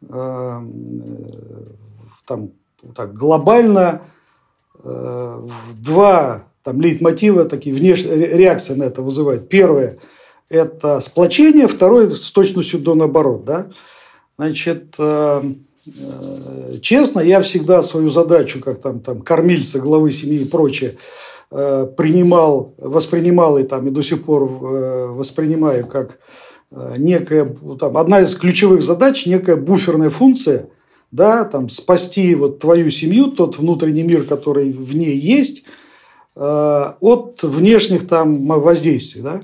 э, 0.08 0.60
там, 2.24 2.50
так, 2.94 3.12
глобально 3.14 4.02
э, 4.84 5.46
два 5.74 6.44
там, 6.62 6.80
лейтмотива, 6.80 7.44
такие 7.44 7.74
внешние 7.74 8.36
реакции 8.36 8.74
на 8.74 8.84
это 8.84 9.02
вызывают. 9.02 9.48
Первое– 9.48 9.98
это 10.48 11.00
сплочение, 11.00 11.66
второе– 11.66 12.08
с 12.10 12.30
точностью 12.30 12.78
до 12.78 12.94
наоборот. 12.94 13.44
Да? 13.44 13.70
Значит, 14.36 14.94
э, 15.00 15.42
честно, 16.80 17.18
я 17.18 17.40
всегда 17.40 17.82
свою 17.82 18.08
задачу, 18.08 18.60
как 18.60 18.80
там, 18.80 19.00
там 19.00 19.18
кормильца, 19.20 19.80
главы 19.80 20.12
семьи 20.12 20.42
и 20.42 20.48
прочее, 20.48 20.96
э, 21.50 21.88
принимал, 21.96 22.72
воспринимал 22.78 23.58
и 23.58 23.64
там 23.64 23.88
и 23.88 23.90
до 23.90 24.02
сих 24.02 24.22
пор 24.22 24.44
э, 24.44 25.06
воспринимаю 25.06 25.88
как 25.88 26.12
э, 26.12 26.16
некая, 26.96 27.56
там, 27.78 27.96
одна 27.96 28.20
из 28.20 28.34
ключевых 28.34 28.82
задач, 28.82 29.26
некая 29.26 29.56
буферная 29.56 30.10
функция, 30.10 30.68
да, 31.10 31.44
там, 31.44 31.68
спасти 31.68 32.34
вот 32.34 32.58
твою 32.58 32.90
семью, 32.90 33.28
тот 33.28 33.58
внутренний 33.58 34.02
мир, 34.02 34.24
который 34.24 34.72
в 34.72 34.96
ней 34.96 35.16
есть, 35.16 35.64
от 36.34 37.42
внешних 37.42 38.08
там 38.08 38.46
воздействий, 38.46 39.22
да. 39.22 39.42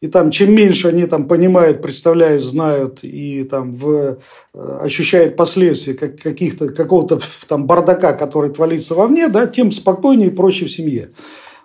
И 0.00 0.08
там, 0.08 0.32
чем 0.32 0.52
меньше 0.52 0.88
они 0.88 1.06
там 1.06 1.28
понимают, 1.28 1.80
представляют, 1.80 2.42
знают 2.42 3.04
и 3.04 3.44
там 3.44 3.72
в, 3.72 4.18
ощущают 4.52 5.36
последствия 5.36 5.94
как, 5.94 6.18
каких-то, 6.18 6.70
какого-то 6.70 7.20
там 7.46 7.66
бардака, 7.66 8.12
который 8.14 8.50
творится 8.50 8.96
вовне, 8.96 9.28
да, 9.28 9.46
тем 9.46 9.70
спокойнее 9.70 10.28
и 10.28 10.32
проще 10.32 10.64
в 10.64 10.72
семье. 10.72 11.10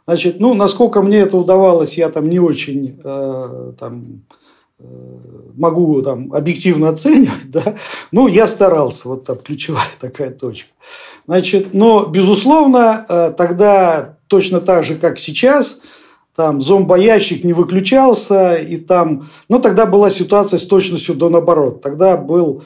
Значит, 0.06 0.40
ну, 0.40 0.54
насколько 0.54 1.02
мне 1.02 1.18
это 1.18 1.36
удавалось, 1.36 1.98
я 1.98 2.10
там 2.10 2.30
не 2.30 2.40
очень 2.40 3.00
э, 3.04 3.74
там, 3.80 4.22
э, 4.30 4.47
могу 4.80 6.02
там 6.02 6.32
объективно 6.34 6.90
оценивать, 6.90 7.46
да, 7.52 7.76
ну, 8.12 8.28
я 8.28 8.48
старался, 8.48 9.10
вот 9.10 9.26
там 9.26 9.38
ключевая 9.38 9.88
такая 10.00 10.32
точка. 10.32 10.70
Значит, 11.26 11.74
но, 11.74 12.06
безусловно, 12.06 13.06
э, 13.10 13.34
тогда 13.36 14.18
точно 14.28 14.62
так 14.62 14.84
же, 14.84 14.96
как 14.96 15.20
сейчас, 15.20 15.80
там 16.36 16.62
зомбоящик 16.62 17.44
не 17.44 17.54
выключался, 17.54 18.56
и 18.56 18.78
там, 18.78 19.28
ну, 19.50 19.60
тогда 19.60 19.88
была 19.88 20.12
ситуация 20.12 20.60
с 20.60 20.66
точностью 20.66 21.16
до 21.16 21.30
наоборот. 21.30 21.82
Тогда 21.82 22.16
был 22.16 22.62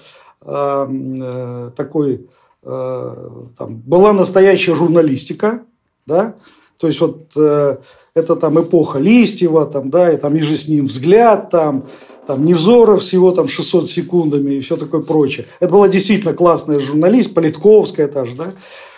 э, 0.45 0.87
э, 0.89 1.71
такой, 1.75 2.27
э, 2.63 3.15
там, 3.57 3.77
была 3.77 4.11
настоящая 4.11 4.75
журналистика, 4.75 5.63
да, 6.05 6.35
то 6.77 6.87
есть 6.87 6.99
вот 6.99 7.31
э, 7.37 7.77
это 8.15 8.35
там 8.35 8.59
эпоха 8.61 8.99
Листьева, 8.99 9.65
там, 9.65 9.89
да, 9.89 10.11
и 10.11 10.17
там 10.17 10.35
и 10.35 10.41
же 10.41 10.57
с 10.57 10.67
ним 10.67 10.85
взгляд, 10.85 11.49
там, 11.49 11.87
там 12.27 12.45
Невзоров 12.45 13.03
с 13.03 13.13
его 13.13 13.31
там 13.31 13.47
600 13.47 13.89
секундами 13.89 14.55
и 14.55 14.61
все 14.61 14.75
такое 14.75 15.01
прочее. 15.01 15.47
Это 15.59 15.71
была 15.71 15.87
действительно 15.87 16.33
классная 16.33 16.79
журналист, 16.79 17.33
Политковская 17.33 18.07
та 18.07 18.25
же, 18.25 18.35
да. 18.35 18.53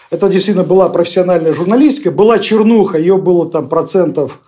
Это 0.09 0.29
действительно 0.29 0.65
была 0.65 0.89
профессиональная 0.89 1.53
журналистика, 1.53 2.11
была 2.11 2.39
чернуха, 2.39 2.97
ее 2.97 3.17
было 3.17 3.49
там 3.49 3.69
процентов 3.69 4.39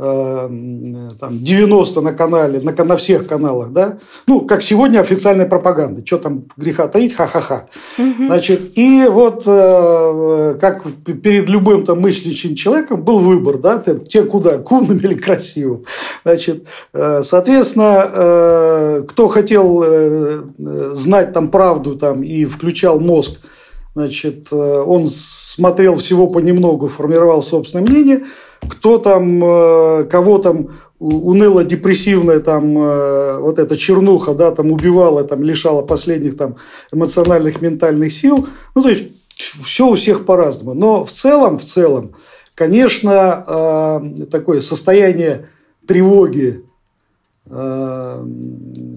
там 0.00 1.44
90 1.44 2.00
на 2.00 2.12
канале, 2.12 2.60
на, 2.60 2.84
на 2.84 2.96
всех 2.96 3.26
каналах, 3.26 3.70
да, 3.70 3.98
ну, 4.26 4.40
как 4.40 4.62
сегодня 4.62 5.00
официальная 5.00 5.46
пропаганда, 5.46 6.06
что 6.06 6.16
там 6.16 6.44
греха 6.56 6.88
таить, 6.88 7.14
ха-ха-ха. 7.14 7.68
Угу. 7.98 8.26
Значит, 8.26 8.78
и 8.78 9.06
вот 9.10 9.42
э, 9.46 10.56
как 10.58 10.84
перед 11.04 11.50
любым 11.50 11.84
там 11.84 12.00
мыслящим 12.00 12.54
человеком 12.54 13.02
был 13.02 13.18
выбор, 13.18 13.58
да, 13.58 13.78
ты, 13.78 13.98
те 13.98 14.22
куда, 14.22 14.56
к 14.58 14.72
умным 14.72 14.96
или 14.98 15.14
красивым. 15.14 15.84
Значит, 16.24 16.66
э, 16.94 17.22
соответственно, 17.22 18.06
э, 18.10 19.02
кто 19.06 19.28
хотел 19.28 19.82
э, 19.84 20.42
знать 20.94 21.34
там 21.34 21.50
правду 21.50 21.96
там 21.96 22.22
и 22.22 22.46
включал 22.46 23.00
мозг, 23.00 23.32
значит, 23.94 24.48
э, 24.50 24.56
он 24.56 25.10
смотрел 25.12 25.96
всего 25.96 26.26
понемногу, 26.26 26.88
формировал 26.88 27.42
собственное 27.42 27.84
мнение– 27.84 28.22
кто 28.68 28.98
там, 28.98 29.42
э, 29.42 30.04
кого 30.04 30.38
там 30.38 30.68
уныло-депрессивная 30.98 32.40
там 32.40 32.76
э, 32.76 33.38
вот 33.38 33.58
эта 33.58 33.76
чернуха, 33.76 34.34
да, 34.34 34.50
там 34.50 34.70
убивала, 34.70 35.24
там 35.24 35.42
лишала 35.42 35.82
последних 35.82 36.36
там 36.36 36.56
эмоциональных, 36.92 37.62
ментальных 37.62 38.12
сил. 38.12 38.46
Ну, 38.74 38.82
то 38.82 38.90
есть, 38.90 39.04
все 39.34 39.88
у 39.88 39.94
всех 39.94 40.26
по-разному. 40.26 40.74
Но 40.74 41.04
в 41.04 41.10
целом, 41.10 41.58
в 41.58 41.64
целом, 41.64 42.14
конечно, 42.54 43.44
э, 43.46 44.26
такое 44.26 44.60
состояние 44.60 45.48
тревоги, 45.86 46.64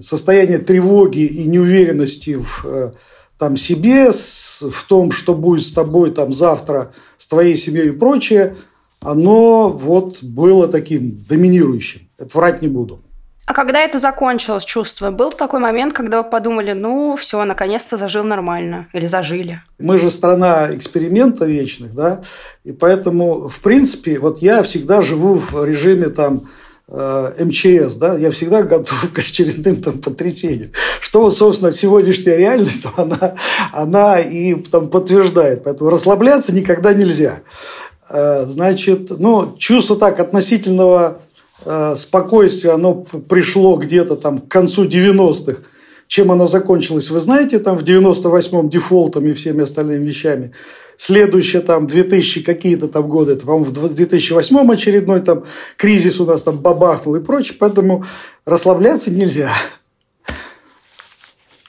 состояние 0.00 0.58
тревоги 0.58 1.24
и 1.24 1.44
неуверенности 1.46 2.36
в 2.36 2.92
там, 3.36 3.56
себе, 3.56 4.12
в 4.12 4.84
том, 4.86 5.10
что 5.10 5.34
будет 5.34 5.66
с 5.66 5.72
тобой 5.72 6.12
там 6.12 6.30
завтра, 6.32 6.92
с 7.16 7.26
твоей 7.26 7.56
семьей 7.56 7.88
и 7.88 7.92
прочее– 7.92 8.56
оно 9.04 9.68
вот 9.68 10.22
было 10.22 10.66
таким 10.68 11.18
доминирующим. 11.28 12.08
Это 12.18 12.36
врать 12.36 12.62
не 12.62 12.68
буду. 12.68 13.00
А 13.46 13.52
когда 13.52 13.80
это 13.80 13.98
закончилось, 13.98 14.64
чувство? 14.64 15.10
Был 15.10 15.30
такой 15.30 15.60
момент, 15.60 15.92
когда 15.92 16.22
вы 16.22 16.30
подумали, 16.30 16.72
ну, 16.72 17.14
все, 17.16 17.44
наконец-то 17.44 17.98
зажил 17.98 18.24
нормально 18.24 18.88
или 18.94 19.06
зажили? 19.06 19.60
Мы 19.78 19.98
же 19.98 20.10
страна 20.10 20.74
эксперимента 20.74 21.44
вечных, 21.44 21.94
да, 21.94 22.22
и 22.64 22.72
поэтому, 22.72 23.48
в 23.48 23.60
принципе, 23.60 24.18
вот 24.18 24.38
я 24.38 24.62
всегда 24.62 25.02
живу 25.02 25.34
в 25.34 25.62
режиме 25.62 26.08
там 26.08 26.48
э, 26.88 27.44
МЧС, 27.44 27.96
да, 27.96 28.16
я 28.16 28.30
всегда 28.30 28.62
готов 28.62 29.10
к 29.12 29.18
очередным 29.18 29.76
там 29.82 30.00
потрясениям. 30.00 30.70
Что 31.00 31.20
вот, 31.20 31.34
собственно, 31.34 31.70
сегодняшняя 31.70 32.36
реальность, 32.36 32.86
она, 32.96 33.34
она 33.72 34.20
и 34.20 34.54
там 34.54 34.88
подтверждает. 34.88 35.64
Поэтому 35.64 35.90
расслабляться 35.90 36.54
никогда 36.54 36.94
нельзя. 36.94 37.40
Э, 38.08 38.44
значит, 38.46 39.10
ну, 39.18 39.56
чувство 39.58 39.96
так 39.96 40.20
относительного 40.20 41.22
э, 41.64 41.94
спокойствия, 41.96 42.72
оно 42.72 42.94
пришло 42.94 43.76
где-то 43.76 44.16
там 44.16 44.38
к 44.40 44.48
концу 44.48 44.84
90-х. 44.84 45.62
Чем 46.06 46.30
оно 46.30 46.46
закончилось, 46.46 47.10
вы 47.10 47.18
знаете, 47.18 47.58
там 47.58 47.78
в 47.78 47.82
98-м 47.82 48.68
дефолтом 48.68 49.26
и 49.26 49.32
всеми 49.32 49.62
остальными 49.62 50.06
вещами. 50.06 50.52
Следующее 50.98 51.62
там 51.62 51.86
2000 51.86 52.42
какие-то 52.42 52.88
там 52.88 53.08
годы, 53.08 53.32
это, 53.32 53.46
по-моему, 53.46 53.64
в 53.64 53.94
2008 53.94 54.72
очередной 54.72 55.20
там 55.20 55.44
кризис 55.76 56.20
у 56.20 56.26
нас 56.26 56.42
там 56.42 56.58
бабахнул 56.58 57.16
и 57.16 57.20
прочее, 57.20 57.56
поэтому 57.58 58.04
расслабляться 58.44 59.10
нельзя. 59.10 59.50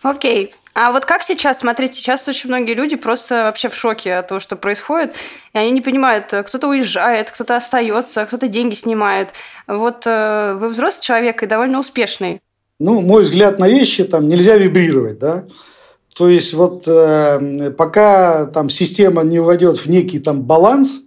Окей. 0.03 0.51
А 0.75 0.91
вот 0.91 1.05
как 1.05 1.23
сейчас, 1.23 1.59
смотрите, 1.59 1.93
сейчас 1.93 2.27
очень 2.27 2.49
многие 2.49 2.73
люди 2.73 2.97
просто 2.97 3.43
вообще 3.43 3.69
в 3.69 3.75
шоке 3.75 4.15
от 4.15 4.27
того, 4.27 4.41
что 4.41 4.57
происходит, 4.57 5.13
и 5.53 5.57
они 5.57 5.71
не 5.71 5.79
понимают, 5.79 6.25
кто-то 6.25 6.67
уезжает, 6.67 7.31
кто-то 7.31 7.55
остается, 7.55 8.25
кто-то 8.25 8.49
деньги 8.49 8.73
снимает. 8.73 9.29
Вот 9.67 10.05
э, 10.05 10.53
вы 10.59 10.67
взрослый 10.67 11.01
человек 11.01 11.41
и 11.41 11.45
довольно 11.45 11.79
успешный. 11.79 12.41
Ну, 12.77 12.99
мой 12.99 13.23
взгляд 13.23 13.57
на 13.57 13.69
вещи, 13.69 14.03
там 14.03 14.27
нельзя 14.27 14.57
вибрировать, 14.57 15.17
да. 15.17 15.45
То 16.13 16.27
есть 16.27 16.53
вот 16.53 16.83
э, 16.87 17.71
пока 17.77 18.45
там 18.45 18.69
система 18.69 19.23
не 19.23 19.39
войдет 19.39 19.77
в 19.77 19.85
некий 19.87 20.19
там 20.19 20.41
баланс, 20.41 21.03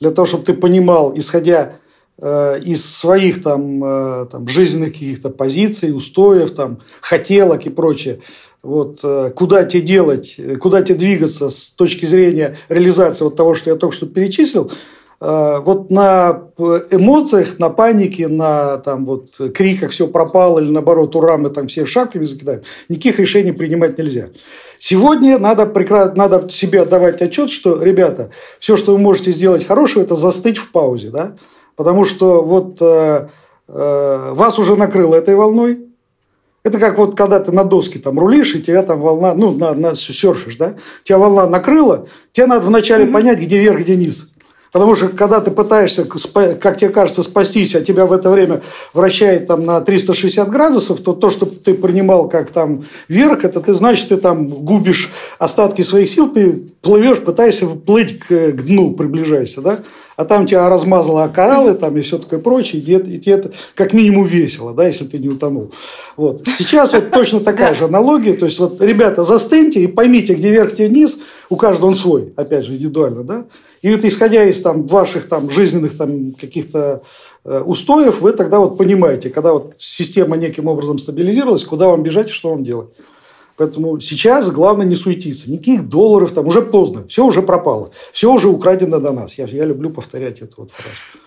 для 0.00 0.10
того, 0.10 0.26
чтобы 0.26 0.44
ты 0.44 0.54
понимал, 0.54 1.16
исходя 1.16 1.62
э, 1.62 1.72
из 2.20 2.84
своих 2.84 3.42
там, 3.42 3.82
э, 3.82 4.26
там 4.30 4.46
жизненных 4.46 4.92
каких-то 4.92 5.30
позиций, 5.30 5.94
устоев, 5.94 6.52
там, 6.52 6.78
хотелок 7.00 7.66
и 7.66 7.70
прочее, 7.70 8.20
вот, 8.62 9.00
э, 9.02 9.32
куда 9.34 9.64
тебе 9.64 9.82
делать, 9.82 10.38
куда 10.60 10.82
тебе 10.82 10.96
двигаться 10.96 11.50
с 11.50 11.70
точки 11.70 12.06
зрения 12.06 12.56
реализации 12.68 13.24
вот 13.24 13.34
того, 13.34 13.54
что 13.54 13.70
я 13.70 13.76
только 13.76 13.96
что 13.96 14.06
перечислил, 14.06 14.70
э, 15.20 15.58
вот 15.64 15.90
на 15.90 16.44
эмоциях, 16.56 17.58
на 17.58 17.68
панике, 17.70 18.28
на 18.28 18.78
там, 18.78 19.06
вот, 19.06 19.30
криках 19.52 19.90
все 19.90 20.06
пропало 20.06 20.60
или 20.60 20.70
наоборот, 20.70 21.16
ура, 21.16 21.36
мы 21.36 21.50
там 21.50 21.66
все 21.66 21.84
шапками 21.84 22.26
закидаем, 22.26 22.62
никаких 22.88 23.18
решений 23.18 23.52
принимать 23.52 23.98
нельзя. 23.98 24.28
Сегодня 24.78 25.38
надо, 25.38 25.66
прекра... 25.66 26.12
надо 26.14 26.48
себе 26.48 26.82
отдавать 26.82 27.20
отчет, 27.22 27.50
что, 27.50 27.82
ребята, 27.82 28.30
все, 28.60 28.76
что 28.76 28.92
вы 28.92 28.98
можете 28.98 29.32
сделать 29.32 29.66
хорошего, 29.66 30.02
это 30.02 30.14
застыть 30.14 30.58
в 30.58 30.70
паузе. 30.70 31.10
Да? 31.10 31.34
Потому 31.76 32.04
что 32.04 32.42
вот 32.42 32.78
э, 32.80 33.28
э, 33.68 34.30
вас 34.32 34.58
уже 34.58 34.76
накрыло 34.76 35.14
этой 35.14 35.34
волной, 35.34 35.80
это 36.62 36.78
как 36.78 36.96
вот 36.96 37.16
когда 37.16 37.40
ты 37.40 37.52
на 37.52 37.64
доске 37.64 37.98
там 37.98 38.18
рулишь, 38.18 38.54
и 38.54 38.62
тебя 38.62 38.82
там 38.82 39.00
волна, 39.00 39.34
ну, 39.34 39.50
на, 39.50 39.74
на 39.74 39.94
серфишь, 39.94 40.56
да? 40.56 40.76
Тебя 41.02 41.18
волна 41.18 41.46
накрыла, 41.46 42.06
тебе 42.32 42.46
надо 42.46 42.66
вначале 42.66 43.04
mm-hmm. 43.04 43.12
понять, 43.12 43.40
где 43.40 43.58
верх, 43.58 43.80
где 43.80 43.96
низ. 43.96 44.28
Потому 44.74 44.96
что 44.96 45.08
когда 45.08 45.40
ты 45.40 45.52
пытаешься, 45.52 46.04
как 46.04 46.78
тебе 46.78 46.90
кажется, 46.90 47.22
спастись, 47.22 47.76
а 47.76 47.80
тебя 47.80 48.06
в 48.06 48.12
это 48.12 48.28
время 48.28 48.60
вращает 48.92 49.46
там 49.46 49.64
на 49.64 49.80
360 49.80 50.50
градусов, 50.50 50.98
то 50.98 51.12
то, 51.12 51.30
что 51.30 51.46
ты 51.46 51.74
принимал 51.74 52.28
как 52.28 52.50
там 52.50 52.84
вверх, 53.06 53.44
это 53.44 53.60
ты, 53.60 53.72
значит, 53.72 54.08
ты 54.08 54.16
там 54.16 54.48
губишь 54.48 55.12
остатки 55.38 55.82
своих 55.82 56.08
сил, 56.08 56.28
ты 56.28 56.60
плывешь, 56.82 57.20
пытаешься 57.20 57.68
плыть 57.68 58.18
к, 58.18 58.26
к 58.26 58.62
дну, 58.64 58.94
приближаешься, 58.94 59.60
да? 59.60 59.78
а 60.16 60.24
там 60.24 60.46
тебя 60.46 60.68
размазало 60.68 61.28
кораллы 61.28 61.74
там 61.74 61.96
и 61.96 62.00
все 62.00 62.18
такое 62.18 62.38
прочее, 62.38 62.82
и, 62.82 63.14
и 63.14 63.18
тебе 63.18 63.34
это 63.34 63.52
как 63.74 63.92
минимум 63.92 64.26
весело, 64.26 64.72
да, 64.72 64.86
если 64.86 65.04
ты 65.04 65.18
не 65.18 65.28
утонул. 65.28 65.70
Вот. 66.16 66.42
Сейчас 66.58 66.92
вот 66.92 67.10
точно 67.10 67.40
такая 67.40 67.74
же 67.74 67.84
аналогия, 67.84 68.34
то 68.34 68.46
есть 68.46 68.58
вот, 68.58 68.80
ребята, 68.80 69.22
застыньте 69.22 69.80
и 69.80 69.86
поймите, 69.86 70.34
где 70.34 70.50
вверх, 70.50 70.74
где 70.74 70.86
вниз, 70.86 71.18
у 71.48 71.56
каждого 71.56 71.88
он 71.88 71.96
свой, 71.96 72.32
опять 72.36 72.64
же, 72.64 72.74
индивидуально, 72.74 73.24
да, 73.24 73.44
и 73.84 73.94
вот 73.94 74.02
исходя 74.06 74.42
из 74.44 74.62
там 74.62 74.86
ваших 74.86 75.28
там 75.28 75.50
жизненных 75.50 75.98
там 75.98 76.32
каких-то 76.32 77.02
э, 77.44 77.60
устоев, 77.60 78.22
вы 78.22 78.32
тогда 78.32 78.58
вот 78.58 78.78
понимаете, 78.78 79.28
когда 79.28 79.52
вот 79.52 79.74
система 79.76 80.38
неким 80.38 80.68
образом 80.68 80.98
стабилизировалась, 80.98 81.64
куда 81.64 81.88
вам 81.88 82.02
бежать 82.02 82.30
и 82.30 82.32
что 82.32 82.48
вам 82.48 82.64
делать. 82.64 82.88
Поэтому 83.58 84.00
сейчас 84.00 84.50
главное 84.50 84.86
не 84.86 84.96
суетиться. 84.96 85.50
Никаких 85.50 85.86
долларов 85.86 86.32
там 86.32 86.46
уже 86.46 86.62
поздно. 86.62 87.06
Все 87.08 87.26
уже 87.26 87.42
пропало. 87.42 87.90
Все 88.10 88.32
уже 88.32 88.48
украдено 88.48 89.00
до 89.00 89.12
нас. 89.12 89.34
Я, 89.34 89.44
я 89.44 89.66
люблю 89.66 89.90
повторять 89.90 90.40
эту 90.40 90.62
вот 90.62 90.70
фразу. 90.70 91.23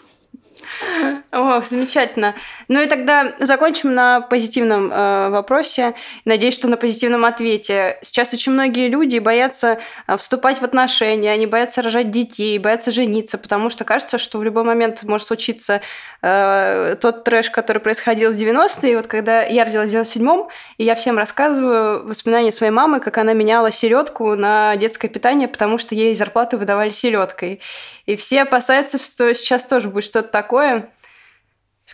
О, 1.38 1.62
замечательно. 1.62 2.34
Ну 2.68 2.82
и 2.82 2.88
тогда 2.88 3.36
закончим 3.38 3.94
на 3.94 4.22
позитивном 4.22 4.92
э, 4.92 5.30
вопросе. 5.30 5.94
Надеюсь, 6.26 6.56
что 6.56 6.68
на 6.68 6.78
позитивном 6.78 7.26
ответе. 7.26 8.00
Сейчас 8.02 8.34
очень 8.34 8.54
многие 8.54 8.88
люди 8.88 9.20
боятся 9.20 9.78
э, 10.08 10.18
вступать 10.18 10.58
в 10.58 10.64
отношения, 10.64 11.32
они 11.32 11.46
боятся 11.46 11.84
рожать 11.84 12.10
детей, 12.10 12.58
боятся 12.58 12.90
жениться, 12.90 13.38
потому 13.38 13.70
что 13.70 13.84
кажется, 13.84 14.18
что 14.18 14.40
в 14.40 14.44
любой 14.44 14.64
момент 14.64 15.04
может 15.04 15.28
случиться 15.28 15.82
э, 16.24 16.96
тот 17.00 17.24
трэш, 17.24 17.52
который 17.52 17.84
происходил 17.84 18.34
в 18.34 18.36
90-е. 18.36 18.94
И 18.94 18.96
вот 18.96 19.06
когда 19.06 19.44
я 19.44 19.64
родилась 19.64 19.92
в 19.92 19.96
97-м, 19.96 20.48
и 20.80 20.84
я 20.86 20.96
всем 20.96 21.20
рассказываю 21.20 22.08
воспоминания 22.08 22.52
своей 22.52 22.72
мамы, 22.72 23.00
как 23.00 23.16
она 23.20 23.34
меняла 23.34 23.72
селедку 23.72 24.34
на 24.34 24.76
детское 24.78 25.08
питание, 25.08 25.48
потому 25.48 25.78
что 25.78 25.94
ей 25.94 26.16
зарплату 26.16 26.58
выдавали 26.58 26.90
селедкой. 26.90 27.62
И 28.08 28.16
все 28.16 28.42
опасаются, 28.42 28.98
что 28.98 29.32
сейчас 29.36 29.66
тоже 29.66 29.90
будет 29.90 30.06
что-то 30.06 30.30
такое. 30.30 30.90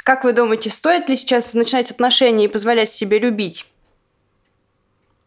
Как 0.03 0.25
вы 0.25 0.33
думаете, 0.33 0.69
стоит 0.69 1.07
ли 1.07 1.15
сейчас 1.15 1.53
начинать 1.53 1.89
отношения 1.89 2.45
и 2.45 2.49
позволять 2.49 2.91
себе 2.91 3.19
любить? 3.19 3.65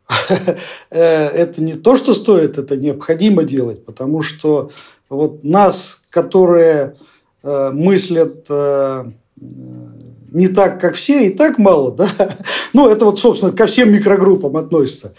Э, 0.90 1.26
это 1.26 1.62
не 1.62 1.74
то, 1.74 1.96
что 1.96 2.14
стоит, 2.14 2.58
это 2.58 2.76
необходимо 2.76 3.42
делать, 3.42 3.84
потому 3.84 4.22
что 4.22 4.70
вот 5.08 5.42
нас, 5.42 6.00
которые 6.10 6.96
э, 7.42 7.70
мыслят 7.72 8.46
э, 8.48 9.04
не 9.36 10.48
так, 10.48 10.80
как 10.80 10.94
все, 10.94 11.26
и 11.26 11.30
так 11.30 11.58
мало, 11.58 11.90
да. 11.92 12.08
Ну, 12.72 12.88
это 12.88 13.04
вот, 13.06 13.18
собственно, 13.18 13.52
ко 13.52 13.66
всем 13.66 13.92
микрогруппам 13.92 14.56
относится. 14.56 15.14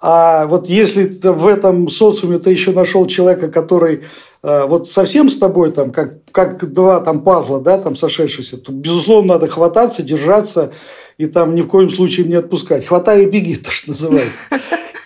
А 0.00 0.46
вот 0.46 0.66
если 0.66 1.10
в 1.22 1.46
этом 1.46 1.88
социуме 1.88 2.38
ты 2.38 2.50
еще 2.50 2.72
нашел 2.72 3.06
человека, 3.06 3.48
который 3.48 4.02
э, 4.42 4.66
вот 4.66 4.88
совсем 4.88 5.30
с 5.30 5.38
тобой, 5.38 5.72
там, 5.72 5.90
как, 5.90 6.24
как 6.32 6.70
два 6.72 7.00
там, 7.00 7.22
пазла, 7.22 7.60
да, 7.60 7.78
там, 7.78 7.96
сошедшиеся, 7.96 8.58
то, 8.58 8.72
безусловно, 8.72 9.34
надо 9.34 9.48
хвататься, 9.48 10.02
держаться 10.02 10.72
и 11.18 11.26
там 11.26 11.54
ни 11.54 11.62
в 11.62 11.66
коем 11.66 11.88
случае 11.88 12.26
не 12.26 12.34
отпускать. 12.34 12.86
Хватай 12.86 13.22
и 13.22 13.26
беги, 13.26 13.56
то, 13.64 13.70
что 13.70 13.90
называется. 13.90 14.42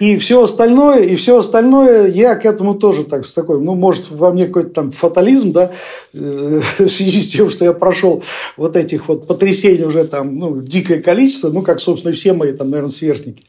И 0.01 0.17
все 0.17 0.43
остальное, 0.43 1.01
и 1.01 1.15
все 1.15 1.37
остальное, 1.37 2.09
я 2.09 2.35
к 2.35 2.47
этому 2.47 2.75
тоже 2.75 3.05
так, 3.05 3.27
с 3.27 3.35
такой, 3.35 3.61
ну, 3.61 3.75
может, 3.75 4.11
во 4.11 4.33
мне 4.33 4.47
какой-то 4.47 4.71
там 4.71 4.91
фатализм, 4.91 5.53
да, 5.53 5.73
э, 6.15 6.61
в 6.79 6.89
связи 6.89 7.23
с 7.23 7.29
тем, 7.29 7.51
что 7.51 7.67
я 7.67 7.75
прошел 7.75 8.25
вот 8.57 8.77
этих 8.77 9.09
вот 9.09 9.27
потрясений 9.27 9.85
уже 9.85 10.05
там, 10.05 10.37
ну, 10.37 10.63
дикое 10.63 11.03
количество, 11.03 11.51
ну, 11.51 11.63
как, 11.63 11.81
собственно, 11.81 12.15
все 12.15 12.33
мои 12.33 12.53
там, 12.53 12.71
наверное, 12.71 12.91
сверстники. 12.91 13.45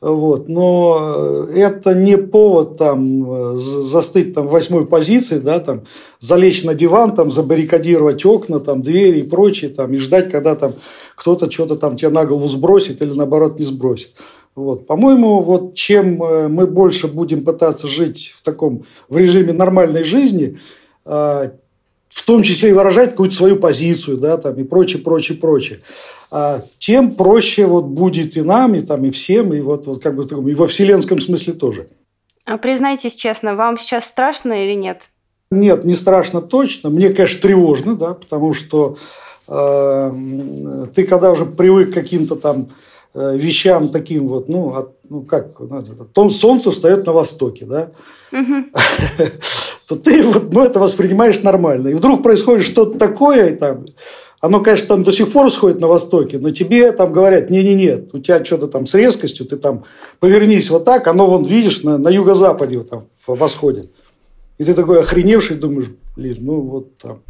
Вот. 0.00 0.48
Но 0.48 1.46
это 1.52 1.94
не 1.94 2.16
повод 2.16 2.76
там, 2.76 3.58
застыть 3.58 4.34
там, 4.34 4.46
в 4.46 4.52
восьмой 4.52 4.86
позиции, 4.86 5.38
да, 5.38 5.58
там, 5.58 5.82
залечь 6.20 6.62
на 6.62 6.74
диван, 6.74 7.14
там, 7.14 7.30
забаррикадировать 7.30 8.24
окна, 8.24 8.60
там, 8.60 8.82
двери 8.82 9.20
и 9.20 9.28
прочее, 9.28 9.70
там, 9.70 9.92
и 9.92 9.96
ждать, 9.96 10.30
когда 10.30 10.54
там, 10.54 10.74
кто-то 11.16 11.50
что-то 11.50 11.74
там 11.76 11.96
тебе 11.96 12.10
на 12.10 12.24
голову 12.24 12.46
сбросит 12.46 13.02
или 13.02 13.12
наоборот 13.12 13.58
не 13.58 13.64
сбросит. 13.64 14.12
Вот. 14.54 14.86
По-моему, 14.86 15.40
вот 15.40 15.74
чем 15.74 16.22
э, 16.22 16.48
мы 16.48 16.66
больше 16.66 17.08
будем 17.08 17.44
пытаться 17.44 17.88
жить 17.88 18.32
в 18.36 18.42
таком 18.42 18.84
в 19.08 19.16
режиме 19.16 19.52
нормальной 19.52 20.04
жизни, 20.04 20.58
в 21.04 22.24
том 22.26 22.42
числе 22.42 22.70
и 22.70 22.72
выражать 22.72 23.10
какую-то 23.10 23.34
свою 23.34 23.56
позицию, 23.56 24.18
да, 24.18 24.36
там, 24.36 24.54
и 24.56 24.64
прочее, 24.64 25.02
прочее, 25.02 25.38
прочее, 25.38 25.80
тем 26.78 27.12
проще 27.12 27.66
вот 27.66 27.86
будет 27.86 28.36
и 28.36 28.42
нам, 28.42 28.74
и, 28.74 28.80
там, 28.80 29.04
и 29.04 29.10
всем, 29.10 29.52
и, 29.54 29.60
вот, 29.60 29.86
вот 29.86 30.02
как 30.02 30.14
бы, 30.14 30.50
и 30.50 30.54
во 30.54 30.66
вселенском 30.66 31.20
смысле 31.20 31.54
тоже. 31.54 31.88
А 32.44 32.56
признайтесь 32.56 33.14
честно, 33.14 33.54
вам 33.54 33.78
сейчас 33.78 34.06
страшно 34.06 34.64
или 34.64 34.74
нет? 34.74 35.10
Нет, 35.50 35.84
не 35.84 35.94
страшно 35.94 36.40
точно. 36.40 36.90
Мне, 36.90 37.10
конечно, 37.10 37.40
тревожно, 37.40 37.94
да, 37.94 38.14
потому 38.14 38.52
что 38.52 38.96
э, 39.48 40.12
ты 40.94 41.04
когда 41.04 41.30
уже 41.30 41.46
привык 41.46 41.90
к 41.90 41.94
каким-то 41.94 42.36
там 42.36 42.68
э, 43.14 43.36
вещам 43.36 43.90
таким 43.90 44.28
вот, 44.28 44.48
ну, 44.48 44.74
от, 44.74 44.96
ну 45.08 45.22
как, 45.22 45.58
ну, 45.60 45.82
то 45.82 46.30
солнце 46.30 46.70
встает 46.70 47.06
на 47.06 47.12
востоке, 47.12 47.64
да, 47.64 47.90
то 49.88 49.96
ты 49.96 50.22
вот, 50.22 50.52
ну, 50.52 50.62
это 50.62 50.80
воспринимаешь 50.80 51.42
нормально. 51.42 51.88
И 51.88 51.94
вдруг 51.94 52.22
происходит 52.22 52.64
что-то 52.64 52.98
такое, 52.98 53.48
и 53.48 53.56
там, 53.56 53.86
оно, 54.40 54.60
конечно, 54.60 54.86
там 54.86 55.02
до 55.02 55.12
сих 55.12 55.32
пор 55.32 55.50
сходит 55.50 55.80
на 55.80 55.88
Востоке, 55.88 56.38
но 56.38 56.50
тебе 56.50 56.92
там 56.92 57.12
говорят, 57.12 57.50
не-не-не, 57.50 58.06
у 58.12 58.18
тебя 58.18 58.44
что-то 58.44 58.68
там 58.68 58.86
с 58.86 58.94
резкостью, 58.94 59.46
ты 59.46 59.56
там 59.56 59.84
повернись 60.20 60.70
вот 60.70 60.84
так, 60.84 61.06
оно 61.08 61.26
вон, 61.26 61.44
видишь, 61.44 61.82
на, 61.82 61.98
на 61.98 62.08
юго-западе 62.08 62.78
вот 62.78 62.88
там 62.88 63.06
восходит. 63.26 63.90
И 64.58 64.64
ты 64.64 64.74
такой 64.74 65.00
охреневший, 65.00 65.56
думаешь, 65.56 65.88
блин, 66.16 66.36
ну 66.40 66.60
вот 66.60 66.98
там. 66.98 67.22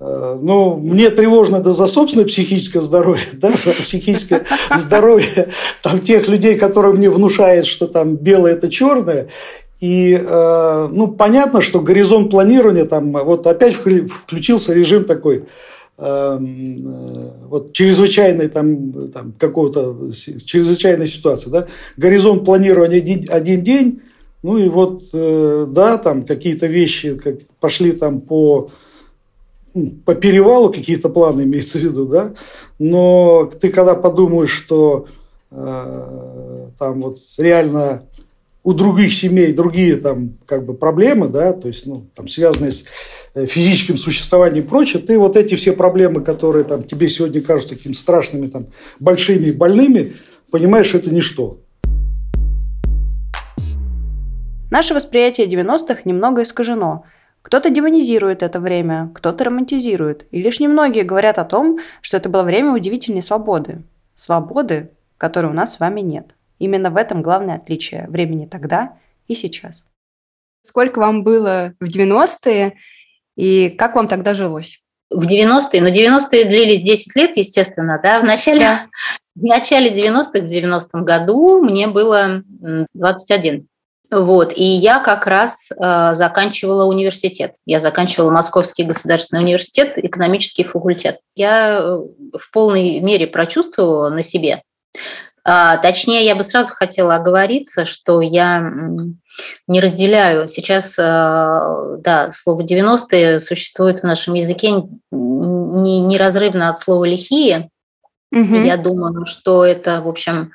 Э, 0.00 0.38
ну, 0.40 0.76
мне 0.76 1.10
тревожно 1.10 1.60
да, 1.60 1.72
за 1.72 1.86
собственное 1.86 2.26
психическое 2.26 2.82
здоровье, 2.82 3.26
да, 3.32 3.52
за 3.52 3.72
психическое 3.72 4.44
здоровье 4.76 5.48
там, 5.82 5.98
тех 6.00 6.28
людей, 6.28 6.56
которые 6.56 6.94
мне 6.94 7.10
внушают, 7.10 7.66
что 7.66 7.88
там 7.88 8.16
белое– 8.16 8.52
это 8.54 8.68
черное. 8.68 9.28
И, 9.80 10.20
э, 10.20 10.88
ну, 10.90 11.08
понятно, 11.08 11.60
что 11.60 11.80
горизонт 11.80 12.30
планирования, 12.30 12.84
там, 12.84 13.12
вот 13.12 13.46
опять 13.48 13.74
включился 13.74 14.72
режим 14.72 15.04
такой– 15.04 15.46
вот 15.98 17.72
чрезвычайной 17.72 18.48
там, 18.48 19.10
там 19.10 19.32
какого-то 19.32 20.12
чрезвычайной 20.12 21.08
ситуации, 21.08 21.50
да, 21.50 21.66
горизонт 21.96 22.44
планирования 22.44 22.98
один, 22.98 23.24
один 23.28 23.62
день, 23.62 24.02
ну 24.44 24.56
и 24.56 24.68
вот, 24.68 25.02
э, 25.12 25.66
да, 25.68 25.98
там 25.98 26.24
какие-то 26.24 26.68
вещи 26.68 27.16
как 27.16 27.40
пошли 27.58 27.90
там 27.90 28.20
по, 28.20 28.70
ну, 29.74 29.94
по 30.04 30.14
перевалу, 30.14 30.72
какие-то 30.72 31.08
планы 31.08 31.42
имеется 31.42 31.78
в 31.78 31.82
виду, 31.82 32.06
да, 32.06 32.32
но 32.78 33.50
ты 33.60 33.70
когда 33.70 33.96
подумаешь, 33.96 34.52
что 34.52 35.06
э, 35.50 36.68
там 36.78 37.02
вот 37.02 37.18
реально 37.38 38.04
у 38.68 38.74
других 38.74 39.14
семей 39.14 39.54
другие 39.54 39.96
там 39.96 40.36
как 40.44 40.66
бы 40.66 40.74
проблемы, 40.74 41.28
да, 41.28 41.54
то 41.54 41.68
есть, 41.68 41.86
ну, 41.86 42.06
там 42.14 42.28
связанные 42.28 42.72
с 42.72 42.84
э, 43.34 43.46
физическим 43.46 43.96
существованием 43.96 44.62
и 44.62 44.68
прочее, 44.68 45.02
ты 45.02 45.18
вот 45.18 45.38
эти 45.38 45.54
все 45.54 45.72
проблемы, 45.72 46.20
которые 46.20 46.66
там 46.66 46.82
тебе 46.82 47.08
сегодня 47.08 47.40
кажутся 47.40 47.76
такими 47.76 47.94
страшными, 47.94 48.46
там, 48.46 48.66
большими 49.00 49.46
и 49.46 49.52
больными, 49.52 50.12
понимаешь, 50.50 50.94
это 50.94 51.10
ничто. 51.10 51.60
Наше 54.70 54.92
восприятие 54.92 55.46
90-х 55.46 56.02
немного 56.04 56.42
искажено. 56.42 57.04
Кто-то 57.40 57.70
демонизирует 57.70 58.42
это 58.42 58.60
время, 58.60 59.10
кто-то 59.14 59.44
романтизирует. 59.44 60.26
И 60.30 60.42
лишь 60.42 60.60
немногие 60.60 61.04
говорят 61.04 61.38
о 61.38 61.44
том, 61.46 61.78
что 62.02 62.18
это 62.18 62.28
было 62.28 62.42
время 62.42 62.74
удивительной 62.74 63.22
свободы. 63.22 63.84
Свободы, 64.14 64.90
которой 65.16 65.46
у 65.46 65.54
нас 65.54 65.76
с 65.76 65.80
вами 65.80 66.02
нет. 66.02 66.34
Именно 66.58 66.90
в 66.90 66.96
этом 66.96 67.22
главное 67.22 67.56
отличие 67.56 68.06
времени 68.08 68.46
тогда 68.46 68.96
и 69.26 69.34
сейчас. 69.34 69.86
Сколько 70.62 70.98
вам 70.98 71.22
было 71.22 71.74
в 71.80 71.84
90-е 71.84 72.74
и 73.36 73.70
как 73.70 73.94
вам 73.94 74.08
тогда 74.08 74.34
жилось? 74.34 74.80
В 75.10 75.24
90-е, 75.24 75.80
но 75.80 75.88
90-е 75.88 76.44
длились 76.44 76.82
10 76.82 77.16
лет, 77.16 77.36
естественно, 77.36 77.98
да. 78.02 78.20
В 78.20 78.24
начале, 78.24 78.60
да. 78.60 78.86
в 79.36 79.44
начале 79.44 79.90
90-х, 79.90 80.40
в 80.40 80.50
90-м 80.50 81.04
году 81.04 81.62
мне 81.62 81.86
было 81.86 82.42
21. 82.94 83.66
Вот, 84.10 84.54
и 84.56 84.64
я 84.64 85.00
как 85.00 85.26
раз 85.26 85.68
э, 85.70 86.14
заканчивала 86.14 86.86
университет. 86.86 87.56
Я 87.66 87.80
заканчивала 87.80 88.30
Московский 88.30 88.84
государственный 88.84 89.42
университет, 89.42 89.92
экономический 89.96 90.64
факультет. 90.64 91.18
Я 91.34 91.78
э, 91.78 91.82
в 92.38 92.50
полной 92.50 93.00
мере 93.00 93.26
прочувствовала 93.26 94.08
на 94.08 94.22
себе, 94.22 94.62
точнее, 95.78 96.24
я 96.26 96.34
бы 96.34 96.44
сразу 96.44 96.74
хотела 96.74 97.16
оговориться, 97.16 97.86
что 97.86 98.20
я 98.20 98.70
не 99.66 99.80
разделяю. 99.80 100.48
Сейчас, 100.48 100.94
а, 100.98 101.96
да, 101.98 102.32
слово 102.34 102.62
90-е 102.62 103.40
существует 103.40 104.00
в 104.00 104.04
нашем 104.04 104.34
языке 104.34 104.82
неразрывно 105.10 106.68
от 106.68 106.80
слова 106.80 107.04
«лихие». 107.04 107.70
Угу. 108.30 108.56
Я 108.56 108.76
думаю, 108.76 109.24
что 109.24 109.64
это, 109.64 110.02
в 110.02 110.08
общем, 110.08 110.52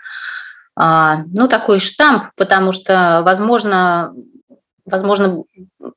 а, 0.75 1.23
ну, 1.33 1.47
такой 1.47 1.79
штамп, 1.79 2.25
потому 2.35 2.71
что, 2.71 3.21
возможно, 3.25 4.13
возможно, 4.85 5.43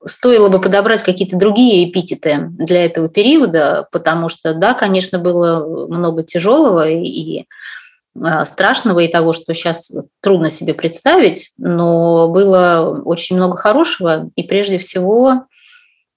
стоило 0.07 0.49
бы 0.49 0.61
подобрать 0.61 1.03
какие-то 1.03 1.37
другие 1.37 1.91
эпитеты 1.91 2.49
для 2.51 2.85
этого 2.85 3.09
периода, 3.09 3.89
потому 3.91 4.29
что, 4.29 4.55
да, 4.55 4.75
конечно, 4.75 5.19
было 5.19 5.87
много 5.89 6.23
тяжелого 6.23 6.89
и 6.89 7.41
а, 7.41 7.45
страшного 8.45 9.01
и 9.01 9.09
того, 9.09 9.33
что 9.33 9.55
сейчас 9.55 9.91
трудно 10.21 10.51
себе 10.51 10.75
представить, 10.75 11.53
но 11.59 12.29
было 12.29 13.03
очень 13.05 13.37
много 13.37 13.57
хорошего, 13.57 14.31
и 14.37 14.43
прежде 14.43 14.79
всего 14.79 15.47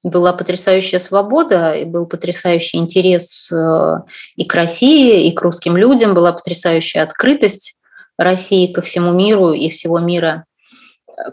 была 0.04 0.34
потрясающая 0.34 1.00
свобода, 1.00 1.74
и 1.74 1.84
был 1.84 2.08
потрясающий 2.08 2.78
интерес 2.78 3.50
э, 3.52 3.96
и 4.38 4.46
к 4.46 4.54
России, 4.56 5.28
и 5.28 5.34
к 5.34 5.42
русским 5.42 5.76
людям, 5.76 6.14
была 6.14 6.32
потрясающая 6.32 7.04
открытость, 7.04 7.76
России 8.18 8.72
ко 8.72 8.82
всему 8.82 9.12
миру 9.12 9.54
и 9.54 9.70
всего 9.70 9.98
мира 10.00 10.46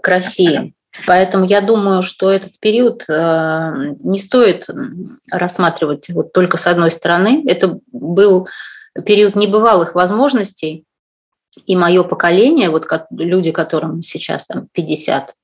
к 0.02 0.08
России. 0.08 0.72
Поэтому 1.06 1.44
я 1.44 1.60
думаю, 1.60 2.02
что 2.02 2.30
этот 2.30 2.58
период 2.58 3.04
э, 3.08 3.94
не 4.02 4.18
стоит 4.18 4.66
рассматривать 5.30 6.08
вот 6.08 6.32
только 6.32 6.56
с 6.56 6.66
одной 6.66 6.90
стороны. 6.90 7.44
Это 7.46 7.78
был 7.92 8.48
период 9.04 9.36
небывалых 9.36 9.94
возможностей, 9.94 10.84
и 11.64 11.76
мое 11.76 12.02
поколение, 12.02 12.68
вот 12.68 12.86
люди, 13.10 13.50
которым 13.50 14.02
сейчас 14.02 14.46
там 14.46 14.68
50 14.72 15.34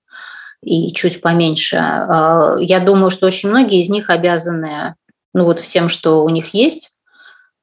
и 0.62 0.92
чуть 0.92 1.20
поменьше, 1.20 1.76
э, 1.76 2.57
я 2.61 2.80
думаю, 2.80 3.11
что 3.11 3.26
очень 3.26 3.48
многие 3.48 3.80
из 3.80 3.88
них 3.88 4.11
обязаны 4.11 4.94
ну 5.34 5.44
вот 5.44 5.61
всем, 5.61 5.88
что 5.88 6.22
у 6.24 6.28
них 6.28 6.53
есть, 6.55 6.92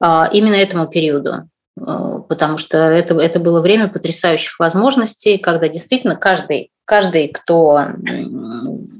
э, 0.02 0.24
именно 0.32 0.56
этому 0.56 0.88
периоду. 0.88 1.48
Потому 1.76 2.58
что 2.58 2.76
это, 2.76 3.14
это 3.14 3.38
было 3.38 3.62
время 3.62 3.88
потрясающих 3.88 4.58
возможностей, 4.58 5.38
когда 5.38 5.68
действительно 5.68 6.14
каждый 6.16 6.72
каждый, 6.90 7.28
кто 7.28 7.82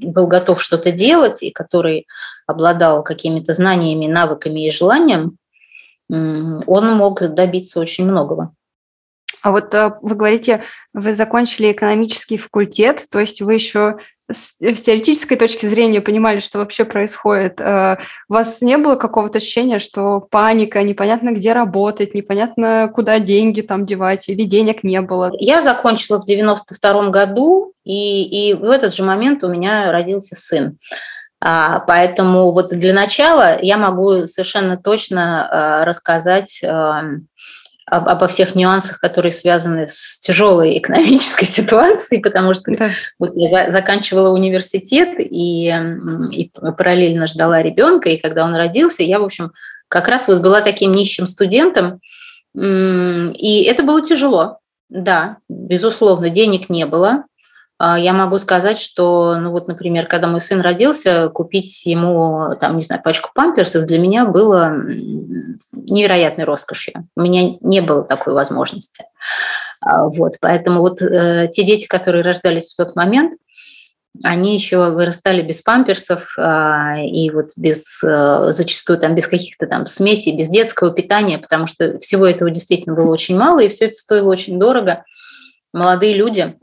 был 0.01 0.27
готов 0.27 0.63
что-то 0.63 0.93
делать 0.93 1.43
и 1.43 1.51
который 1.51 2.07
обладал 2.47 3.03
какими-то 3.03 3.53
знаниями, 3.53 4.07
навыками 4.07 4.65
и 4.65 4.71
желанием, 4.71 5.35
он 6.11 6.93
мог 6.95 7.21
добиться 7.33 7.79
очень 7.79 8.05
многого. 8.05 8.53
А 9.41 9.51
вот 9.51 9.73
э, 9.73 9.93
вы 10.01 10.15
говорите, 10.15 10.63
вы 10.93 11.15
закончили 11.15 11.71
экономический 11.71 12.37
факультет, 12.37 13.05
то 13.09 13.19
есть 13.19 13.41
вы 13.41 13.55
еще 13.55 13.97
с 14.29 14.57
теоретической 14.59 15.35
точки 15.35 15.65
зрения 15.65 15.99
понимали, 15.99 16.39
что 16.39 16.59
вообще 16.59 16.85
происходит. 16.85 17.59
Э, 17.59 17.97
у 18.29 18.33
вас 18.33 18.61
не 18.61 18.77
было 18.77 18.95
какого-то 18.95 19.39
ощущения, 19.39 19.79
что 19.79 20.19
паника, 20.29 20.83
непонятно 20.83 21.31
где 21.31 21.53
работать, 21.53 22.13
непонятно 22.13 22.91
куда 22.93 23.19
деньги 23.19 23.61
там 23.61 23.85
девать, 23.85 24.29
или 24.29 24.43
денег 24.43 24.83
не 24.83 25.01
было? 25.01 25.31
Я 25.39 25.63
закончила 25.63 26.21
в 26.21 26.25
92 26.25 27.09
году, 27.09 27.73
и, 27.83 28.51
и 28.51 28.53
в 28.53 28.65
этот 28.65 28.93
же 28.93 29.03
момент 29.03 29.43
у 29.43 29.49
меня 29.49 29.91
родился 29.91 30.35
сын. 30.35 30.77
А, 31.43 31.79
поэтому 31.79 32.51
вот 32.51 32.69
для 32.69 32.93
начала 32.93 33.57
я 33.61 33.77
могу 33.77 34.27
совершенно 34.27 34.77
точно 34.77 35.47
а, 35.81 35.85
рассказать 35.85 36.61
обо 37.87 38.27
всех 38.27 38.55
нюансах, 38.55 38.99
которые 38.99 39.33
связаны 39.33 39.87
с 39.87 40.19
тяжелой 40.21 40.77
экономической 40.77 41.45
ситуацией, 41.45 42.21
потому 42.21 42.53
что 42.53 42.71
да. 42.71 42.89
вот 43.19 43.31
я 43.35 43.71
заканчивала 43.71 44.29
университет 44.29 45.15
и, 45.19 45.73
и 46.31 46.51
параллельно 46.77 47.27
ждала 47.27 47.61
ребенка, 47.61 48.09
и 48.09 48.17
когда 48.17 48.45
он 48.45 48.55
родился, 48.55 49.03
я, 49.03 49.19
в 49.19 49.23
общем, 49.23 49.51
как 49.89 50.07
раз 50.07 50.27
вот 50.27 50.41
была 50.41 50.61
таким 50.61 50.93
нищим 50.93 51.27
студентом, 51.27 51.99
и 52.55 53.67
это 53.69 53.83
было 53.83 54.01
тяжело. 54.01 54.59
Да, 54.89 55.37
безусловно, 55.49 56.29
денег 56.29 56.69
не 56.69 56.85
было, 56.85 57.23
я 57.97 58.13
могу 58.13 58.37
сказать, 58.37 58.79
что, 58.79 59.35
ну 59.35 59.51
вот, 59.51 59.67
например, 59.67 60.05
когда 60.07 60.27
мой 60.27 60.41
сын 60.41 60.61
родился, 60.61 61.29
купить 61.29 61.85
ему, 61.85 62.55
там, 62.59 62.75
не 62.75 62.83
знаю, 62.83 63.01
пачку 63.01 63.31
памперсов 63.33 63.85
для 63.85 63.97
меня 63.97 64.25
было 64.25 64.73
невероятной 65.71 66.43
роскошью. 66.43 67.07
У 67.15 67.21
меня 67.21 67.57
не 67.61 67.81
было 67.81 68.03
такой 68.03 68.33
возможности. 68.33 69.05
А, 69.79 70.05
вот, 70.07 70.33
поэтому 70.41 70.81
вот 70.81 71.01
э, 71.01 71.49
те 71.51 71.63
дети, 71.63 71.87
которые 71.87 72.23
рождались 72.23 72.71
в 72.71 72.77
тот 72.77 72.95
момент, 72.95 73.39
они 74.23 74.53
еще 74.53 74.91
вырастали 74.91 75.41
без 75.41 75.61
памперсов 75.61 76.35
э, 76.37 77.05
и 77.05 77.31
вот 77.31 77.51
без 77.55 77.83
э, 78.03 78.51
зачастую 78.51 78.99
там 78.99 79.15
без 79.15 79.27
каких-то 79.27 79.67
там 79.67 79.87
смесей, 79.87 80.37
без 80.37 80.49
детского 80.49 80.91
питания, 80.91 81.39
потому 81.39 81.65
что 81.65 81.97
всего 81.99 82.27
этого 82.27 82.51
действительно 82.51 82.95
было 82.95 83.11
очень 83.11 83.37
мало, 83.37 83.59
и 83.59 83.69
все 83.69 83.85
это 83.85 83.95
стоило 83.95 84.29
очень 84.29 84.59
дорого. 84.59 85.03
Молодые 85.73 86.13
люди– 86.13 86.55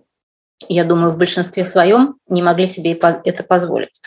я 0.69 0.85
думаю, 0.85 1.13
в 1.13 1.19
большинстве 1.19 1.65
своем 1.65 2.17
не 2.29 2.43
могли 2.43 2.67
себе 2.67 2.93
это 2.93 3.43
позволить. 3.45 4.01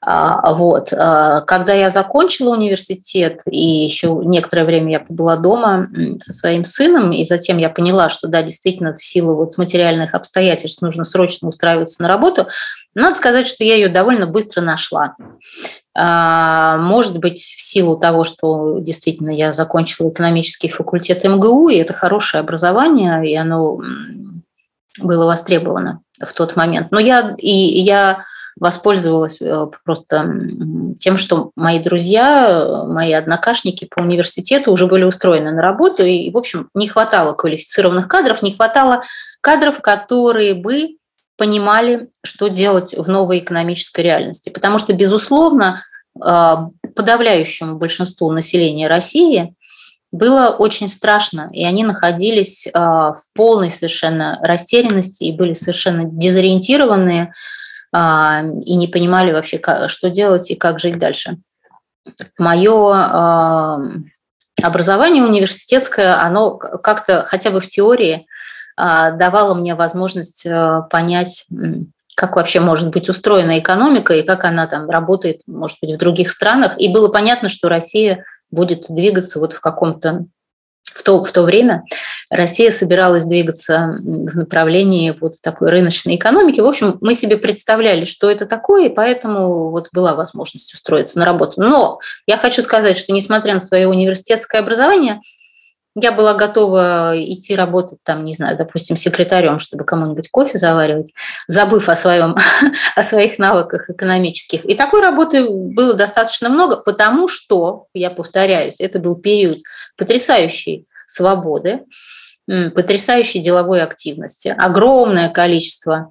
А, 0.00 0.52
вот. 0.52 0.92
А, 0.92 1.42
когда 1.42 1.72
я 1.72 1.90
закончила 1.90 2.54
университет, 2.54 3.40
и 3.48 3.84
еще 3.84 4.20
некоторое 4.24 4.64
время 4.64 4.92
я 4.92 5.00
побыла 5.00 5.36
дома 5.36 5.88
со 6.20 6.32
своим 6.32 6.64
сыном, 6.64 7.12
и 7.12 7.24
затем 7.24 7.58
я 7.58 7.70
поняла, 7.70 8.08
что 8.08 8.28
да, 8.28 8.42
действительно, 8.42 8.96
в 8.96 9.04
силу 9.04 9.36
вот 9.36 9.56
материальных 9.56 10.14
обстоятельств 10.14 10.82
нужно 10.82 11.04
срочно 11.04 11.48
устраиваться 11.48 12.02
на 12.02 12.08
работу, 12.08 12.48
надо 12.94 13.16
сказать, 13.16 13.46
что 13.46 13.64
я 13.64 13.74
ее 13.74 13.88
довольно 13.88 14.26
быстро 14.26 14.62
нашла. 14.62 15.16
А, 15.96 16.76
может 16.78 17.18
быть, 17.18 17.40
в 17.40 17.62
силу 17.62 17.98
того, 17.98 18.24
что 18.24 18.78
действительно 18.80 19.30
я 19.30 19.52
закончила 19.52 20.10
экономический 20.10 20.68
факультет 20.68 21.24
МГУ, 21.24 21.68
и 21.68 21.76
это 21.76 21.92
хорошее 21.92 22.40
образование, 22.40 23.30
и 23.30 23.34
оно 23.36 23.80
было 24.98 25.26
востребовано 25.26 26.02
в 26.20 26.32
тот 26.32 26.56
момент. 26.56 26.88
Но 26.90 26.98
я 26.98 27.34
и 27.38 27.50
я 27.50 28.24
воспользовалась 28.58 29.38
э, 29.40 29.66
просто 29.84 30.30
тем, 30.98 31.16
что 31.16 31.50
мои 31.56 31.80
друзья, 31.80 32.84
мои 32.86 33.12
однокашники 33.12 33.88
по 33.90 34.00
университету 34.00 34.70
уже 34.70 34.86
были 34.86 35.02
устроены 35.02 35.50
на 35.50 35.60
работу, 35.60 36.04
и, 36.04 36.30
в 36.30 36.36
общем, 36.36 36.68
не 36.74 36.86
хватало 36.86 37.34
квалифицированных 37.34 38.06
кадров, 38.06 38.42
не 38.42 38.52
хватало 38.52 39.02
кадров, 39.40 39.80
которые 39.80 40.54
бы 40.54 40.96
понимали, 41.36 42.10
что 42.22 42.46
делать 42.46 42.94
в 42.96 43.08
новой 43.08 43.40
экономической 43.40 44.02
реальности. 44.02 44.50
Потому 44.50 44.78
что, 44.78 44.92
безусловно, 44.92 45.82
э, 46.24 46.56
подавляющему 46.94 47.76
большинству 47.76 48.30
населения 48.30 48.86
России 48.86 49.56
было 50.14 50.50
очень 50.50 50.88
страшно, 50.88 51.50
и 51.52 51.64
они 51.64 51.82
находились 51.82 52.68
а, 52.72 53.14
в 53.14 53.22
полной 53.34 53.72
совершенно 53.72 54.38
растерянности 54.42 55.24
и 55.24 55.36
были 55.36 55.54
совершенно 55.54 56.04
дезориентированные 56.04 57.34
а, 57.92 58.44
и 58.64 58.76
не 58.76 58.86
понимали 58.86 59.32
вообще, 59.32 59.60
что 59.88 60.10
делать 60.10 60.52
и 60.52 60.54
как 60.54 60.78
жить 60.78 61.00
дальше. 61.00 61.38
Мое 62.38 62.92
а, 62.94 63.80
образование 64.62 65.24
университетское, 65.24 66.22
оно 66.22 66.58
как-то 66.58 67.24
хотя 67.26 67.50
бы 67.50 67.60
в 67.60 67.66
теории 67.66 68.26
давало 68.76 69.54
мне 69.54 69.74
возможность 69.74 70.46
понять, 70.90 71.46
как 72.16 72.34
вообще 72.34 72.58
может 72.58 72.90
быть 72.90 73.08
устроена 73.08 73.58
экономика 73.58 74.14
и 74.14 74.22
как 74.22 74.44
она 74.44 74.66
там 74.66 74.90
работает, 74.90 75.42
может 75.46 75.78
быть, 75.80 75.94
в 75.94 75.98
других 75.98 76.30
странах. 76.30 76.74
И 76.80 76.92
было 76.92 77.08
понятно, 77.08 77.48
что 77.48 77.68
Россия 77.68 78.24
будет 78.54 78.86
двигаться 78.88 79.38
вот 79.38 79.52
в 79.52 79.60
каком-то 79.60 80.26
в 80.94 81.02
то, 81.02 81.24
в 81.24 81.32
то 81.32 81.42
время 81.42 81.82
Россия 82.30 82.70
собиралась 82.70 83.24
двигаться 83.24 83.96
в 83.98 84.36
направлении 84.36 85.16
вот 85.18 85.34
такой 85.42 85.70
рыночной 85.70 86.16
экономики. 86.16 86.60
В 86.60 86.66
общем, 86.66 86.98
мы 87.00 87.14
себе 87.14 87.36
представляли, 87.36 88.04
что 88.04 88.30
это 88.30 88.46
такое, 88.46 88.86
и 88.86 88.94
поэтому 88.94 89.70
вот 89.70 89.88
была 89.92 90.14
возможность 90.14 90.72
устроиться 90.72 91.18
на 91.18 91.24
работу. 91.24 91.60
Но 91.60 91.98
я 92.26 92.36
хочу 92.36 92.62
сказать, 92.62 92.98
что 92.98 93.12
несмотря 93.12 93.54
на 93.54 93.60
свое 93.60 93.88
университетское 93.88 94.60
образование, 94.60 95.20
я 95.96 96.10
была 96.10 96.34
готова 96.34 97.12
идти 97.16 97.54
работать 97.54 98.00
там, 98.02 98.24
не 98.24 98.34
знаю, 98.34 98.56
допустим, 98.56 98.96
секретарем, 98.96 99.60
чтобы 99.60 99.84
кому-нибудь 99.84 100.28
кофе 100.28 100.58
заваривать, 100.58 101.12
забыв 101.46 101.88
о, 101.88 101.94
своем, 101.94 102.36
о 102.96 103.02
своих 103.02 103.38
навыках 103.38 103.88
экономических. 103.88 104.64
И 104.64 104.74
такой 104.74 105.02
работы 105.02 105.48
было 105.48 105.94
достаточно 105.94 106.48
много, 106.48 106.78
потому 106.78 107.28
что, 107.28 107.86
я 107.94 108.10
повторяюсь, 108.10 108.80
это 108.80 108.98
был 108.98 109.20
период 109.20 109.60
потрясающей 109.96 110.88
свободы, 111.06 111.84
потрясающей 112.46 113.40
деловой 113.40 113.80
активности. 113.80 114.48
Огромное 114.48 115.28
количество 115.28 116.10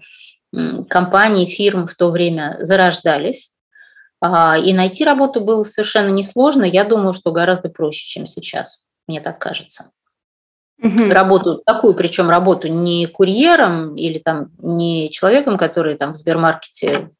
компаний, 0.87 1.47
фирм 1.47 1.87
в 1.87 1.95
то 1.95 2.09
время 2.09 2.57
зарождались. 2.61 3.51
А, 4.21 4.57
и 4.57 4.71
найти 4.71 5.03
работу 5.03 5.41
было 5.41 5.65
совершенно 5.65 6.09
несложно. 6.09 6.63
Я 6.63 6.85
думаю, 6.85 7.13
что 7.13 7.33
гораздо 7.33 7.67
проще, 7.67 8.07
чем 8.07 8.27
сейчас 8.27 8.83
мне 9.07 9.21
так 9.21 9.39
кажется. 9.39 9.91
Угу. 10.81 11.09
Работу 11.11 11.61
такую, 11.65 11.93
причем 11.93 12.29
работу 12.29 12.67
не 12.67 13.05
курьером 13.07 13.95
или 13.95 14.19
там 14.19 14.49
не 14.57 15.09
человеком, 15.11 15.57
который 15.57 15.95
там 15.95 16.13
в 16.13 16.17
Сбермаркете 16.17 17.11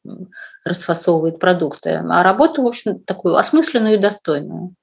расфасовывает 0.64 1.38
продукты, 1.38 2.02
а 2.08 2.22
работу, 2.22 2.62
в 2.62 2.66
общем, 2.66 3.00
такую 3.00 3.36
осмысленную 3.36 3.94
и 3.94 3.98
достойную. 3.98 4.74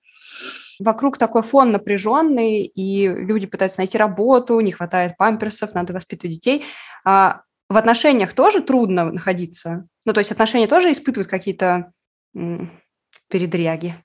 Вокруг 0.79 1.19
такой 1.19 1.43
фон 1.43 1.71
напряженный, 1.71 2.63
и 2.63 3.07
люди 3.07 3.45
пытаются 3.45 3.79
найти 3.79 3.99
работу, 3.99 4.59
не 4.61 4.71
хватает 4.71 5.15
памперсов, 5.15 5.75
надо 5.75 5.93
воспитывать 5.93 6.35
детей. 6.35 6.65
А 7.05 7.41
в 7.69 7.77
отношениях 7.77 8.33
тоже 8.33 8.61
трудно 8.61 9.11
находиться? 9.11 9.85
Ну, 10.05 10.13
то 10.13 10.19
есть 10.19 10.31
отношения 10.31 10.67
тоже 10.67 10.91
испытывают 10.91 11.29
какие-то 11.29 11.91
передряги? 13.29 14.03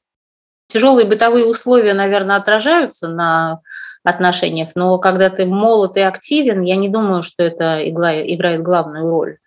Тяжелые 0.68 1.06
бытовые 1.06 1.46
условия, 1.46 1.94
наверное, 1.94 2.36
отражаются 2.36 3.08
на 3.08 3.60
отношениях, 4.02 4.70
но 4.74 4.98
когда 4.98 5.30
ты 5.30 5.46
молод 5.46 5.96
и 5.96 6.00
активен, 6.00 6.62
я 6.62 6.76
не 6.76 6.88
думаю, 6.88 7.22
что 7.22 7.42
это 7.42 7.80
играет 7.88 8.62
главную 8.62 9.08
роль. 9.08 9.38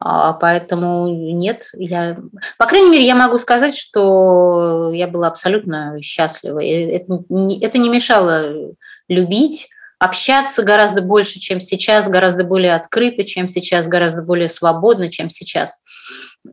А, 0.00 0.32
поэтому 0.32 1.08
нет, 1.08 1.70
я, 1.74 2.18
по 2.56 2.66
крайней 2.66 2.90
мере, 2.90 3.06
я 3.06 3.16
могу 3.16 3.38
сказать, 3.38 3.76
что 3.76 4.92
я 4.94 5.08
была 5.08 5.26
абсолютно 5.26 6.00
счастлива. 6.02 6.62
Это, 6.62 7.24
это 7.60 7.78
не 7.78 7.88
мешало 7.88 8.74
любить, 9.08 9.68
общаться 9.98 10.62
гораздо 10.62 11.02
больше, 11.02 11.40
чем 11.40 11.60
сейчас, 11.60 12.08
гораздо 12.08 12.44
более 12.44 12.74
открыто, 12.74 13.24
чем 13.24 13.48
сейчас, 13.48 13.88
гораздо 13.88 14.22
более 14.22 14.48
свободно, 14.48 15.10
чем 15.10 15.30
сейчас. 15.30 15.76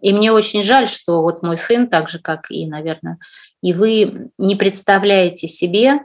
И 0.02 0.12
мне 0.12 0.32
очень 0.32 0.64
жаль, 0.64 0.90
что 0.90 1.22
вот 1.22 1.44
мой 1.44 1.58
сын, 1.58 1.88
так 1.88 2.10
же, 2.10 2.20
как 2.20 2.50
и, 2.50 2.66
наверное, 2.68 3.20
и 3.66 3.74
вы 3.74 4.30
не 4.38 4.56
представляете 4.56 5.48
себе, 5.48 6.02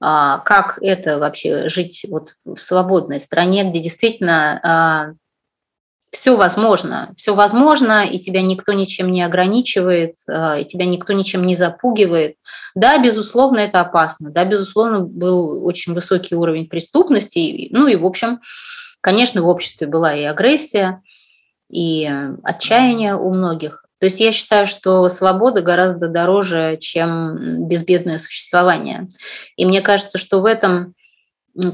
а, 0.00 0.38
как 0.38 0.78
это 0.80 1.18
вообще 1.18 1.68
жить 1.68 2.06
вот 2.08 2.36
в 2.44 2.58
свободной 2.58 3.20
стране, 3.20 3.64
где 3.64 3.80
действительно 3.80 4.60
а, 4.62 5.12
все 6.12 6.36
возможно, 6.36 7.12
все 7.16 7.34
возможно, 7.34 8.06
и 8.06 8.20
тебя 8.20 8.42
никто 8.42 8.72
ничем 8.74 9.10
не 9.10 9.24
ограничивает, 9.24 10.18
а, 10.28 10.60
и 10.60 10.64
тебя 10.64 10.86
никто 10.86 11.12
ничем 11.12 11.44
не 11.44 11.56
запугивает. 11.56 12.36
Да, 12.76 13.02
безусловно, 13.02 13.58
это 13.58 13.80
опасно. 13.80 14.30
Да, 14.30 14.44
безусловно, 14.44 15.00
был 15.00 15.66
очень 15.66 15.94
высокий 15.94 16.36
уровень 16.36 16.68
преступности. 16.68 17.66
Ну 17.72 17.88
и, 17.88 17.96
в 17.96 18.06
общем, 18.06 18.38
конечно, 19.00 19.42
в 19.42 19.48
обществе 19.48 19.88
была 19.88 20.14
и 20.14 20.22
агрессия, 20.22 21.02
и 21.68 22.08
отчаяние 22.44 23.16
у 23.16 23.34
многих. 23.34 23.79
То 24.00 24.06
есть 24.06 24.18
я 24.18 24.32
считаю, 24.32 24.66
что 24.66 25.08
свобода 25.10 25.60
гораздо 25.60 26.08
дороже, 26.08 26.78
чем 26.80 27.68
безбедное 27.68 28.16
существование. 28.18 29.08
И 29.56 29.66
мне 29.66 29.82
кажется, 29.82 30.16
что 30.16 30.40
в 30.40 30.46
этом 30.46 30.94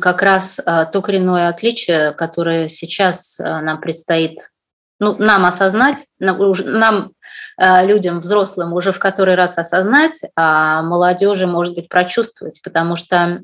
как 0.00 0.22
раз 0.22 0.58
а, 0.64 0.86
то 0.86 1.02
коренное 1.02 1.48
отличие, 1.48 2.12
которое 2.12 2.68
сейчас 2.68 3.38
а, 3.38 3.60
нам 3.60 3.80
предстоит, 3.80 4.50
ну, 4.98 5.14
нам 5.18 5.46
осознать, 5.46 6.06
нам, 6.18 7.12
а, 7.58 7.84
людям 7.84 8.18
взрослым, 8.18 8.72
уже 8.72 8.92
в 8.92 8.98
который 8.98 9.36
раз 9.36 9.56
осознать, 9.56 10.20
а 10.34 10.82
молодежи, 10.82 11.46
может 11.46 11.76
быть, 11.76 11.88
прочувствовать, 11.88 12.60
потому 12.62 12.96
что 12.96 13.40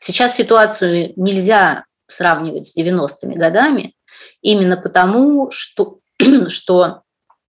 сейчас 0.00 0.34
ситуацию 0.34 1.12
нельзя 1.14 1.84
сравнивать 2.08 2.66
с 2.66 2.76
90-ми 2.76 3.36
годами, 3.36 3.94
именно 4.40 4.76
потому, 4.76 5.50
что, 5.52 6.00
что 6.48 7.02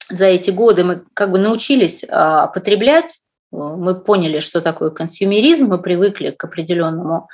за 0.09 0.25
эти 0.25 0.49
годы 0.49 0.83
мы 0.83 1.03
как 1.13 1.31
бы 1.31 1.39
научились 1.39 2.03
потреблять 2.05 3.19
мы 3.51 3.95
поняли, 3.95 4.39
что 4.39 4.61
такое 4.61 4.91
консюмеризм, 4.91 5.65
мы 5.65 5.81
привыкли 5.81 6.31
к 6.31 6.43
определенному 6.43 7.29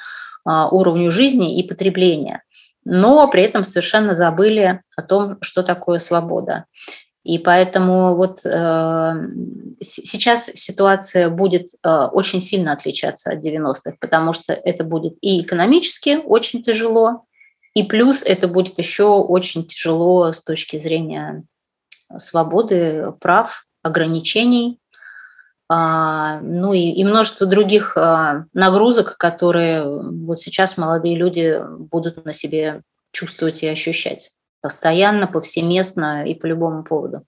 а, 0.46 0.70
уровню 0.70 1.12
жизни 1.12 1.60
и 1.60 1.68
потребления, 1.68 2.44
но 2.86 3.28
при 3.30 3.44
этом 3.44 3.64
совершенно 3.64 4.16
забыли 4.16 4.82
о 4.96 5.02
том, 5.02 5.38
что 5.42 5.64
такое 5.64 6.00
свобода. 6.00 6.66
И 7.24 7.40
поэтому 7.40 8.16
вот 8.16 8.46
э, 8.46 9.14
сейчас 9.82 10.46
ситуация 10.46 11.32
будет 11.32 11.70
э, 11.84 11.90
очень 11.90 12.40
сильно 12.40 12.72
отличаться 12.72 13.32
от 13.32 13.44
90-х, 13.44 13.96
потому 14.00 14.32
что 14.34 14.54
это 14.54 14.84
будет 14.84 15.16
и 15.22 15.42
экономически 15.42 16.20
очень 16.24 16.62
тяжело, 16.62 17.24
и 17.74 17.82
плюс 17.82 18.22
это 18.22 18.48
будет 18.48 18.78
еще 18.78 19.06
очень 19.06 19.66
тяжело 19.66 20.32
с 20.34 20.44
точки 20.44 20.80
зрения 20.80 21.44
свободы, 22.20 23.14
прав, 23.20 23.66
ограничений 23.84 24.80
а, 25.68 26.40
ну 26.42 26.74
и, 26.74 26.92
и 26.92 27.04
множество 27.04 27.48
других 27.48 27.98
а, 27.98 28.46
нагрузок, 28.54 29.18
которые 29.18 29.84
вот 29.84 30.40
сейчас 30.40 30.78
молодые 30.78 31.16
люди 31.16 31.60
будут 31.80 32.24
на 32.24 32.34
себе 32.34 32.82
чувствовать 33.12 33.64
и 33.64 33.68
ощущать 33.68 34.32
постоянно, 34.62 35.28
повсеместно 35.28 36.26
и 36.28 36.34
по 36.34 36.46
любому 36.46 36.84
поводу. 36.84 37.24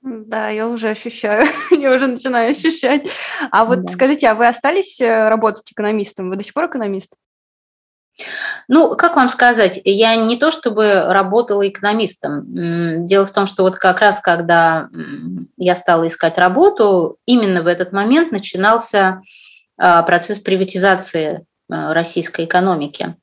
Да, 0.00 0.48
я 0.48 0.68
уже 0.68 0.90
ощущаю, 0.90 1.46
я 1.70 1.92
уже 1.92 2.06
начинаю 2.06 2.50
ощущать. 2.50 3.08
А 3.50 3.64
вот 3.64 3.82
да. 3.82 3.92
скажите, 3.92 4.28
а 4.28 4.34
вы 4.34 4.46
остались 4.46 5.00
э, 5.00 5.28
работать 5.28 5.70
экономистом? 5.72 6.30
Вы 6.30 6.36
до 6.36 6.44
сих 6.44 6.54
пор 6.54 6.66
экономист? 6.66 7.14
Ну, 8.66 8.96
как 8.96 9.16
вам 9.16 9.28
сказать, 9.28 9.80
я 9.84 10.16
не 10.16 10.36
то 10.36 10.50
чтобы 10.50 11.04
работала 11.06 11.66
экономистом. 11.68 13.06
Дело 13.06 13.26
в 13.26 13.32
том, 13.32 13.46
что 13.46 13.62
вот 13.62 13.76
как 13.76 14.00
раз 14.00 14.20
когда 14.20 14.88
я 15.56 15.76
стала 15.76 16.06
искать 16.08 16.36
работу, 16.36 17.18
именно 17.26 17.62
в 17.62 17.66
этот 17.66 17.92
момент 17.92 18.32
начинался 18.32 19.22
а, 19.78 20.02
процесс 20.02 20.40
приватизации 20.40 21.46
а, 21.70 21.94
российской 21.94 22.44
экономики. 22.44 23.16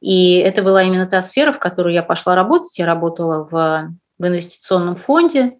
И 0.00 0.38
это 0.38 0.62
была 0.62 0.82
именно 0.82 1.06
та 1.06 1.22
сфера, 1.22 1.52
в 1.52 1.58
которую 1.58 1.94
я 1.94 2.02
пошла 2.02 2.34
работать. 2.34 2.78
Я 2.78 2.86
работала 2.86 3.48
в, 3.50 3.90
в 4.18 4.26
инвестиционном 4.26 4.94
фонде, 4.96 5.58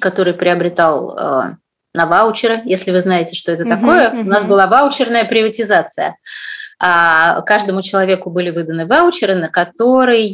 который 0.00 0.34
приобретал 0.34 1.16
а, 1.16 1.56
на 1.94 2.06
ваучеры, 2.06 2.62
если 2.64 2.90
вы 2.90 3.00
знаете, 3.00 3.36
что 3.36 3.52
это 3.52 3.64
такое. 3.64 4.10
У 4.10 4.24
нас 4.24 4.44
была 4.44 4.66
ваучерная 4.66 5.24
приватизация. 5.24 6.16
А 6.82 7.42
каждому 7.42 7.82
человеку 7.82 8.30
были 8.30 8.50
выданы 8.50 8.86
ваучеры, 8.86 9.34
на 9.34 9.48
которые 9.48 10.26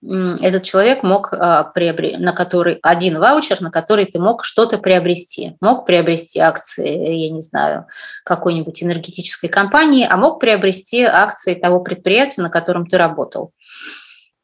этот 0.00 0.62
человек 0.62 1.02
мог 1.02 1.32
а, 1.32 1.64
приобрести, 1.64 2.18
на 2.18 2.32
который 2.32 2.78
один 2.82 3.18
ваучер, 3.18 3.60
на 3.60 3.72
который 3.72 4.04
ты 4.04 4.20
мог 4.20 4.44
что-то 4.44 4.78
приобрести. 4.78 5.56
Мог 5.60 5.86
приобрести 5.86 6.38
акции, 6.38 7.24
я 7.24 7.30
не 7.30 7.40
знаю, 7.40 7.86
какой-нибудь 8.24 8.80
энергетической 8.80 9.48
компании, 9.48 10.06
а 10.08 10.16
мог 10.16 10.38
приобрести 10.38 11.02
акции 11.02 11.54
того 11.54 11.80
предприятия, 11.80 12.42
на 12.42 12.50
котором 12.50 12.86
ты 12.86 12.96
работал. 12.96 13.50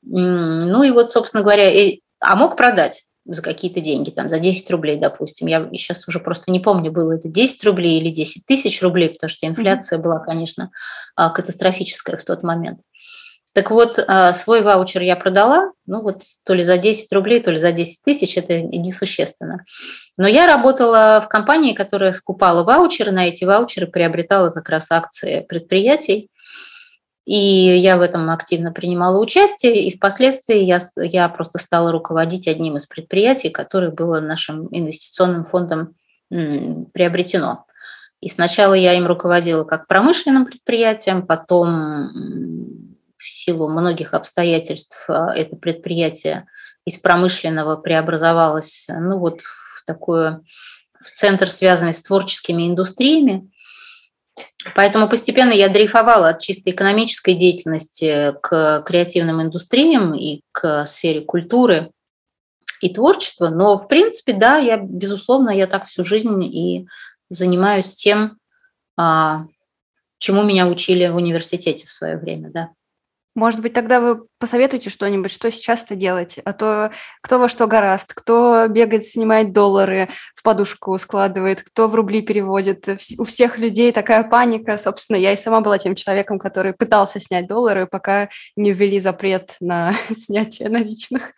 Ну 0.03 0.83
и 0.83 0.91
вот, 0.91 1.13
собственно 1.13 1.45
говоря, 1.45 1.71
а 2.19 2.35
мог 2.35 2.57
продать 2.57 3.05
за 3.27 3.43
какие-то 3.43 3.81
деньги, 3.81 4.11
там, 4.11 4.29
за 4.29 4.39
10 4.39 4.71
рублей, 4.71 4.99
допустим. 4.99 5.47
Я 5.47 5.69
сейчас 5.73 6.07
уже 6.09 6.21
просто 6.21 6.51
не 6.51 6.61
помню, 6.61 6.93
было 6.93 7.13
это 7.13 7.29
10 7.29 7.65
рублей 7.65 8.01
или 8.01 8.11
10 8.11 8.45
тысяч 8.47 8.83
рублей, 8.83 9.11
потому 9.11 9.31
что 9.31 9.47
инфляция 9.47 9.99
mm-hmm. 9.99 10.03
была, 10.03 10.19
конечно, 10.19 10.71
а, 11.17 11.31
катастрофическая 11.31 12.17
в 12.17 12.25
тот 12.25 12.43
момент. 12.43 12.81
Так 13.55 13.71
вот, 13.71 14.01
а, 14.07 14.35
свой 14.35 14.63
ваучер 14.63 15.03
я 15.03 15.15
продала, 15.15 15.71
ну 15.87 16.03
вот 16.03 16.23
то 16.45 16.55
ли 16.55 16.65
за 16.65 16.77
10 16.77 17.11
рублей, 17.13 17.41
то 17.41 17.53
ли 17.53 17.59
за 17.59 17.71
10 17.71 18.03
тысяч, 18.03 18.37
это 18.37 18.61
несущественно. 18.61 19.65
Но 20.19 20.27
я 20.27 20.47
работала 20.47 21.23
в 21.25 21.29
компании, 21.29 21.73
которая 21.73 22.13
скупала 22.13 22.65
ваучеры, 22.65 23.13
на 23.13 23.29
эти 23.29 23.45
ваучеры 23.45 23.87
приобретала 23.87 24.51
как 24.51 24.69
раз 24.69 24.91
акции 24.91 25.47
предприятий, 25.49 26.31
и 27.25 27.37
я 27.37 27.97
в 27.97 28.03
этом 28.03 28.29
активно 28.31 28.73
принимала 28.73 29.19
участие, 29.19 29.89
и 29.89 29.97
впоследствии 29.97 30.59
я, 30.59 30.79
я 30.97 31.29
просто 31.29 31.59
стала 31.59 31.91
руководить 31.91 32.49
одним 32.49 32.77
из 32.77 32.87
предприятий, 32.87 33.51
которое 33.51 33.91
было 33.91 34.21
нашим 34.21 34.69
инвестиционным 34.71 35.45
фондом 35.45 35.95
приобретено. 36.29 37.65
И 38.21 38.29
сначала 38.29 38.75
я 38.75 38.95
им 38.95 39.07
руководила 39.07 39.65
как 39.65 39.87
промышленным 39.87 40.47
предприятием, 40.47 41.27
потом 41.27 42.11
в 43.17 43.29
силу 43.29 43.69
многих 43.69 44.15
обстоятельств 44.15 45.05
а, 45.09 45.35
это 45.35 45.57
предприятие 45.57 46.47
из 46.85 46.99
промышленного 46.99 47.77
преобразовалось 47.77 48.87
ну, 48.89 49.19
вот 49.19 49.41
в 49.41 49.85
такую 49.87 50.45
в 51.03 51.11
центр, 51.11 51.49
связанный 51.49 51.95
с 51.95 52.03
творческими 52.03 52.67
индустриями. 52.67 53.51
Поэтому 54.75 55.09
постепенно 55.09 55.53
я 55.53 55.69
дрейфовала 55.69 56.31
от 56.31 56.41
чисто 56.41 56.71
экономической 56.71 57.35
деятельности 57.35 58.35
к 58.43 58.83
креативным 58.87 59.43
индустриям 59.43 60.15
и 60.15 60.41
к 60.53 60.87
сфере 60.87 61.21
культуры 61.21 61.91
и 62.81 62.93
творчества. 62.93 63.49
Но, 63.49 63.77
в 63.77 63.87
принципе, 63.89 64.33
да, 64.33 64.59
я, 64.59 64.77
безусловно, 64.77 65.51
я 65.51 65.67
так 65.67 65.87
всю 65.87 66.05
жизнь 66.05 66.43
и 66.43 66.87
занимаюсь 67.31 67.95
тем, 67.95 68.39
а, 68.97 69.47
чему 70.19 70.43
меня 70.43 70.67
учили 70.67 71.07
в 71.09 71.17
университете 71.17 71.87
в 71.87 71.93
свое 71.93 72.17
время, 72.17 72.51
да. 72.51 72.71
Может 73.35 73.61
быть, 73.61 73.73
тогда 73.73 73.99
вы 73.99 74.27
посоветуете 74.39 74.91
что-нибудь, 74.91 75.33
что 75.33 75.51
сейчас-то 75.51 75.97
делать? 75.97 76.39
А 76.45 76.53
то 76.53 76.93
кто 77.21 77.41
во 77.41 77.49
что 77.49 77.67
гораст, 77.67 78.15
кто 78.15 78.69
бегает, 78.69 79.05
снимает 79.05 79.53
доллары, 79.53 80.09
в 80.37 80.43
подушку 80.45 80.97
складывает, 80.99 81.63
кто 81.63 81.89
в 81.89 81.95
рубли 81.97 82.23
переводит. 82.23 82.89
У 83.19 83.25
всех 83.25 83.59
людей 83.59 83.91
такая 83.91 84.23
паника. 84.23 84.79
Собственно, 84.79 85.17
я 85.17 85.33
и 85.33 85.37
сама 85.37 85.61
была 85.61 85.79
тем 85.79 85.97
человеком, 85.97 86.39
который 86.39 86.75
пытался 86.75 87.19
снять 87.19 87.49
доллары, 87.49 87.89
пока 87.89 88.29
не 88.55 88.73
ввели 88.73 89.01
запрет 89.01 89.57
на 89.61 89.95
снятие 90.13 90.69
наличных. 90.69 91.33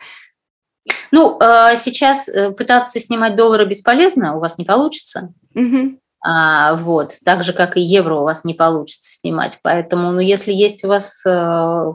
Ну, 1.10 1.38
а 1.40 1.76
сейчас 1.76 2.28
э, 2.28 2.50
пытаться 2.50 3.00
снимать 3.00 3.36
доллары 3.36 3.64
бесполезно, 3.64 4.36
у 4.36 4.40
вас 4.40 4.58
не 4.58 4.64
получится. 4.64 5.32
Угу. 5.54 5.98
А, 6.20 6.74
вот, 6.74 7.16
так 7.24 7.44
же, 7.44 7.52
как 7.52 7.76
и 7.76 7.80
евро 7.80 8.14
у 8.16 8.24
вас 8.24 8.44
не 8.44 8.54
получится 8.54 9.12
снимать. 9.12 9.58
Поэтому, 9.62 10.12
ну, 10.12 10.20
если 10.20 10.52
есть 10.52 10.84
у 10.84 10.88
вас 10.88 11.22
э, 11.24 11.92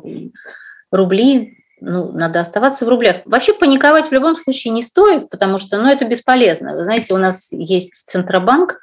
рубли, 0.92 1.58
ну, 1.82 2.12
надо 2.12 2.40
оставаться 2.40 2.86
в 2.86 2.90
рублях. 2.90 3.18
Вообще 3.26 3.54
паниковать 3.54 4.08
в 4.08 4.12
любом 4.12 4.38
случае 4.38 4.72
не 4.74 4.84
стоит, 4.84 5.30
потому 5.30 5.58
что, 5.60 5.78
ну, 5.78 5.90
это 5.90 6.06
бесполезно. 6.06 6.76
Вы 6.76 6.84
знаете, 6.84 7.14
у 7.14 7.18
нас 7.18 7.52
есть 7.52 8.08
Центробанк, 8.08 8.80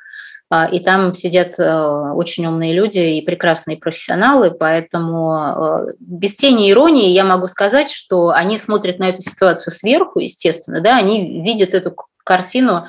а, 0.51 0.67
и 0.67 0.81
там 0.81 1.15
сидят 1.15 1.59
э, 1.59 2.13
очень 2.15 2.47
умные 2.47 2.73
люди 2.73 2.99
и 2.99 3.21
прекрасные 3.21 3.77
профессионалы, 3.77 4.51
поэтому 4.51 5.89
э, 5.89 5.93
без 6.01 6.37
тени 6.37 6.71
иронии 6.71 7.11
я 7.11 7.25
могу 7.25 7.49
сказать, 7.49 7.91
что 7.91 8.31
они 8.31 8.59
смотрят 8.59 8.99
на 8.99 9.11
эту 9.11 9.21
ситуацию 9.21 9.75
сверху, 9.75 10.21
естественно, 10.21 10.81
да, 10.81 10.97
они 10.97 11.43
видят 11.43 11.75
эту 11.75 11.95
картину 12.25 12.89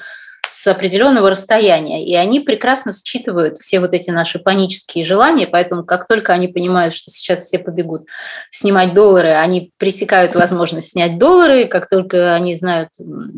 с 0.50 0.68
определенного 0.68 1.30
расстояния, 1.30 2.06
и 2.06 2.16
они 2.16 2.39
прекрасно 2.39 2.91
считывают 2.91 3.58
все 3.58 3.80
вот 3.80 3.93
эти 3.93 4.10
наши 4.10 4.39
панические 4.39 5.04
желания, 5.06 5.47
поэтому 5.47 5.84
как 5.84 6.08
только 6.08 6.34
они 6.34 6.47
понимают, 6.47 6.93
что 6.93 7.12
сейчас 7.12 7.43
все 7.43 7.60
побегут 7.60 8.08
снимать 8.52 8.93
доллары, 8.93 9.30
они 9.30 9.72
пресекают 9.78 10.36
возможность 10.36 10.89
снять 10.89 11.18
доллары, 11.18 11.66
как 11.66 11.88
только 11.88 12.34
они 12.34 12.56
знают, 12.56 12.89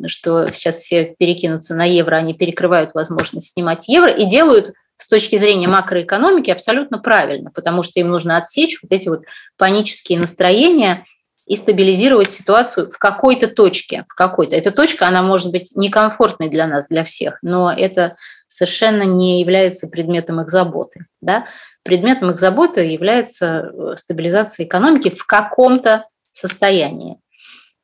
что 0.07 0.47
сейчас 0.47 0.75
все 0.77 1.15
перекинутся 1.17 1.75
на 1.75 1.85
евро, 1.85 2.15
они 2.15 2.33
перекрывают 2.33 2.93
возможность 2.93 3.53
снимать 3.53 3.87
евро 3.87 4.09
и 4.09 4.25
делают 4.25 4.71
с 4.97 5.07
точки 5.07 5.37
зрения 5.37 5.67
макроэкономики 5.67 6.51
абсолютно 6.51 6.99
правильно, 6.99 7.51
потому 7.51 7.83
что 7.83 7.99
им 7.99 8.09
нужно 8.09 8.37
отсечь 8.37 8.79
вот 8.81 8.91
эти 8.91 9.09
вот 9.09 9.23
панические 9.57 10.19
настроения 10.19 11.05
и 11.47 11.55
стабилизировать 11.55 12.29
ситуацию 12.29 12.89
в 12.89 12.97
какой-то 12.97 13.47
точке, 13.47 14.05
в 14.07 14.15
какой-то. 14.15 14.55
Эта 14.55 14.71
точка, 14.71 15.07
она 15.07 15.21
может 15.21 15.51
быть 15.51 15.71
некомфортной 15.75 16.49
для 16.49 16.67
нас, 16.67 16.87
для 16.87 17.03
всех, 17.03 17.39
но 17.41 17.71
это 17.71 18.15
совершенно 18.47 19.03
не 19.03 19.41
является 19.41 19.87
предметом 19.87 20.41
их 20.41 20.49
заботы. 20.49 21.05
Да? 21.21 21.45
Предметом 21.83 22.31
их 22.31 22.39
заботы 22.39 22.81
является 22.81 23.71
э, 23.73 23.95
стабилизация 23.97 24.65
экономики 24.65 25.09
в 25.09 25.25
каком-то 25.25 26.05
состоянии. 26.33 27.17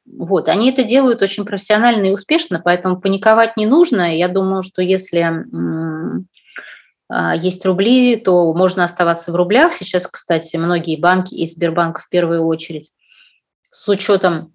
Вот, 0.05 0.47
они 0.47 0.71
это 0.71 0.83
делают 0.83 1.21
очень 1.21 1.43
профессионально 1.43 2.05
и 2.05 2.11
успешно, 2.11 2.61
поэтому 2.63 3.01
паниковать 3.01 3.57
не 3.57 3.65
нужно. 3.65 4.15
Я 4.15 4.29
думаю, 4.29 4.63
что 4.63 4.81
если 4.81 5.45
а, 7.09 7.35
есть 7.35 7.65
рубли, 7.65 8.15
то 8.15 8.53
можно 8.53 8.83
оставаться 8.83 9.31
в 9.31 9.35
рублях. 9.35 9.73
Сейчас, 9.73 10.07
кстати, 10.07 10.55
многие 10.57 10.97
банки 10.97 11.33
и 11.33 11.47
Сбербанк 11.47 11.99
в 11.99 12.09
первую 12.09 12.45
очередь 12.45 12.91
с 13.69 13.87
учетом 13.87 14.53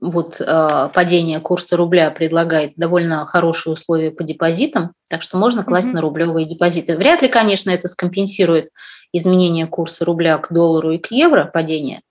вот 0.00 0.40
э, 0.40 0.88
падения 0.94 1.40
курса 1.40 1.76
рубля 1.76 2.10
предлагает 2.10 2.72
довольно 2.76 3.26
хорошие 3.26 3.72
условия 3.72 4.10
по 4.10 4.22
депозитам, 4.22 4.92
так 5.08 5.22
что 5.22 5.36
можно 5.36 5.64
класть 5.64 5.88
mm-hmm. 5.88 5.92
на 5.92 6.00
рублевые 6.00 6.46
депозиты. 6.46 6.96
Вряд 6.96 7.22
ли, 7.22 7.28
конечно, 7.28 7.70
это 7.70 7.88
скомпенсирует 7.88 8.70
изменение 9.12 9.66
курса 9.66 10.04
рубля 10.04 10.38
к 10.38 10.52
доллару 10.52 10.92
и 10.92 10.98
к 10.98 11.10
евро, 11.10 11.50
падение, 11.52 12.02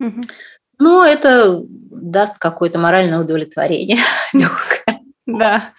mm-hmm. 0.00 0.30
но 0.78 1.04
это 1.04 1.60
даст 1.68 2.38
какое-то 2.38 2.78
моральное 2.78 3.20
удовлетворение 3.20 3.98
Да. 5.26 5.72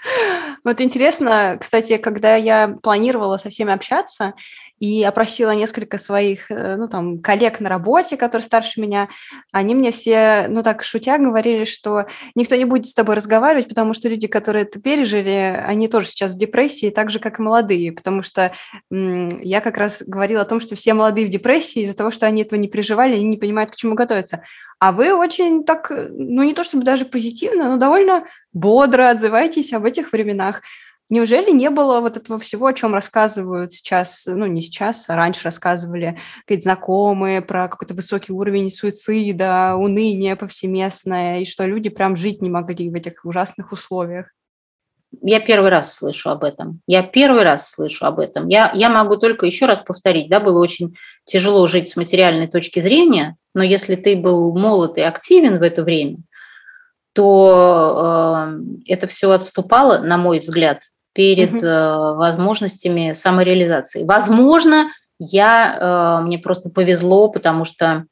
Вот 0.63 0.79
интересно, 0.79 1.57
кстати, 1.59 1.97
когда 1.97 2.35
я 2.35 2.77
планировала 2.81 3.37
со 3.37 3.49
всеми 3.49 3.73
общаться 3.73 4.33
и 4.83 5.01
опросила 5.01 5.51
несколько 5.51 5.97
своих, 5.97 6.51
э, 6.51 6.75
ну, 6.75 6.89
там, 6.89 7.19
коллег 7.19 7.61
на 7.61 7.69
работе, 7.69 8.17
которые 8.17 8.43
старше 8.43 8.81
меня, 8.81 9.07
они 9.53 9.75
мне 9.75 9.91
все, 9.91 10.47
ну, 10.49 10.61
так 10.61 10.83
шутя 10.83 11.17
говорили, 11.17 11.63
что 11.63 12.07
никто 12.35 12.57
не 12.57 12.65
будет 12.65 12.87
с 12.87 12.93
тобой 12.93 13.15
разговаривать, 13.15 13.69
потому 13.69 13.93
что 13.93 14.09
люди, 14.09 14.27
которые 14.27 14.63
это 14.63 14.81
пережили, 14.81 15.63
они 15.65 15.87
тоже 15.87 16.07
сейчас 16.07 16.33
в 16.33 16.37
депрессии, 16.37 16.89
так 16.89 17.11
же, 17.11 17.19
как 17.19 17.39
и 17.39 17.41
молодые, 17.41 17.93
потому 17.93 18.23
что 18.23 18.51
я 18.91 19.61
как 19.61 19.77
раз 19.77 20.03
говорила 20.05 20.41
о 20.41 20.45
том, 20.45 20.59
что 20.59 20.75
все 20.75 20.93
молодые 20.93 21.27
в 21.27 21.29
депрессии 21.29 21.83
из-за 21.83 21.95
того, 21.95 22.11
что 22.11 22.25
они 22.25 22.41
этого 22.41 22.59
не 22.59 22.67
переживали 22.67 23.17
и 23.17 23.23
не 23.23 23.37
понимают, 23.37 23.71
к 23.71 23.77
чему 23.77 23.95
готовиться. 23.95 24.43
А 24.79 24.91
вы 24.91 25.13
очень 25.13 25.63
так, 25.63 25.89
ну 25.91 26.43
не 26.43 26.53
то 26.53 26.65
чтобы 26.65 26.83
даже 26.83 27.05
позитивно, 27.05 27.69
но 27.69 27.77
довольно 27.77 28.25
бодро 28.51 29.09
отзываетесь 29.09 29.71
об 29.71 29.85
этих 29.85 30.11
временах. 30.11 30.61
Неужели 31.09 31.51
не 31.51 31.69
было 31.69 31.99
вот 31.99 32.17
этого 32.17 32.39
всего, 32.39 32.67
о 32.67 32.73
чем 32.73 32.93
рассказывают 32.93 33.73
сейчас, 33.73 34.23
ну 34.25 34.45
не 34.45 34.61
сейчас, 34.61 35.09
а 35.09 35.15
раньше 35.15 35.43
рассказывали 35.43 36.19
какие-то 36.41 36.63
знакомые 36.63 37.41
про 37.41 37.67
какой-то 37.67 37.93
высокий 37.93 38.31
уровень 38.31 38.71
суицида, 38.71 39.75
уныние 39.75 40.35
повсеместное, 40.35 41.41
и 41.41 41.45
что 41.45 41.65
люди 41.65 41.89
прям 41.89 42.15
жить 42.15 42.41
не 42.41 42.49
могли 42.49 42.89
в 42.89 42.95
этих 42.95 43.25
ужасных 43.25 43.71
условиях? 43.71 44.27
Я 45.21 45.39
первый 45.39 45.69
раз 45.69 45.93
слышу 45.93 46.29
об 46.31 46.43
этом. 46.43 46.81
Я 46.87 47.03
первый 47.03 47.43
раз 47.43 47.69
слышу 47.69 48.05
об 48.05 48.19
этом. 48.19 48.47
Я, 48.47 48.71
я 48.73 48.89
могу 48.89 49.17
только 49.17 49.45
еще 49.45 49.65
раз 49.65 49.79
повторить, 49.79 50.29
да, 50.29 50.39
было 50.39 50.59
очень 50.59 50.95
тяжело 51.25 51.67
жить 51.67 51.89
с 51.89 51.95
материальной 51.95 52.47
точки 52.47 52.79
зрения, 52.79 53.35
но 53.53 53.61
если 53.63 53.95
ты 53.95 54.15
был 54.15 54.57
молод 54.57 54.97
и 54.97 55.01
активен 55.01 55.59
в 55.59 55.61
это 55.61 55.83
время, 55.83 56.17
то 57.13 58.57
э, 58.57 58.93
это 58.93 59.07
все 59.07 59.29
отступало, 59.29 59.99
на 59.99 60.17
мой 60.17 60.39
взгляд, 60.39 60.81
перед 61.13 61.53
угу. 61.53 61.65
э, 61.65 62.13
возможностями 62.15 63.13
самореализации. 63.13 64.03
Возможно, 64.03 64.91
я, 65.19 66.19
э, 66.19 66.23
мне 66.23 66.37
просто 66.37 66.69
повезло, 66.69 67.29
потому 67.29 67.65
что 67.65 68.05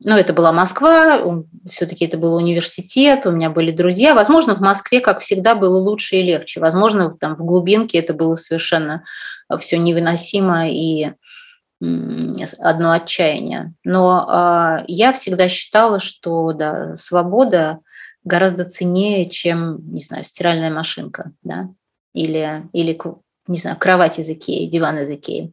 ну, 0.00 0.16
это 0.16 0.32
была 0.34 0.52
Москва, 0.52 1.22
все-таки 1.70 2.04
это 2.04 2.18
был 2.18 2.34
университет, 2.34 3.26
у 3.26 3.30
меня 3.30 3.48
были 3.48 3.70
друзья. 3.70 4.14
Возможно, 4.14 4.54
в 4.54 4.60
Москве, 4.60 5.00
как 5.00 5.20
всегда, 5.20 5.54
было 5.54 5.78
лучше 5.78 6.16
и 6.16 6.22
легче. 6.22 6.60
Возможно, 6.60 7.16
там 7.18 7.36
в 7.36 7.44
глубинке 7.44 7.98
это 7.98 8.12
было 8.12 8.36
совершенно 8.36 9.04
все 9.60 9.78
невыносимо 9.78 10.68
и 10.68 11.12
одно 11.80 12.92
отчаяние. 12.92 13.74
Но 13.84 14.26
э, 14.28 14.84
я 14.88 15.12
всегда 15.12 15.48
считала, 15.48 16.00
что 16.00 16.52
да, 16.52 16.96
свобода 16.96 17.80
гораздо 18.24 18.64
ценнее, 18.64 19.28
чем, 19.28 19.92
не 19.92 20.00
знаю, 20.00 20.24
стиральная 20.24 20.70
машинка, 20.70 21.32
да, 21.42 21.68
или, 22.14 22.62
или 22.72 22.98
не 23.46 23.58
знаю, 23.58 23.76
кровать 23.78 24.18
из 24.18 24.30
Икеи, 24.30 24.66
диван 24.66 24.98
из 24.98 25.10
Икеи. 25.10 25.52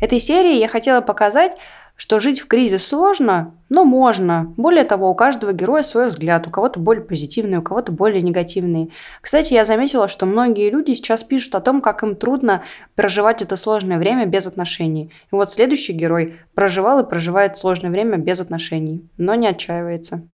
Этой 0.00 0.18
серии 0.18 0.58
я 0.58 0.68
хотела 0.68 1.00
показать, 1.00 1.52
что 1.94 2.18
жить 2.18 2.40
в 2.40 2.48
кризис 2.48 2.84
сложно, 2.86 3.54
но 3.68 3.84
можно. 3.84 4.52
Более 4.56 4.84
того, 4.84 5.10
у 5.10 5.14
каждого 5.14 5.52
героя 5.52 5.82
свой 5.82 6.08
взгляд, 6.08 6.46
у 6.46 6.50
кого-то 6.50 6.80
более 6.80 7.04
позитивный, 7.04 7.58
у 7.58 7.62
кого-то 7.62 7.92
более 7.92 8.22
негативный. 8.22 8.92
Кстати, 9.20 9.52
я 9.54 9.64
заметила, 9.64 10.08
что 10.08 10.26
многие 10.26 10.70
люди 10.70 10.92
сейчас 10.92 11.22
пишут 11.22 11.54
о 11.54 11.60
том, 11.60 11.80
как 11.80 12.02
им 12.02 12.16
трудно 12.16 12.64
проживать 12.96 13.42
это 13.42 13.56
сложное 13.56 13.98
время 13.98 14.26
без 14.26 14.46
отношений. 14.46 15.12
И 15.30 15.34
вот 15.34 15.52
следующий 15.52 15.92
герой 15.92 16.40
проживал 16.54 17.00
и 17.00 17.08
проживает 17.08 17.56
сложное 17.56 17.90
время 17.90 18.16
без 18.16 18.40
отношений, 18.40 19.08
но 19.18 19.34
не 19.34 19.46
отчаивается. 19.46 20.28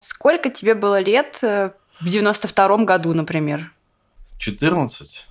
Сколько 0.00 0.50
тебе 0.50 0.74
было 0.74 0.98
лет 0.98 1.38
э, 1.42 1.70
в 2.00 2.06
92-м 2.06 2.84
году, 2.84 3.14
например? 3.14 3.72
14. 4.38 5.28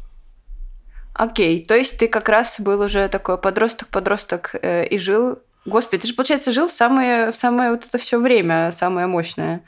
Окей, 1.14 1.64
то 1.64 1.76
есть 1.76 1.98
ты 1.98 2.08
как 2.08 2.30
раз 2.30 2.60
был 2.60 2.82
уже 2.82 3.08
такой 3.10 3.38
подросток-подросток 3.38 4.56
э, 4.62 4.88
и 4.88 4.98
жил... 4.98 5.40
Господи, 5.66 6.02
ты 6.02 6.08
же, 6.08 6.14
получается, 6.14 6.52
жил 6.52 6.68
в 6.68 6.72
самое, 6.72 7.32
в 7.32 7.36
самое 7.36 7.72
вот 7.72 7.86
это 7.86 7.98
все 7.98 8.20
время, 8.20 8.72
самое 8.72 9.08
мощное. 9.08 9.64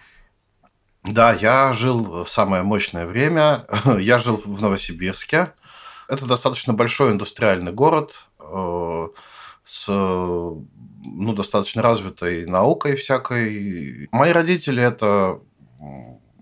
Да, 1.04 1.34
я 1.34 1.74
жил 1.74 2.24
в 2.24 2.30
самое 2.30 2.64
мощное 2.64 3.06
время. 3.06 3.66
я 4.00 4.18
жил 4.18 4.42
в 4.44 4.62
Новосибирске. 4.62 5.52
Это 6.08 6.26
достаточно 6.26 6.74
большой 6.74 7.12
индустриальный 7.12 7.74
город 7.74 8.26
э, 8.40 9.08
с 9.66 9.88
ну, 9.88 11.34
достаточно 11.34 11.82
развитой 11.82 12.46
наукой 12.46 12.96
всякой. 12.96 14.08
Мои 14.12 14.32
родители– 14.32 14.82
это 14.84 15.42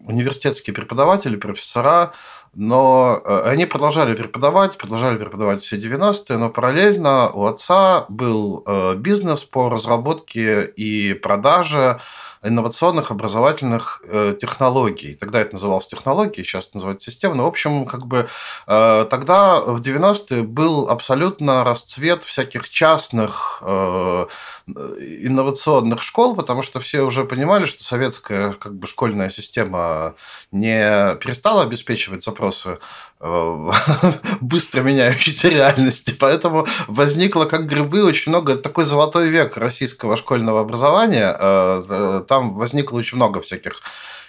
университетские 0.08 0.74
преподаватели, 0.74 1.36
профессора, 1.36 2.14
но 2.54 3.22
э, 3.24 3.42
они 3.46 3.66
продолжали 3.66 4.14
преподавать, 4.14 4.78
продолжали 4.78 5.18
преподавать 5.18 5.64
все 5.64 5.78
90-е, 5.78 6.38
но 6.38 6.50
параллельно 6.50 7.30
у 7.32 7.46
отца 7.46 8.06
был 8.10 8.64
э, 8.66 8.96
бизнес 8.96 9.44
по 9.44 9.70
разработке 9.70 10.66
и 10.66 11.14
продаже 11.14 12.00
инновационных 12.44 13.12
образовательных 13.12 14.02
э, 14.08 14.36
технологий. 14.40 15.14
Тогда 15.14 15.42
это 15.42 15.54
называлось 15.54 15.88
технологией, 15.88 16.44
сейчас 16.44 16.68
это 16.68 16.78
называется 16.78 17.12
система. 17.12 17.36
Но, 17.36 17.44
в 17.44 17.48
общем, 17.48 17.86
как 17.86 18.08
бы 18.08 18.28
э, 18.68 19.06
тогда 19.10 19.60
в 19.60 19.80
90-е 19.80 20.44
был 20.44 20.90
абсолютно 20.90 21.64
расцвет 21.64 22.24
всяких 22.24 22.68
частных 22.70 23.62
э, 23.64 24.26
инновационных 24.68 26.02
школ, 26.02 26.36
потому 26.36 26.64
что 26.64 26.80
все 26.80 27.02
уже 27.02 27.26
понимали, 27.26 27.66
что 27.66 27.84
советская 27.84 28.54
как 28.54 28.76
бы 28.76 28.88
школьная 28.88 29.30
система 29.30 30.16
не 30.52 31.16
перестала 31.18 31.64
обеспечивать 31.64 32.24
запросы 32.24 32.70
Э, 32.70 32.78
быстро 34.42 34.82
меняющейся 34.82 35.50
реальности. 35.50 36.16
Поэтому 36.20 36.66
возникло 36.88 37.46
как 37.46 37.68
грибы 37.68 38.04
очень 38.04 38.32
много. 38.32 38.54
Это 38.54 38.64
такой 38.64 38.84
золотой 38.84 39.30
век 39.30 39.58
российского 39.58 40.18
школьного 40.18 40.62
образования. 40.62 41.36
Э, 41.40 41.84
э, 41.88 42.24
там 42.28 42.56
возникло 42.56 42.98
очень 42.98 43.18
много 43.18 43.42
всяких 43.42 43.82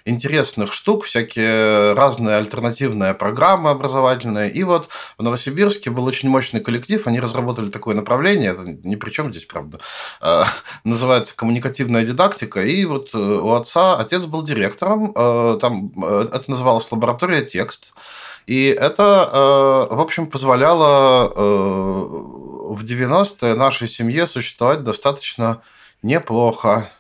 интересных 0.05 0.72
штук, 0.72 1.05
всякие 1.05 1.95
разные 1.95 2.36
альтернативные 2.36 3.14
программы 3.14 3.70
образовательные. 3.70 4.51
И 4.51 4.64
вот 4.64 4.88
в 5.16 5.22
Новосибирске 5.22 5.90
был 5.90 6.05
очень 6.05 6.28
мощный 6.28 6.61
коллектив, 6.61 7.07
они 7.07 7.20
разработали 7.20 7.70
такое 7.70 7.95
направление, 7.95 8.51
это 8.51 8.64
ни 8.64 8.97
при 8.97 9.11
чем 9.11 9.32
здесь, 9.32 9.45
правда, 9.45 9.78
называется 10.84 11.36
коммуникативная 11.36 12.05
дидактика. 12.05 12.64
И 12.64 12.84
вот 12.84 13.14
у 13.14 13.53
отца, 13.53 13.97
отец 13.97 14.26
был 14.26 14.43
директором, 14.43 15.12
там 15.61 15.93
это 16.03 16.51
называлось 16.51 16.90
лаборатория 16.90 17.43
текст. 17.43 17.93
И 18.47 18.66
это, 18.66 19.30
э, 19.32 19.95
в 19.95 20.01
общем, 20.01 20.26
позволяло 20.26 21.32
э, 21.34 21.43
в 22.74 22.84
90-е 22.84 23.55
нашей 23.55 23.88
семье 23.88 24.26
существовать 24.26 24.82
достаточно 24.82 25.62
неплохо. 26.03 26.90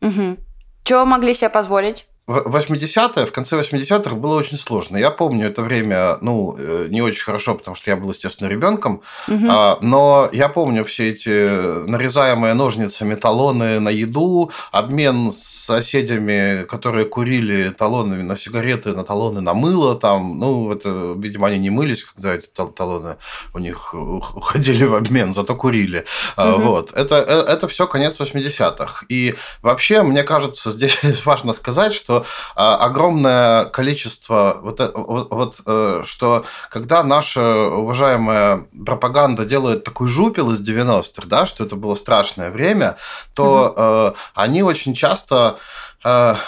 Угу. 0.00 0.36
Чего 0.84 1.04
могли 1.04 1.34
себе 1.34 1.50
позволить? 1.50 2.06
80-е, 2.28 3.26
в 3.26 3.32
конце 3.32 3.58
80-х 3.58 4.14
было 4.14 4.38
очень 4.38 4.56
сложно. 4.56 4.96
Я 4.96 5.10
помню 5.10 5.48
это 5.48 5.62
время, 5.62 6.18
ну, 6.20 6.54
э, 6.56 6.86
не 6.88 7.02
очень 7.02 7.24
хорошо, 7.24 7.56
потому 7.56 7.74
что 7.74 7.90
я 7.90 7.96
был, 7.96 8.10
естественно, 8.10 8.48
ребенком, 8.48 9.02
угу. 9.26 9.46
но 9.80 10.28
я 10.32 10.48
помню 10.48 10.84
все 10.84 11.10
эти 11.10 11.86
нарезаемые 11.88 12.54
ножницами 12.54 13.16
талоны 13.16 13.80
на 13.80 13.88
еду, 13.88 14.52
обмен 14.70 15.32
с 15.32 15.64
соседями, 15.64 16.64
которые 16.64 17.06
курили 17.06 17.70
талонами 17.70 18.22
на 18.22 18.36
сигареты, 18.36 18.92
на 18.92 19.02
талоны 19.02 19.40
на 19.40 19.54
мыло, 19.54 19.96
там, 19.96 20.38
ну, 20.38 20.72
это, 20.72 21.14
видимо, 21.16 21.48
они 21.48 21.58
не 21.58 21.70
мылись, 21.70 22.04
когда 22.04 22.34
эти 22.34 22.46
талоны 22.46 23.16
у 23.52 23.58
них 23.58 23.94
уходили 23.94 24.84
в 24.84 24.94
обмен, 24.94 25.34
зато 25.34 25.56
курили. 25.56 26.04
Угу. 26.36 26.62
Вот. 26.62 26.92
Это, 26.92 27.16
э, 27.16 27.52
это 27.52 27.66
все 27.66 27.88
конец 27.88 28.20
80-х. 28.20 29.06
И 29.08 29.34
вообще, 29.60 30.02
мне 30.02 30.22
кажется, 30.22 30.70
здесь 30.70 30.98
важно 31.24 31.52
сказать, 31.52 31.92
что 31.92 32.11
что 32.12 32.26
а, 32.54 32.76
огромное 32.76 33.64
количество 33.66 34.58
вот, 34.62 34.80
э, 34.80 34.90
вот, 34.94 35.30
вот 35.30 35.60
э, 35.66 36.02
что 36.04 36.44
когда 36.70 37.02
наша 37.02 37.68
уважаемая 37.68 38.66
пропаганда 38.84 39.44
делает 39.44 39.84
такой 39.84 40.08
жупел 40.08 40.50
из 40.50 40.60
90-х, 40.60 41.26
да, 41.26 41.46
что 41.46 41.64
это 41.64 41.76
было 41.76 41.94
страшное 41.94 42.50
время, 42.50 42.96
то 43.34 43.74
mm-hmm. 43.76 44.16
они 44.34 44.62
очень 44.62 44.94
часто, 44.94 45.58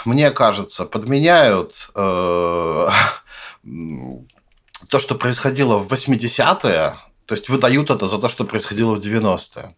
мне 0.05 0.31
кажется, 0.31 0.85
подменяют 0.85 1.89
то, 1.93 2.91
что 4.97 5.15
происходило 5.15 5.77
в 5.77 5.91
80-е, 5.91 6.95
то 7.25 7.33
есть 7.33 7.49
выдают 7.49 7.89
это 7.89 8.07
за 8.07 8.17
то, 8.17 8.29
что 8.29 8.43
происходило 8.43 8.95
в 8.95 8.99
90-е. 8.99 9.75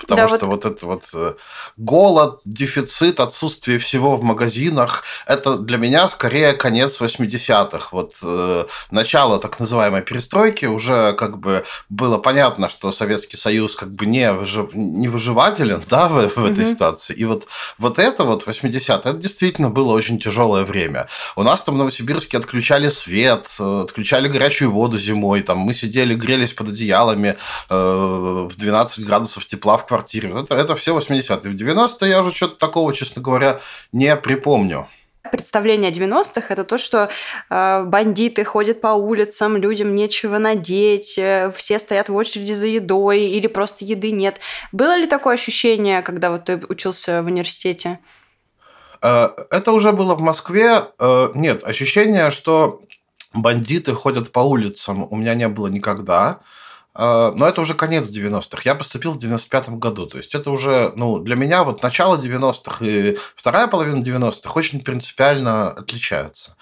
Потому 0.00 0.22
да, 0.22 0.28
что 0.28 0.46
вот... 0.46 0.64
вот 0.64 0.72
это 0.72 0.86
вот 0.86 1.04
э, 1.14 1.34
голод, 1.76 2.40
дефицит, 2.44 3.20
отсутствие 3.20 3.78
всего 3.78 4.16
в 4.16 4.22
магазинах, 4.22 5.04
это 5.26 5.56
для 5.56 5.76
меня 5.78 6.08
скорее 6.08 6.52
конец 6.52 7.00
80-х. 7.00 7.88
Вот 7.92 8.14
э, 8.22 8.64
начало 8.90 9.38
так 9.38 9.60
называемой 9.60 10.02
перестройки 10.02 10.66
уже 10.66 11.12
как 11.14 11.38
бы 11.38 11.64
было 11.88 12.18
понятно, 12.18 12.68
что 12.68 12.92
Советский 12.92 13.36
Союз 13.36 13.76
как 13.76 13.90
бы 13.90 14.06
не, 14.06 14.32
выжив... 14.32 14.74
не 14.74 15.08
выживателен 15.08 15.82
да, 15.88 16.08
в, 16.08 16.28
в 16.36 16.44
этой 16.44 16.64
угу. 16.64 16.70
ситуации. 16.70 17.14
И 17.14 17.24
вот, 17.24 17.46
вот 17.78 17.98
это 17.98 18.24
вот 18.24 18.46
80-е, 18.46 18.96
это 18.96 19.12
действительно 19.12 19.70
было 19.70 19.92
очень 19.92 20.18
тяжелое 20.18 20.64
время. 20.64 21.08
У 21.36 21.42
нас 21.42 21.62
там 21.62 21.74
в 21.74 21.78
Новосибирске 21.78 22.38
отключали 22.38 22.88
свет, 22.88 23.46
э, 23.58 23.82
отключали 23.84 24.28
горячую 24.28 24.70
воду 24.70 24.98
зимой, 24.98 25.42
там 25.42 25.58
мы 25.58 25.74
сидели, 25.74 26.14
грелись 26.14 26.52
под 26.52 26.68
одеялами 26.68 27.36
э, 27.68 28.46
в 28.50 28.56
12 28.56 29.04
градусов 29.04 29.46
тепла 29.46 29.76
в 29.78 29.86
квартире. 29.88 30.30
Это, 30.30 30.54
это 30.54 30.76
все 30.76 30.96
80-е. 30.96 31.50
В 31.50 31.54
90-е 31.54 32.10
я 32.10 32.20
уже 32.20 32.34
что-то 32.34 32.58
такого, 32.58 32.92
честно 32.94 33.22
говоря, 33.22 33.60
не 33.92 34.14
припомню 34.16 34.86
представление 35.30 35.90
о 35.90 35.94
90-х 35.94 36.46
это 36.48 36.64
то, 36.64 36.78
что 36.78 37.08
э, 37.50 37.84
бандиты 37.84 38.44
ходят 38.44 38.80
по 38.80 38.88
улицам, 38.88 39.56
людям 39.56 39.94
нечего 39.94 40.38
надеть, 40.38 41.18
э, 41.18 41.52
все 41.54 41.78
стоят 41.78 42.08
в 42.08 42.14
очереди 42.14 42.52
за 42.52 42.66
едой 42.66 43.22
или 43.22 43.46
просто 43.46 43.84
еды 43.84 44.10
нет. 44.10 44.40
Было 44.72 44.96
ли 44.96 45.06
такое 45.06 45.34
ощущение, 45.34 46.02
когда 46.02 46.30
вот 46.30 46.44
ты 46.44 46.62
учился 46.68 47.22
в 47.22 47.26
университете? 47.26 47.98
Э, 49.02 49.28
это 49.50 49.72
уже 49.72 49.92
было 49.92 50.14
в 50.14 50.20
Москве. 50.20 50.82
Э, 50.98 51.28
нет, 51.34 51.64
ощущение, 51.64 52.30
что 52.30 52.82
бандиты 53.34 53.92
ходят 53.94 54.32
по 54.32 54.40
улицам 54.40 55.06
у 55.10 55.16
меня 55.16 55.34
не 55.34 55.48
было 55.48 55.68
никогда. 55.68 56.40
А, 56.94 57.32
но 57.32 57.46
это 57.46 57.60
уже 57.60 57.74
конец 57.74 58.08
90-х. 58.08 58.62
Я 58.64 58.74
поступил 58.74 59.12
в 59.12 59.18
95-м 59.18 59.78
году. 59.78 60.06
То 60.06 60.18
есть 60.18 60.34
это 60.34 60.50
уже, 60.50 60.92
ну, 60.96 61.18
для 61.18 61.36
меня 61.36 61.64
вот 61.64 61.82
начало 61.82 62.16
90-х 62.16 62.84
и 62.84 63.16
вторая 63.36 63.66
половина 63.66 64.02
90-х 64.02 64.52
очень 64.54 64.80
принципиально 64.80 65.70
отличаются. 65.70 66.56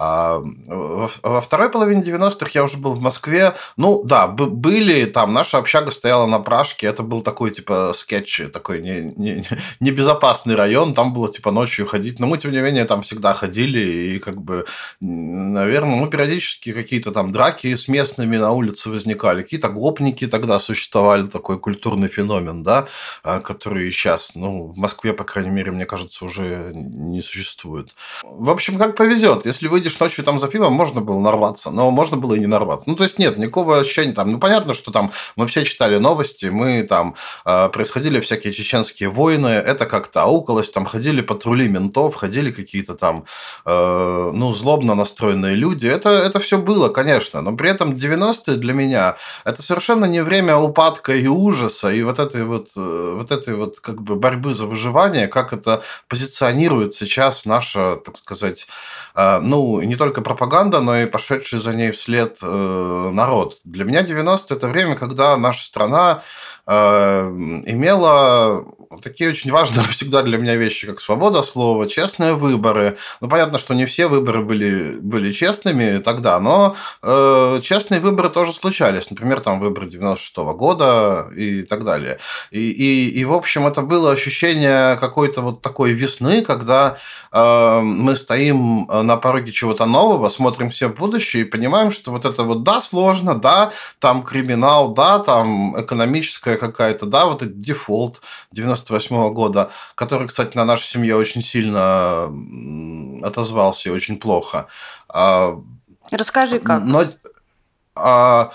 А 0.00 0.40
во 0.68 1.40
второй 1.40 1.70
половине 1.70 2.02
90-х 2.02 2.50
я 2.54 2.62
уже 2.62 2.78
был 2.78 2.94
в 2.94 3.00
Москве. 3.00 3.54
Ну, 3.76 4.02
да, 4.04 4.28
были 4.28 5.06
там, 5.06 5.32
наша 5.32 5.58
общага 5.58 5.90
стояла 5.90 6.26
на 6.26 6.38
Пражке, 6.38 6.86
это 6.86 7.02
был 7.02 7.20
такой, 7.22 7.50
типа, 7.50 7.92
скетч, 7.94 8.42
такой 8.52 8.80
не, 8.80 9.12
не, 9.16 9.44
небезопасный 9.80 10.54
район, 10.54 10.94
там 10.94 11.12
было, 11.12 11.32
типа, 11.32 11.50
ночью 11.50 11.84
ходить. 11.84 12.20
Но 12.20 12.28
мы, 12.28 12.38
тем 12.38 12.52
не 12.52 12.60
менее, 12.60 12.84
там 12.84 13.02
всегда 13.02 13.34
ходили, 13.34 13.80
и, 13.80 14.18
как 14.20 14.40
бы, 14.40 14.66
наверное, 15.00 15.96
ну, 15.96 16.06
периодически 16.06 16.72
какие-то 16.72 17.10
там 17.10 17.32
драки 17.32 17.74
с 17.74 17.88
местными 17.88 18.36
на 18.36 18.52
улице 18.52 18.90
возникали, 18.90 19.42
какие-то 19.42 19.68
гопники 19.68 20.28
тогда 20.28 20.60
существовали, 20.60 21.26
такой 21.26 21.58
культурный 21.58 22.08
феномен, 22.08 22.62
да, 22.62 22.86
а, 23.24 23.40
который 23.40 23.90
сейчас, 23.90 24.36
ну, 24.36 24.68
в 24.68 24.78
Москве, 24.78 25.12
по 25.12 25.24
крайней 25.24 25.50
мере, 25.50 25.72
мне 25.72 25.86
кажется, 25.86 26.24
уже 26.24 26.70
не 26.72 27.20
существует. 27.20 27.96
В 28.22 28.48
общем, 28.48 28.78
как 28.78 28.94
повезет, 28.94 29.44
если 29.44 29.66
выйдешь 29.66 29.87
выйдешь 29.88 30.00
ночью 30.00 30.24
там 30.24 30.38
за 30.38 30.48
пивом, 30.48 30.72
можно 30.72 31.00
было 31.00 31.18
нарваться, 31.18 31.70
но 31.70 31.90
можно 31.90 32.16
было 32.16 32.34
и 32.34 32.40
не 32.40 32.46
нарваться. 32.46 32.88
Ну, 32.88 32.96
то 32.96 33.04
есть 33.04 33.18
нет 33.18 33.38
никакого 33.38 33.78
ощущения 33.78 34.12
там. 34.12 34.30
Ну, 34.30 34.38
понятно, 34.38 34.74
что 34.74 34.90
там 34.90 35.10
мы 35.36 35.46
все 35.46 35.64
читали 35.64 35.98
новости, 35.98 36.46
мы 36.46 36.82
там 36.82 37.14
э, 37.44 37.68
происходили 37.68 38.20
всякие 38.20 38.52
чеченские 38.52 39.08
войны, 39.08 39.48
это 39.48 39.86
как-то 39.86 40.22
аукалось, 40.22 40.70
там 40.70 40.84
ходили 40.84 41.22
патрули 41.22 41.68
ментов, 41.68 42.14
ходили 42.14 42.50
какие-то 42.50 42.94
там, 42.94 43.24
э, 43.66 44.30
ну, 44.34 44.52
злобно 44.52 44.94
настроенные 44.94 45.54
люди. 45.56 45.86
Это, 45.86 46.10
это 46.10 46.38
все 46.38 46.58
было, 46.58 46.88
конечно, 46.88 47.42
но 47.42 47.56
при 47.56 47.70
этом 47.70 47.92
90-е 47.92 48.56
для 48.56 48.74
меня 48.74 49.16
это 49.44 49.62
совершенно 49.62 50.06
не 50.06 50.22
время 50.22 50.56
упадка 50.56 51.14
и 51.14 51.26
ужаса, 51.26 51.92
и 51.92 52.02
вот 52.02 52.18
этой 52.18 52.44
вот, 52.44 52.68
э, 52.76 53.12
вот 53.16 53.32
этой 53.32 53.54
вот 53.54 53.80
как 53.80 54.02
бы 54.02 54.16
борьбы 54.16 54.52
за 54.52 54.66
выживание, 54.66 55.28
как 55.28 55.52
это 55.52 55.80
позиционирует 56.08 56.94
сейчас 56.94 57.46
наша, 57.46 57.96
так 58.04 58.16
сказать, 58.16 58.66
ну, 59.42 59.80
не 59.80 59.96
только 59.96 60.22
пропаганда, 60.22 60.80
но 60.80 60.96
и 60.96 61.06
пошедший 61.06 61.58
за 61.58 61.74
ней 61.74 61.90
вслед 61.90 62.38
э, 62.40 63.10
народ. 63.12 63.58
Для 63.64 63.84
меня 63.84 64.02
90 64.02 64.54
это 64.54 64.68
время, 64.68 64.94
когда 64.94 65.36
наша 65.36 65.64
страна 65.64 66.22
э, 66.66 66.72
имела 67.66 68.64
такие 69.02 69.30
очень 69.30 69.52
важные 69.52 69.86
всегда 69.90 70.22
для 70.22 70.38
меня 70.38 70.56
вещи, 70.56 70.86
как 70.86 71.00
свобода 71.00 71.42
слова, 71.42 71.86
честные 71.86 72.34
выборы. 72.34 72.96
Ну, 73.20 73.28
понятно, 73.28 73.58
что 73.58 73.74
не 73.74 73.86
все 73.86 74.06
выборы 74.06 74.42
были, 74.42 74.98
были 75.00 75.32
честными 75.32 75.98
тогда, 75.98 76.40
но 76.40 76.76
э, 77.02 77.60
честные 77.62 78.00
выборы 78.00 78.30
тоже 78.30 78.52
случались. 78.52 79.10
Например, 79.10 79.40
там 79.40 79.60
выборы 79.60 79.88
96 79.88 80.38
-го 80.38 80.54
года 80.54 81.28
и 81.36 81.62
так 81.62 81.84
далее. 81.84 82.18
И, 82.50 82.70
и, 82.70 83.10
и, 83.20 83.24
в 83.24 83.32
общем, 83.32 83.66
это 83.66 83.82
было 83.82 84.12
ощущение 84.12 84.96
какой-то 84.96 85.42
вот 85.42 85.62
такой 85.62 85.92
весны, 85.92 86.42
когда 86.42 86.96
э, 87.32 87.80
мы 87.80 88.16
стоим 88.16 88.86
на 88.86 89.16
пороге 89.16 89.52
чего-то 89.52 89.86
нового, 89.86 90.28
смотрим 90.28 90.70
все 90.70 90.88
в 90.88 90.94
будущее 90.94 91.42
и 91.42 91.46
понимаем, 91.46 91.90
что 91.90 92.10
вот 92.10 92.24
это 92.24 92.42
вот, 92.42 92.62
да, 92.62 92.80
сложно, 92.80 93.34
да, 93.34 93.70
там 93.98 94.22
криминал, 94.22 94.94
да, 94.94 95.18
там 95.18 95.74
экономическая 95.80 96.56
какая-то, 96.56 97.06
да, 97.06 97.26
вот 97.26 97.42
этот 97.42 97.58
дефолт 97.58 98.20
90 98.52 98.77
98 98.86 99.32
года, 99.32 99.70
который, 99.94 100.28
кстати, 100.28 100.56
на 100.56 100.64
нашу 100.64 100.84
семью 100.84 101.16
очень 101.16 101.42
сильно 101.42 102.32
отозвался 103.22 103.88
и 103.88 103.92
очень 103.92 104.18
плохо. 104.18 104.68
А, 105.08 105.60
Расскажи, 106.10 106.58
как. 106.58 106.82
Но, 106.84 107.06
а, 107.94 108.52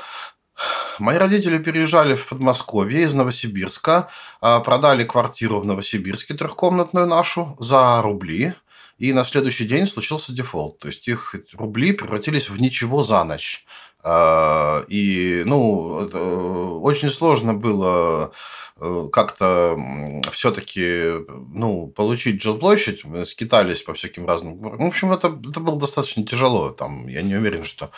Мои 1.00 1.18
родители 1.18 1.58
переезжали 1.58 2.16
в 2.16 2.28
Подмосковье 2.28 3.04
из 3.04 3.14
Новосибирска, 3.14 4.10
а, 4.42 4.60
продали 4.60 5.04
квартиру 5.04 5.60
в 5.60 5.66
Новосибирске 5.66 6.36
трехкомнатную 6.36 7.08
нашу 7.08 7.58
за 7.60 8.02
рубли, 8.02 8.54
и 8.98 9.12
на 9.12 9.24
следующий 9.24 9.66
день 9.66 9.88
случился 9.88 10.32
дефолт. 10.32 10.80
То 10.80 10.88
есть 10.88 11.08
их 11.08 11.36
рубли 11.54 11.92
превратились 11.92 12.50
в 12.50 12.62
ничего 12.62 13.04
за 13.04 13.24
ночь. 13.24 13.66
А, 14.04 14.84
и, 14.88 15.44
ну, 15.46 16.82
очень 16.82 17.10
сложно 17.10 17.54
было 17.54 18.32
Э, 18.86 19.08
как-то 19.12 19.78
все-таки 20.32 21.24
ну, 21.54 21.88
получить 21.88 22.42
жилплощадь, 22.42 23.06
мы 23.06 23.26
скитались 23.26 23.84
по 23.84 23.94
всяким 23.94 24.26
разным... 24.26 24.58
В 24.58 24.84
общем, 24.84 25.12
это, 25.12 25.28
это 25.28 25.60
было 25.60 25.80
достаточно 25.80 26.26
тяжело. 26.26 26.70
Там, 26.72 27.08
я 27.08 27.22
не 27.22 27.36
уверен, 27.36 27.64
что 27.64 27.92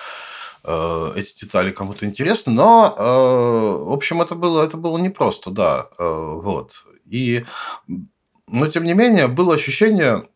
э, 0.63 1.13
эти 1.15 1.45
детали 1.45 1.71
кому-то 1.71 2.05
интересны, 2.05 2.51
но, 2.51 2.93
э, 2.97 3.01
в 3.01 3.93
общем, 3.93 4.21
это 4.21 4.35
было, 4.35 4.63
это 4.63 4.75
было 4.75 4.97
непросто, 4.97 5.49
да, 5.49 5.87
э, 5.97 6.03
вот. 6.03 6.73
И, 7.09 7.45
но, 8.47 8.67
тем 8.67 8.83
не 8.83 8.93
менее, 8.93 9.27
было 9.27 9.55
ощущение 9.55 10.27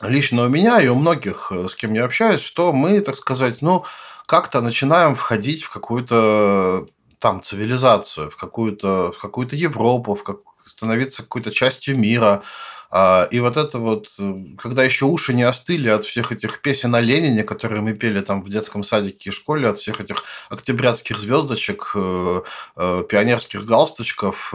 лично 0.00 0.46
у 0.46 0.48
меня 0.48 0.80
и 0.80 0.88
у 0.88 0.94
многих, 0.94 1.52
э, 1.52 1.68
с 1.68 1.74
кем 1.74 1.92
я 1.92 2.06
общаюсь, 2.06 2.40
что 2.40 2.72
мы, 2.72 3.00
так 3.00 3.14
сказать, 3.14 3.60
ну, 3.60 3.84
как-то 4.26 4.60
начинаем 4.60 5.14
входить 5.14 5.62
в 5.62 5.70
какую-то 5.70 6.86
там 7.18 7.42
цивилизацию, 7.42 8.30
в 8.30 8.36
какую-то 8.36 9.12
в 9.12 9.18
какую-то 9.18 9.56
Европу, 9.56 10.14
в 10.14 10.22
как, 10.24 10.38
становиться 10.66 11.22
какой-то 11.22 11.50
частью 11.50 11.98
мира. 11.98 12.42
А, 12.90 13.28
и 13.30 13.40
вот 13.40 13.56
это 13.56 13.78
вот, 13.78 14.08
э, 14.18 14.34
когда 14.58 14.84
еще 14.84 15.06
уши 15.06 15.34
не 15.34 15.42
остыли 15.42 15.88
от 15.88 16.04
всех 16.04 16.32
этих 16.32 16.60
песен 16.60 16.94
о 16.94 17.00
Ленине, 17.00 17.42
которые 17.42 17.82
мы 17.82 17.92
пели 17.94 18.20
там 18.20 18.42
в 18.42 18.48
детском 18.48 18.84
садике 18.84 19.30
и 19.30 19.32
школе, 19.32 19.68
от 19.68 19.80
всех 19.80 20.00
этих 20.00 20.24
октябрятских 20.50 21.18
звездочек, 21.18 21.92
э, 21.94 22.42
э, 22.76 23.04
пионерских 23.08 23.64
галстучков 23.64 24.54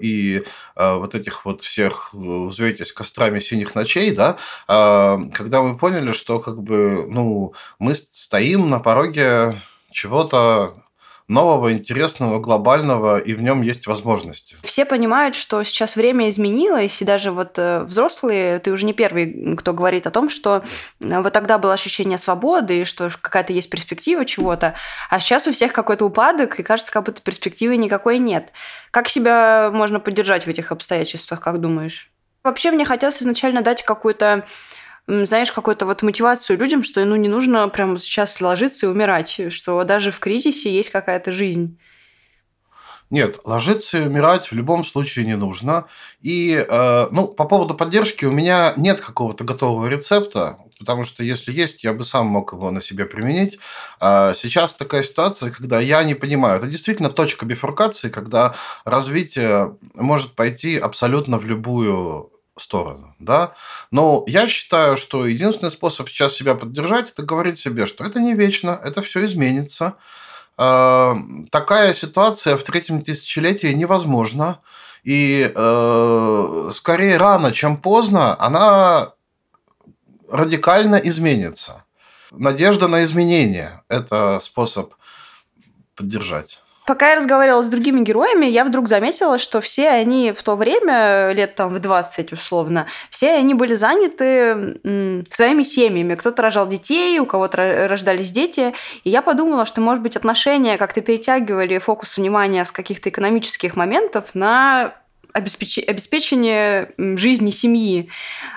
и 0.00 0.44
вот 0.76 1.14
этих 1.16 1.44
вот 1.44 1.62
всех 1.62 2.10
«Взвейтесь 2.12 2.92
кострами 2.92 3.40
синих 3.40 3.74
ночей», 3.74 4.14
да, 4.14 4.36
а, 4.68 5.18
когда 5.34 5.62
мы 5.62 5.76
поняли, 5.76 6.12
что 6.12 6.38
как 6.40 6.62
бы, 6.62 7.06
ну, 7.08 7.54
мы 7.78 7.94
стоим 7.94 8.70
на 8.70 8.78
пороге 8.78 9.60
чего-то 9.90 10.82
нового, 11.28 11.72
интересного, 11.72 12.40
глобального, 12.40 13.18
и 13.18 13.34
в 13.34 13.42
нем 13.42 13.60
есть 13.60 13.86
возможности. 13.86 14.56
Все 14.62 14.86
понимают, 14.86 15.34
что 15.34 15.62
сейчас 15.62 15.94
время 15.94 16.30
изменилось, 16.30 17.00
и 17.02 17.04
даже 17.04 17.30
вот 17.30 17.58
э, 17.58 17.82
взрослые, 17.82 18.58
ты 18.58 18.72
уже 18.72 18.86
не 18.86 18.94
первый, 18.94 19.54
кто 19.56 19.74
говорит 19.74 20.06
о 20.06 20.10
том, 20.10 20.30
что 20.30 20.64
э, 21.00 21.20
вот 21.20 21.32
тогда 21.32 21.58
было 21.58 21.74
ощущение 21.74 22.16
свободы, 22.16 22.80
и 22.80 22.84
что 22.84 23.10
какая-то 23.20 23.52
есть 23.52 23.68
перспектива 23.68 24.24
чего-то, 24.24 24.74
а 25.10 25.20
сейчас 25.20 25.46
у 25.46 25.52
всех 25.52 25.74
какой-то 25.74 26.06
упадок, 26.06 26.58
и 26.58 26.62
кажется, 26.62 26.90
как 26.90 27.04
будто 27.04 27.20
перспективы 27.20 27.76
никакой 27.76 28.18
нет. 28.18 28.52
Как 28.90 29.08
себя 29.08 29.70
можно 29.70 30.00
поддержать 30.00 30.46
в 30.46 30.48
этих 30.48 30.72
обстоятельствах, 30.72 31.40
как 31.40 31.60
думаешь? 31.60 32.10
Вообще 32.42 32.70
мне 32.70 32.86
хотелось 32.86 33.20
изначально 33.20 33.60
дать 33.60 33.82
какую-то 33.82 34.46
знаешь, 35.08 35.52
какую-то 35.52 35.86
вот 35.86 36.02
мотивацию 36.02 36.58
людям, 36.58 36.82
что 36.82 37.04
ну 37.04 37.16
не 37.16 37.28
нужно 37.28 37.68
прямо 37.68 37.98
сейчас 37.98 38.40
ложиться 38.40 38.86
и 38.86 38.88
умирать, 38.88 39.40
что 39.50 39.82
даже 39.84 40.10
в 40.10 40.20
кризисе 40.20 40.72
есть 40.72 40.90
какая-то 40.90 41.32
жизнь. 41.32 41.78
Нет, 43.10 43.38
ложиться 43.44 43.98
и 43.98 44.06
умирать 44.06 44.50
в 44.50 44.54
любом 44.54 44.84
случае 44.84 45.24
не 45.24 45.34
нужно. 45.34 45.86
И, 46.20 46.52
э, 46.52 47.06
ну, 47.10 47.26
по 47.28 47.44
поводу 47.46 47.74
поддержки 47.74 48.26
у 48.26 48.32
меня 48.32 48.74
нет 48.76 49.00
какого-то 49.00 49.44
готового 49.44 49.86
рецепта, 49.86 50.58
потому 50.78 51.04
что 51.04 51.24
если 51.24 51.50
есть, 51.50 51.84
я 51.84 51.94
бы 51.94 52.04
сам 52.04 52.26
мог 52.26 52.52
его 52.52 52.70
на 52.70 52.82
себе 52.82 53.06
применить. 53.06 53.58
А 53.98 54.34
сейчас 54.34 54.74
такая 54.74 55.02
ситуация, 55.02 55.50
когда 55.50 55.80
я 55.80 56.04
не 56.04 56.14
понимаю, 56.14 56.58
это 56.58 56.66
действительно 56.66 57.08
точка 57.08 57.46
бифуркации, 57.46 58.10
когда 58.10 58.54
развитие 58.84 59.74
может 59.94 60.34
пойти 60.34 60.76
абсолютно 60.76 61.38
в 61.38 61.46
любую 61.46 62.30
сторону, 62.60 63.14
да. 63.18 63.54
Но 63.90 64.24
я 64.26 64.48
считаю, 64.48 64.96
что 64.96 65.26
единственный 65.26 65.70
способ 65.70 66.08
сейчас 66.08 66.34
себя 66.34 66.54
поддержать, 66.54 67.10
это 67.10 67.22
говорить 67.22 67.58
себе, 67.58 67.86
что 67.86 68.04
это 68.04 68.20
не 68.20 68.34
вечно, 68.34 68.78
это 68.82 69.02
все 69.02 69.24
изменится. 69.24 69.94
А, 70.56 71.16
такая 71.50 71.92
ситуация 71.92 72.56
в 72.56 72.62
третьем 72.62 73.02
тысячелетии 73.02 73.68
невозможна. 73.68 74.60
И 75.04 75.50
э, 75.54 76.70
скорее 76.74 77.16
рано, 77.16 77.52
чем 77.52 77.76
поздно, 77.78 78.36
она 78.38 79.12
радикально 80.30 80.96
изменится. 80.96 81.84
Надежда 82.30 82.88
на 82.88 83.04
изменение– 83.04 83.82
это 83.88 84.38
способ 84.42 84.92
поддержать. 85.94 86.62
Пока 86.88 87.10
я 87.10 87.16
разговаривала 87.16 87.62
с 87.62 87.68
другими 87.68 88.00
героями, 88.00 88.46
я 88.46 88.64
вдруг 88.64 88.88
заметила, 88.88 89.36
что 89.36 89.60
все 89.60 89.90
они 89.90 90.32
в 90.32 90.42
то 90.42 90.56
время, 90.56 91.32
лет 91.32 91.54
там 91.54 91.68
в 91.68 91.80
20 91.80 92.32
условно, 92.32 92.86
все 93.10 93.32
они 93.32 93.52
были 93.52 93.74
заняты 93.74 94.80
своими 95.28 95.64
семьями. 95.64 96.14
Кто-то 96.14 96.40
рожал 96.40 96.66
детей, 96.66 97.18
у 97.18 97.26
кого-то 97.26 97.86
рождались 97.90 98.30
дети. 98.30 98.72
И 99.04 99.10
я 99.10 99.20
подумала, 99.20 99.66
что, 99.66 99.82
может 99.82 100.02
быть, 100.02 100.16
отношения 100.16 100.78
как-то 100.78 101.02
перетягивали 101.02 101.76
фокус 101.76 102.16
внимания 102.16 102.64
с 102.64 102.72
каких-то 102.72 103.10
экономических 103.10 103.76
моментов 103.76 104.30
на 104.32 104.94
обеспечение 105.34 106.94
жизни 106.96 107.50
семьи. 107.50 108.08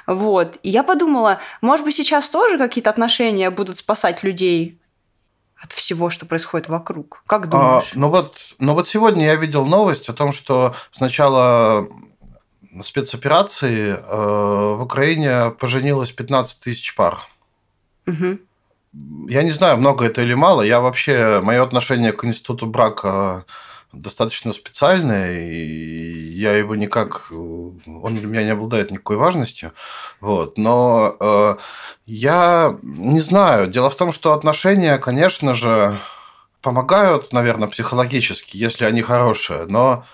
Вот. 0.07 0.57
И 0.63 0.69
я 0.69 0.83
подумала, 0.83 1.41
может 1.59 1.83
быть, 1.83 1.95
сейчас 1.95 2.29
тоже 2.29 2.57
какие-то 2.57 2.91
отношения 2.91 3.49
будут 3.49 3.79
спасать 3.79 4.23
людей 4.23 4.77
от 5.61 5.71
всего, 5.73 6.09
что 6.09 6.25
происходит 6.25 6.67
вокруг. 6.69 7.23
Как 7.27 7.45
а, 7.45 7.47
думаешь? 7.47 7.91
А, 7.93 7.99
ну, 7.99 8.09
вот, 8.09 8.55
ну 8.59 8.73
вот 8.73 8.87
сегодня 8.89 9.25
я 9.25 9.35
видел 9.35 9.65
новость 9.65 10.09
о 10.09 10.13
том, 10.13 10.31
что 10.31 10.73
сначала 10.91 11.87
спецоперации 12.83 13.95
э, 13.95 14.75
в 14.75 14.81
Украине 14.81 15.51
поженилось 15.51 16.11
15 16.11 16.59
тысяч 16.61 16.95
пар. 16.95 17.19
Угу. 18.07 18.39
Я 19.29 19.43
не 19.43 19.51
знаю, 19.51 19.77
много 19.77 20.05
это 20.05 20.21
или 20.21 20.33
мало. 20.33 20.61
Я 20.63 20.81
вообще, 20.81 21.41
мое 21.41 21.61
отношение 21.63 22.11
к 22.11 22.25
институту 22.25 22.65
брака 22.65 23.45
достаточно 23.93 24.53
специальное, 24.53 25.39
и 25.39 26.31
я 26.33 26.53
его 26.53 26.75
никак, 26.75 27.31
он 27.31 28.15
для 28.15 28.27
меня 28.27 28.43
не 28.43 28.51
обладает 28.51 28.91
никакой 28.91 29.17
важностью, 29.17 29.73
вот, 30.19 30.57
но 30.57 31.15
э, 31.19 31.55
я 32.05 32.77
не 32.81 33.19
знаю, 33.19 33.67
дело 33.67 33.89
в 33.89 33.95
том, 33.95 34.11
что 34.11 34.33
отношения, 34.33 34.97
конечно 34.97 35.53
же, 35.53 35.99
помогают, 36.61 37.33
наверное, 37.33 37.67
психологически, 37.67 38.57
если 38.57 38.85
они 38.85 39.01
хорошие, 39.01 39.65
но 39.65 40.05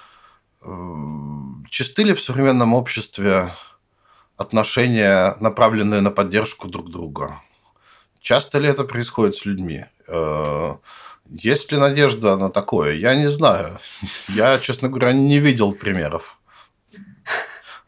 э, 0.63 0.69
чисты 1.69 2.03
ли 2.03 2.13
в 2.13 2.21
современном 2.21 2.73
обществе 2.73 3.51
отношения, 4.37 5.35
направленные 5.39 6.01
на 6.01 6.11
поддержку 6.11 6.67
друг 6.67 6.89
друга? 6.89 7.41
Часто 8.21 8.59
ли 8.59 8.67
это 8.67 8.83
происходит 8.83 9.35
с 9.35 9.45
людьми? 9.45 9.85
Э, 10.07 10.75
есть 11.29 11.71
ли 11.71 11.77
надежда 11.77 12.37
на 12.37 12.49
такое? 12.49 12.93
Я 12.95 13.15
не 13.15 13.29
знаю. 13.29 13.79
Я, 14.29 14.57
честно 14.59 14.89
говоря, 14.89 15.13
не 15.13 15.39
видел 15.39 15.73
примеров. 15.73 16.36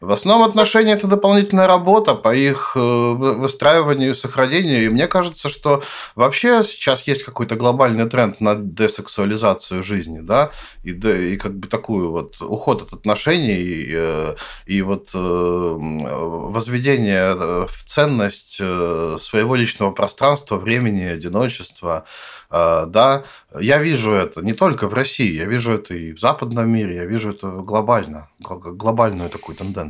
В 0.00 0.12
основном 0.12 0.48
отношения– 0.48 0.92
это 0.94 1.06
дополнительная 1.06 1.66
работа 1.66 2.14
по 2.14 2.34
их 2.34 2.72
э, 2.74 2.80
выстраиванию 2.80 4.12
и 4.12 4.14
сохранению. 4.14 4.86
И 4.86 4.88
мне 4.88 5.06
кажется, 5.06 5.50
что 5.50 5.82
вообще 6.14 6.64
сейчас 6.64 7.06
есть 7.06 7.22
какой-то 7.22 7.54
глобальный 7.54 8.08
тренд 8.08 8.40
на 8.40 8.54
десексуализацию 8.54 9.82
жизни, 9.82 10.20
да, 10.20 10.52
и, 10.84 10.92
и 10.92 11.36
как 11.36 11.54
бы 11.54 11.68
такую 11.68 12.12
вот 12.12 12.40
уход 12.40 12.82
от 12.82 12.94
отношений 12.94 13.56
и, 13.56 13.90
э, 13.92 14.34
и 14.64 14.80
вот 14.80 15.10
э, 15.12 15.18
возведение 15.18 17.34
в 17.66 17.84
ценность 17.84 18.56
своего 18.56 19.54
личного 19.54 19.90
пространства, 19.90 20.56
времени, 20.56 21.04
одиночества, 21.04 22.06
да, 22.50 23.22
я 23.60 23.78
вижу 23.78 24.12
это 24.12 24.42
не 24.42 24.54
только 24.54 24.88
в 24.88 24.94
России, 24.94 25.36
я 25.36 25.44
вижу 25.44 25.72
это 25.72 25.94
и 25.94 26.12
в 26.12 26.18
западном 26.18 26.68
мире, 26.68 26.96
я 26.96 27.04
вижу 27.04 27.30
это 27.30 27.48
глобально, 27.48 28.28
глобальную 28.40 29.30
такую 29.30 29.56
тенденцию. 29.56 29.89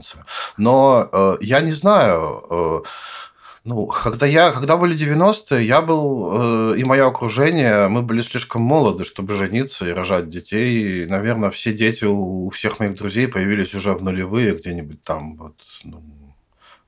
Но 0.57 1.09
э, 1.13 1.37
я 1.41 1.61
не 1.61 1.73
знаю, 1.73 2.45
э, 2.51 2.81
ну, 3.65 3.87
когда, 3.87 4.27
я, 4.27 4.53
когда 4.53 4.77
были 4.77 4.97
90-е, 4.97 5.65
я 5.65 5.83
был, 5.83 6.73
э, 6.73 6.79
и 6.79 6.85
мое 6.85 7.07
окружение, 7.07 7.89
мы 7.89 8.03
были 8.03 8.23
слишком 8.23 8.63
молоды, 8.63 9.05
чтобы 9.05 9.35
жениться 9.35 9.87
и 9.87 9.93
рожать 9.93 10.29
детей. 10.29 11.05
И, 11.05 11.07
наверное, 11.07 11.51
все 11.51 11.73
дети 11.73 12.05
у 12.05 12.51
всех 12.51 12.81
моих 12.81 12.95
друзей 12.95 13.29
появились 13.29 13.75
уже 13.75 13.93
в 13.93 14.03
нулевые, 14.03 14.55
где-нибудь 14.55 15.03
там, 15.03 15.37
вот, 15.37 15.57
ну, 15.85 16.03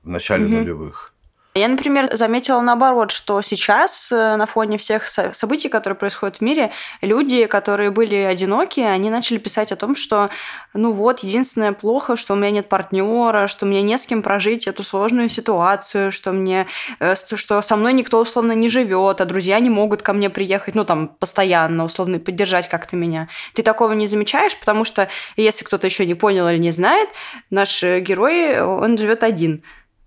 в 0.03 0.09
начале 0.09 0.45
угу. 0.45 0.53
нулевых. 0.53 1.12
Я, 1.55 1.67
например, 1.67 2.09
заметила 2.15 2.61
наоборот, 2.61 3.11
что 3.11 3.39
сейчас 3.43 4.11
э, 4.11 4.35
на 4.37 4.47
фоне 4.47 4.79
всех 4.79 5.05
событий, 5.07 5.69
которые 5.69 5.95
происходят 5.95 6.37
в 6.37 6.41
мире, 6.41 6.71
люди, 7.01 7.45
которые 7.45 7.91
были 7.91 8.15
одиноки, 8.15 8.79
они 8.79 9.11
начали 9.11 9.37
писать 9.37 9.71
о 9.71 9.75
том, 9.75 9.95
что 9.95 10.31
ну 10.73 10.91
вот, 10.91 11.19
единственное 11.19 11.71
плохо, 11.71 12.15
что 12.15 12.33
у 12.33 12.37
меня 12.37 12.49
нет 12.49 12.69
партнера, 12.69 13.45
что 13.45 13.67
мне 13.67 13.83
не 13.83 13.99
с 13.99 14.07
кем 14.07 14.23
прожить 14.23 14.65
эту 14.65 14.81
сложную 14.81 15.29
ситуацию, 15.29 16.11
что 16.11 16.31
мне, 16.31 16.65
э, 16.99 17.13
что 17.15 17.61
со 17.61 17.75
мной 17.75 17.93
никто 17.93 18.19
условно 18.19 18.53
не 18.53 18.67
живет, 18.67 19.21
а 19.21 19.25
друзья 19.25 19.59
не 19.59 19.69
могут 19.69 20.01
ко 20.01 20.13
мне 20.13 20.31
приехать, 20.31 20.73
ну 20.73 20.85
там 20.85 21.07
постоянно, 21.07 21.85
условно 21.85 22.17
поддержать 22.17 22.67
как-то 22.67 22.95
меня. 22.95 23.29
Ты 23.53 23.61
такого 23.61 23.93
не 23.93 24.07
замечаешь, 24.07 24.57
потому 24.59 24.85
что 24.85 25.07
если 25.37 25.63
кто-то 25.65 25.85
еще 25.85 26.07
не 26.07 26.15
понял 26.15 26.49
или 26.49 26.57
не 26.57 26.71
знает, 26.71 27.09
наш 27.51 27.83
э, 27.83 27.99
герой, 27.99 28.59
он 28.59 28.97
живет 28.97 29.23
один. 29.23 29.63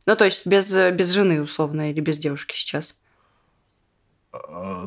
Ну, 0.07 0.17
то 0.17 0.25
есть 0.25 0.47
без, 0.47 0.73
без 0.93 1.11
жены, 1.11 1.43
условно, 1.43 1.91
или 1.91 2.01
без 2.01 2.19
девушки 2.19 2.55
сейчас. 2.55 2.97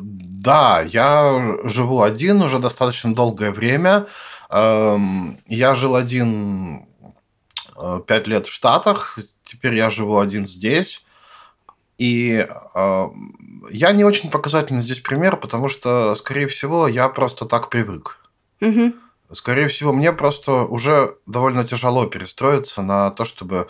Да, 0.02 0.80
я 0.82 1.58
живу 1.64 2.02
один 2.02 2.42
уже 2.42 2.58
достаточно 2.58 3.14
долгое 3.14 3.50
время. 3.50 4.06
Эм, 4.48 5.38
я 5.46 5.74
жил 5.74 5.96
один 5.96 6.86
э, 7.76 8.00
пять 8.06 8.26
лет 8.26 8.46
в 8.46 8.52
Штатах, 8.52 9.18
теперь 9.44 9.74
я 9.74 9.90
живу 9.90 10.18
один 10.18 10.46
здесь. 10.46 11.02
И 11.98 12.46
э, 12.74 13.06
я 13.70 13.92
не 13.92 14.04
очень 14.04 14.30
показательный 14.30 14.80
здесь 14.80 15.00
пример, 15.00 15.36
потому 15.36 15.68
что, 15.68 16.14
скорее 16.14 16.46
всего, 16.46 16.88
я 16.88 17.08
просто 17.08 17.44
так 17.44 17.68
привык. 17.68 18.18
Угу. 18.60 18.94
Скорее 19.32 19.68
всего, 19.68 19.92
мне 19.92 20.12
просто 20.12 20.64
уже 20.64 21.16
довольно 21.26 21.64
тяжело 21.64 22.06
перестроиться 22.06 22.82
на 22.82 23.10
то, 23.10 23.24
чтобы 23.24 23.68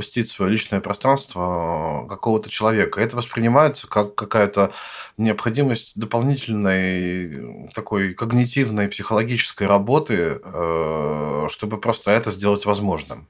впустить 0.00 0.30
в 0.30 0.32
свое 0.32 0.50
личное 0.50 0.80
пространство 0.80 2.06
какого-то 2.08 2.48
человека. 2.48 3.00
Это 3.00 3.18
воспринимается 3.18 3.86
как 3.86 4.14
какая-то 4.14 4.72
необходимость 5.18 5.98
дополнительной 5.98 7.68
такой 7.74 8.14
когнитивной, 8.14 8.88
психологической 8.88 9.66
работы, 9.66 10.40
э, 10.42 11.46
чтобы 11.50 11.78
просто 11.78 12.12
это 12.12 12.30
сделать 12.30 12.64
возможным. 12.64 13.28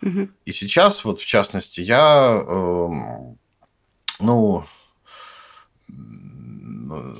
Угу. 0.00 0.28
И 0.46 0.52
сейчас, 0.52 1.04
вот 1.04 1.20
в 1.20 1.26
частности, 1.26 1.82
я, 1.82 2.42
э, 2.46 2.88
ну, 4.18 4.64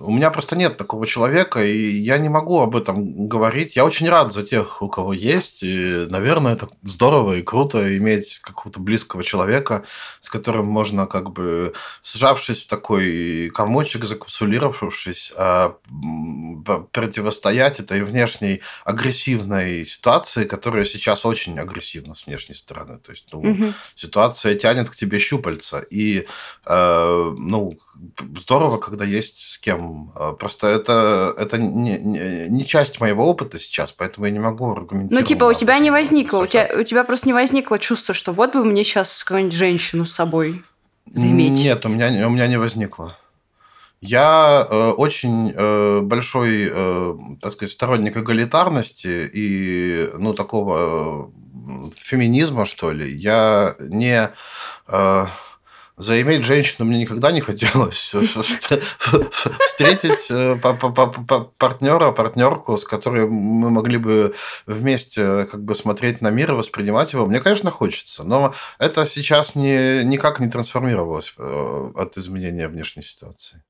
у 0.00 0.10
меня 0.10 0.30
просто 0.30 0.56
нет 0.56 0.76
такого 0.76 1.06
человека, 1.06 1.64
и 1.64 1.88
я 1.88 2.18
не 2.18 2.28
могу 2.28 2.60
об 2.60 2.76
этом 2.76 3.28
говорить. 3.28 3.76
Я 3.76 3.84
очень 3.84 4.08
рад 4.08 4.32
за 4.32 4.42
тех, 4.42 4.82
у 4.82 4.88
кого 4.88 5.12
есть. 5.12 5.62
И, 5.62 6.06
наверное, 6.08 6.54
это 6.54 6.68
здорово 6.82 7.34
и 7.34 7.42
круто 7.42 7.96
иметь 7.96 8.38
какого-то 8.40 8.80
близкого 8.80 9.22
человека, 9.24 9.84
с 10.20 10.28
которым 10.28 10.66
можно 10.66 11.06
как 11.06 11.30
бы, 11.30 11.72
сжавшись 12.02 12.62
в 12.62 12.68
такой 12.68 13.50
комочек, 13.54 14.04
закапсулировавшись, 14.04 15.32
а, 15.36 15.76
противостоять 16.92 17.80
этой 17.80 18.04
внешней 18.04 18.60
агрессивной 18.84 19.84
ситуации, 19.84 20.44
которая 20.44 20.84
сейчас 20.84 21.26
очень 21.26 21.58
агрессивна 21.58 22.14
с 22.14 22.26
внешней 22.26 22.54
стороны. 22.54 22.98
То 22.98 23.12
есть, 23.12 23.26
ну, 23.32 23.40
угу. 23.40 23.72
ситуация 23.94 24.54
тянет 24.54 24.90
к 24.90 24.96
тебе 24.96 25.18
щупальца. 25.18 25.78
И, 25.90 26.26
э, 26.66 27.34
ну, 27.38 27.78
здорово, 28.36 28.78
когда 28.78 29.04
есть 29.04 29.38
с 29.56 29.58
кем. 29.58 30.12
А, 30.14 30.32
просто 30.32 30.68
это, 30.68 31.34
это 31.38 31.56
не, 31.56 31.98
не, 31.98 32.46
не 32.48 32.66
часть 32.66 33.00
моего 33.00 33.26
опыта 33.26 33.58
сейчас, 33.58 33.90
поэтому 33.90 34.26
я 34.26 34.32
не 34.32 34.38
могу 34.38 34.70
аргументировать. 34.70 35.22
Ну, 35.22 35.26
типа, 35.26 35.44
у 35.44 35.54
тебя 35.54 35.78
не 35.78 35.90
возникло, 35.90 36.40
у 36.40 36.46
тебя, 36.46 36.68
у 36.78 36.82
тебя 36.82 37.04
просто 37.04 37.28
не 37.28 37.32
возникло 37.32 37.78
чувство, 37.78 38.14
что 38.14 38.32
вот 38.32 38.52
бы 38.52 38.64
мне 38.64 38.84
сейчас 38.84 39.24
какую-нибудь 39.24 39.56
женщину 39.56 40.04
с 40.04 40.12
собой 40.12 40.62
заиметь. 41.12 41.52
Нет, 41.52 41.86
у 41.86 41.88
меня, 41.88 42.26
у 42.26 42.30
меня 42.30 42.46
не 42.46 42.58
возникло. 42.58 43.16
Я 44.02 44.66
э, 44.68 44.90
очень 44.90 45.52
э, 45.56 46.00
большой, 46.02 46.68
э, 46.70 47.14
так 47.40 47.52
сказать, 47.52 47.72
сторонник 47.72 48.16
эгалитарности 48.18 49.28
и, 49.32 50.10
ну, 50.18 50.34
такого 50.34 51.30
э, 51.48 51.90
феминизма, 51.98 52.66
что 52.66 52.92
ли. 52.92 53.10
Я 53.10 53.74
не... 53.78 54.30
Э, 54.86 55.26
заиметь 55.96 56.44
женщину 56.44 56.86
мне 56.86 56.98
никогда 56.98 57.32
не 57.32 57.40
хотелось. 57.40 58.14
Встретить 59.66 60.30
э, 60.30 60.56
партнера, 61.58 62.12
партнерку, 62.12 62.76
с 62.76 62.84
которой 62.84 63.26
мы 63.26 63.70
могли 63.70 63.98
бы 63.98 64.34
вместе 64.66 65.46
как 65.46 65.64
бы 65.64 65.74
смотреть 65.74 66.20
на 66.20 66.30
мир 66.30 66.52
и 66.52 66.54
воспринимать 66.54 67.12
его, 67.12 67.26
мне, 67.26 67.40
конечно, 67.40 67.70
хочется. 67.70 68.24
Но 68.24 68.54
это 68.78 69.06
сейчас 69.06 69.54
не, 69.54 70.04
никак 70.04 70.40
не 70.40 70.48
трансформировалось 70.48 71.34
э, 71.38 71.90
от 71.94 72.16
изменения 72.18 72.68
внешней 72.68 73.02
ситуации. 73.02 73.62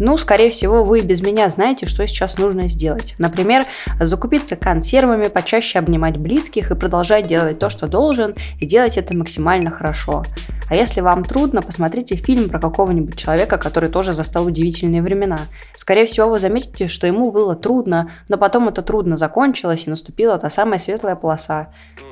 Ну, 0.00 0.18
скорее 0.18 0.50
всего, 0.50 0.82
вы 0.82 1.02
без 1.02 1.20
меня 1.20 1.48
знаете, 1.50 1.86
что 1.86 2.06
сейчас 2.08 2.36
нужно 2.38 2.68
сделать. 2.68 3.14
Например, 3.18 3.64
закупиться 4.00 4.56
консервами, 4.56 5.28
почаще 5.28 5.78
обнимать 5.78 6.16
близких 6.16 6.72
и 6.72 6.74
продолжать 6.74 7.28
делать 7.28 7.60
то, 7.60 7.70
что 7.70 7.86
должен, 7.86 8.34
и 8.58 8.66
делать 8.66 8.98
это 8.98 9.16
максимально 9.16 9.70
хорошо. 9.70 10.24
А 10.68 10.74
если 10.74 11.00
вам 11.00 11.24
трудно, 11.24 11.62
посмотрите 11.62 12.16
фильм 12.16 12.48
про 12.48 12.58
какого-нибудь 12.58 13.16
человека, 13.16 13.58
который 13.58 13.88
тоже 13.88 14.14
застал 14.14 14.46
удивительные 14.46 15.02
времена. 15.02 15.40
Скорее 15.74 16.06
всего, 16.06 16.28
вы 16.28 16.38
заметите, 16.38 16.88
что 16.88 17.06
ему 17.06 17.30
было 17.30 17.54
трудно, 17.54 18.12
но 18.28 18.38
потом 18.38 18.68
это 18.68 18.82
трудно 18.82 19.16
закончилось 19.16 19.86
и 19.86 19.90
наступила 19.90 20.38
та 20.38 20.50
самая 20.50 20.78
светлая 20.78 21.16
полоса. 21.16 21.68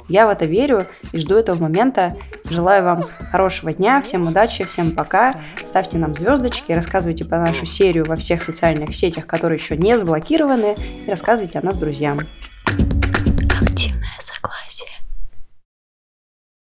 Я 0.09 0.27
в 0.27 0.31
это 0.31 0.45
верю 0.45 0.87
и 1.13 1.19
жду 1.19 1.37
этого 1.37 1.61
момента. 1.61 2.17
Желаю 2.51 2.85
вам 2.85 3.09
хорошего 3.31 3.73
дня, 3.73 4.03
всем 4.03 4.27
удачи, 4.27 4.65
всем 4.65 4.93
пока. 4.93 5.37
Ставьте 5.57 5.97
нам 5.99 6.15
звездочки, 6.15 6.73
рассказывайте 6.73 7.25
про 7.25 7.41
нашу 7.41 7.67
серию 7.67 8.05
во 8.07 8.17
всех 8.17 8.43
социальных 8.43 8.95
сетях, 8.95 9.27
которые 9.27 9.59
еще 9.59 9.77
не 9.77 9.97
заблокированы, 9.97 10.77
и 11.07 11.11
рассказывайте 11.11 11.59
о 11.59 11.65
нас 11.65 11.79
друзьям. 11.79 12.19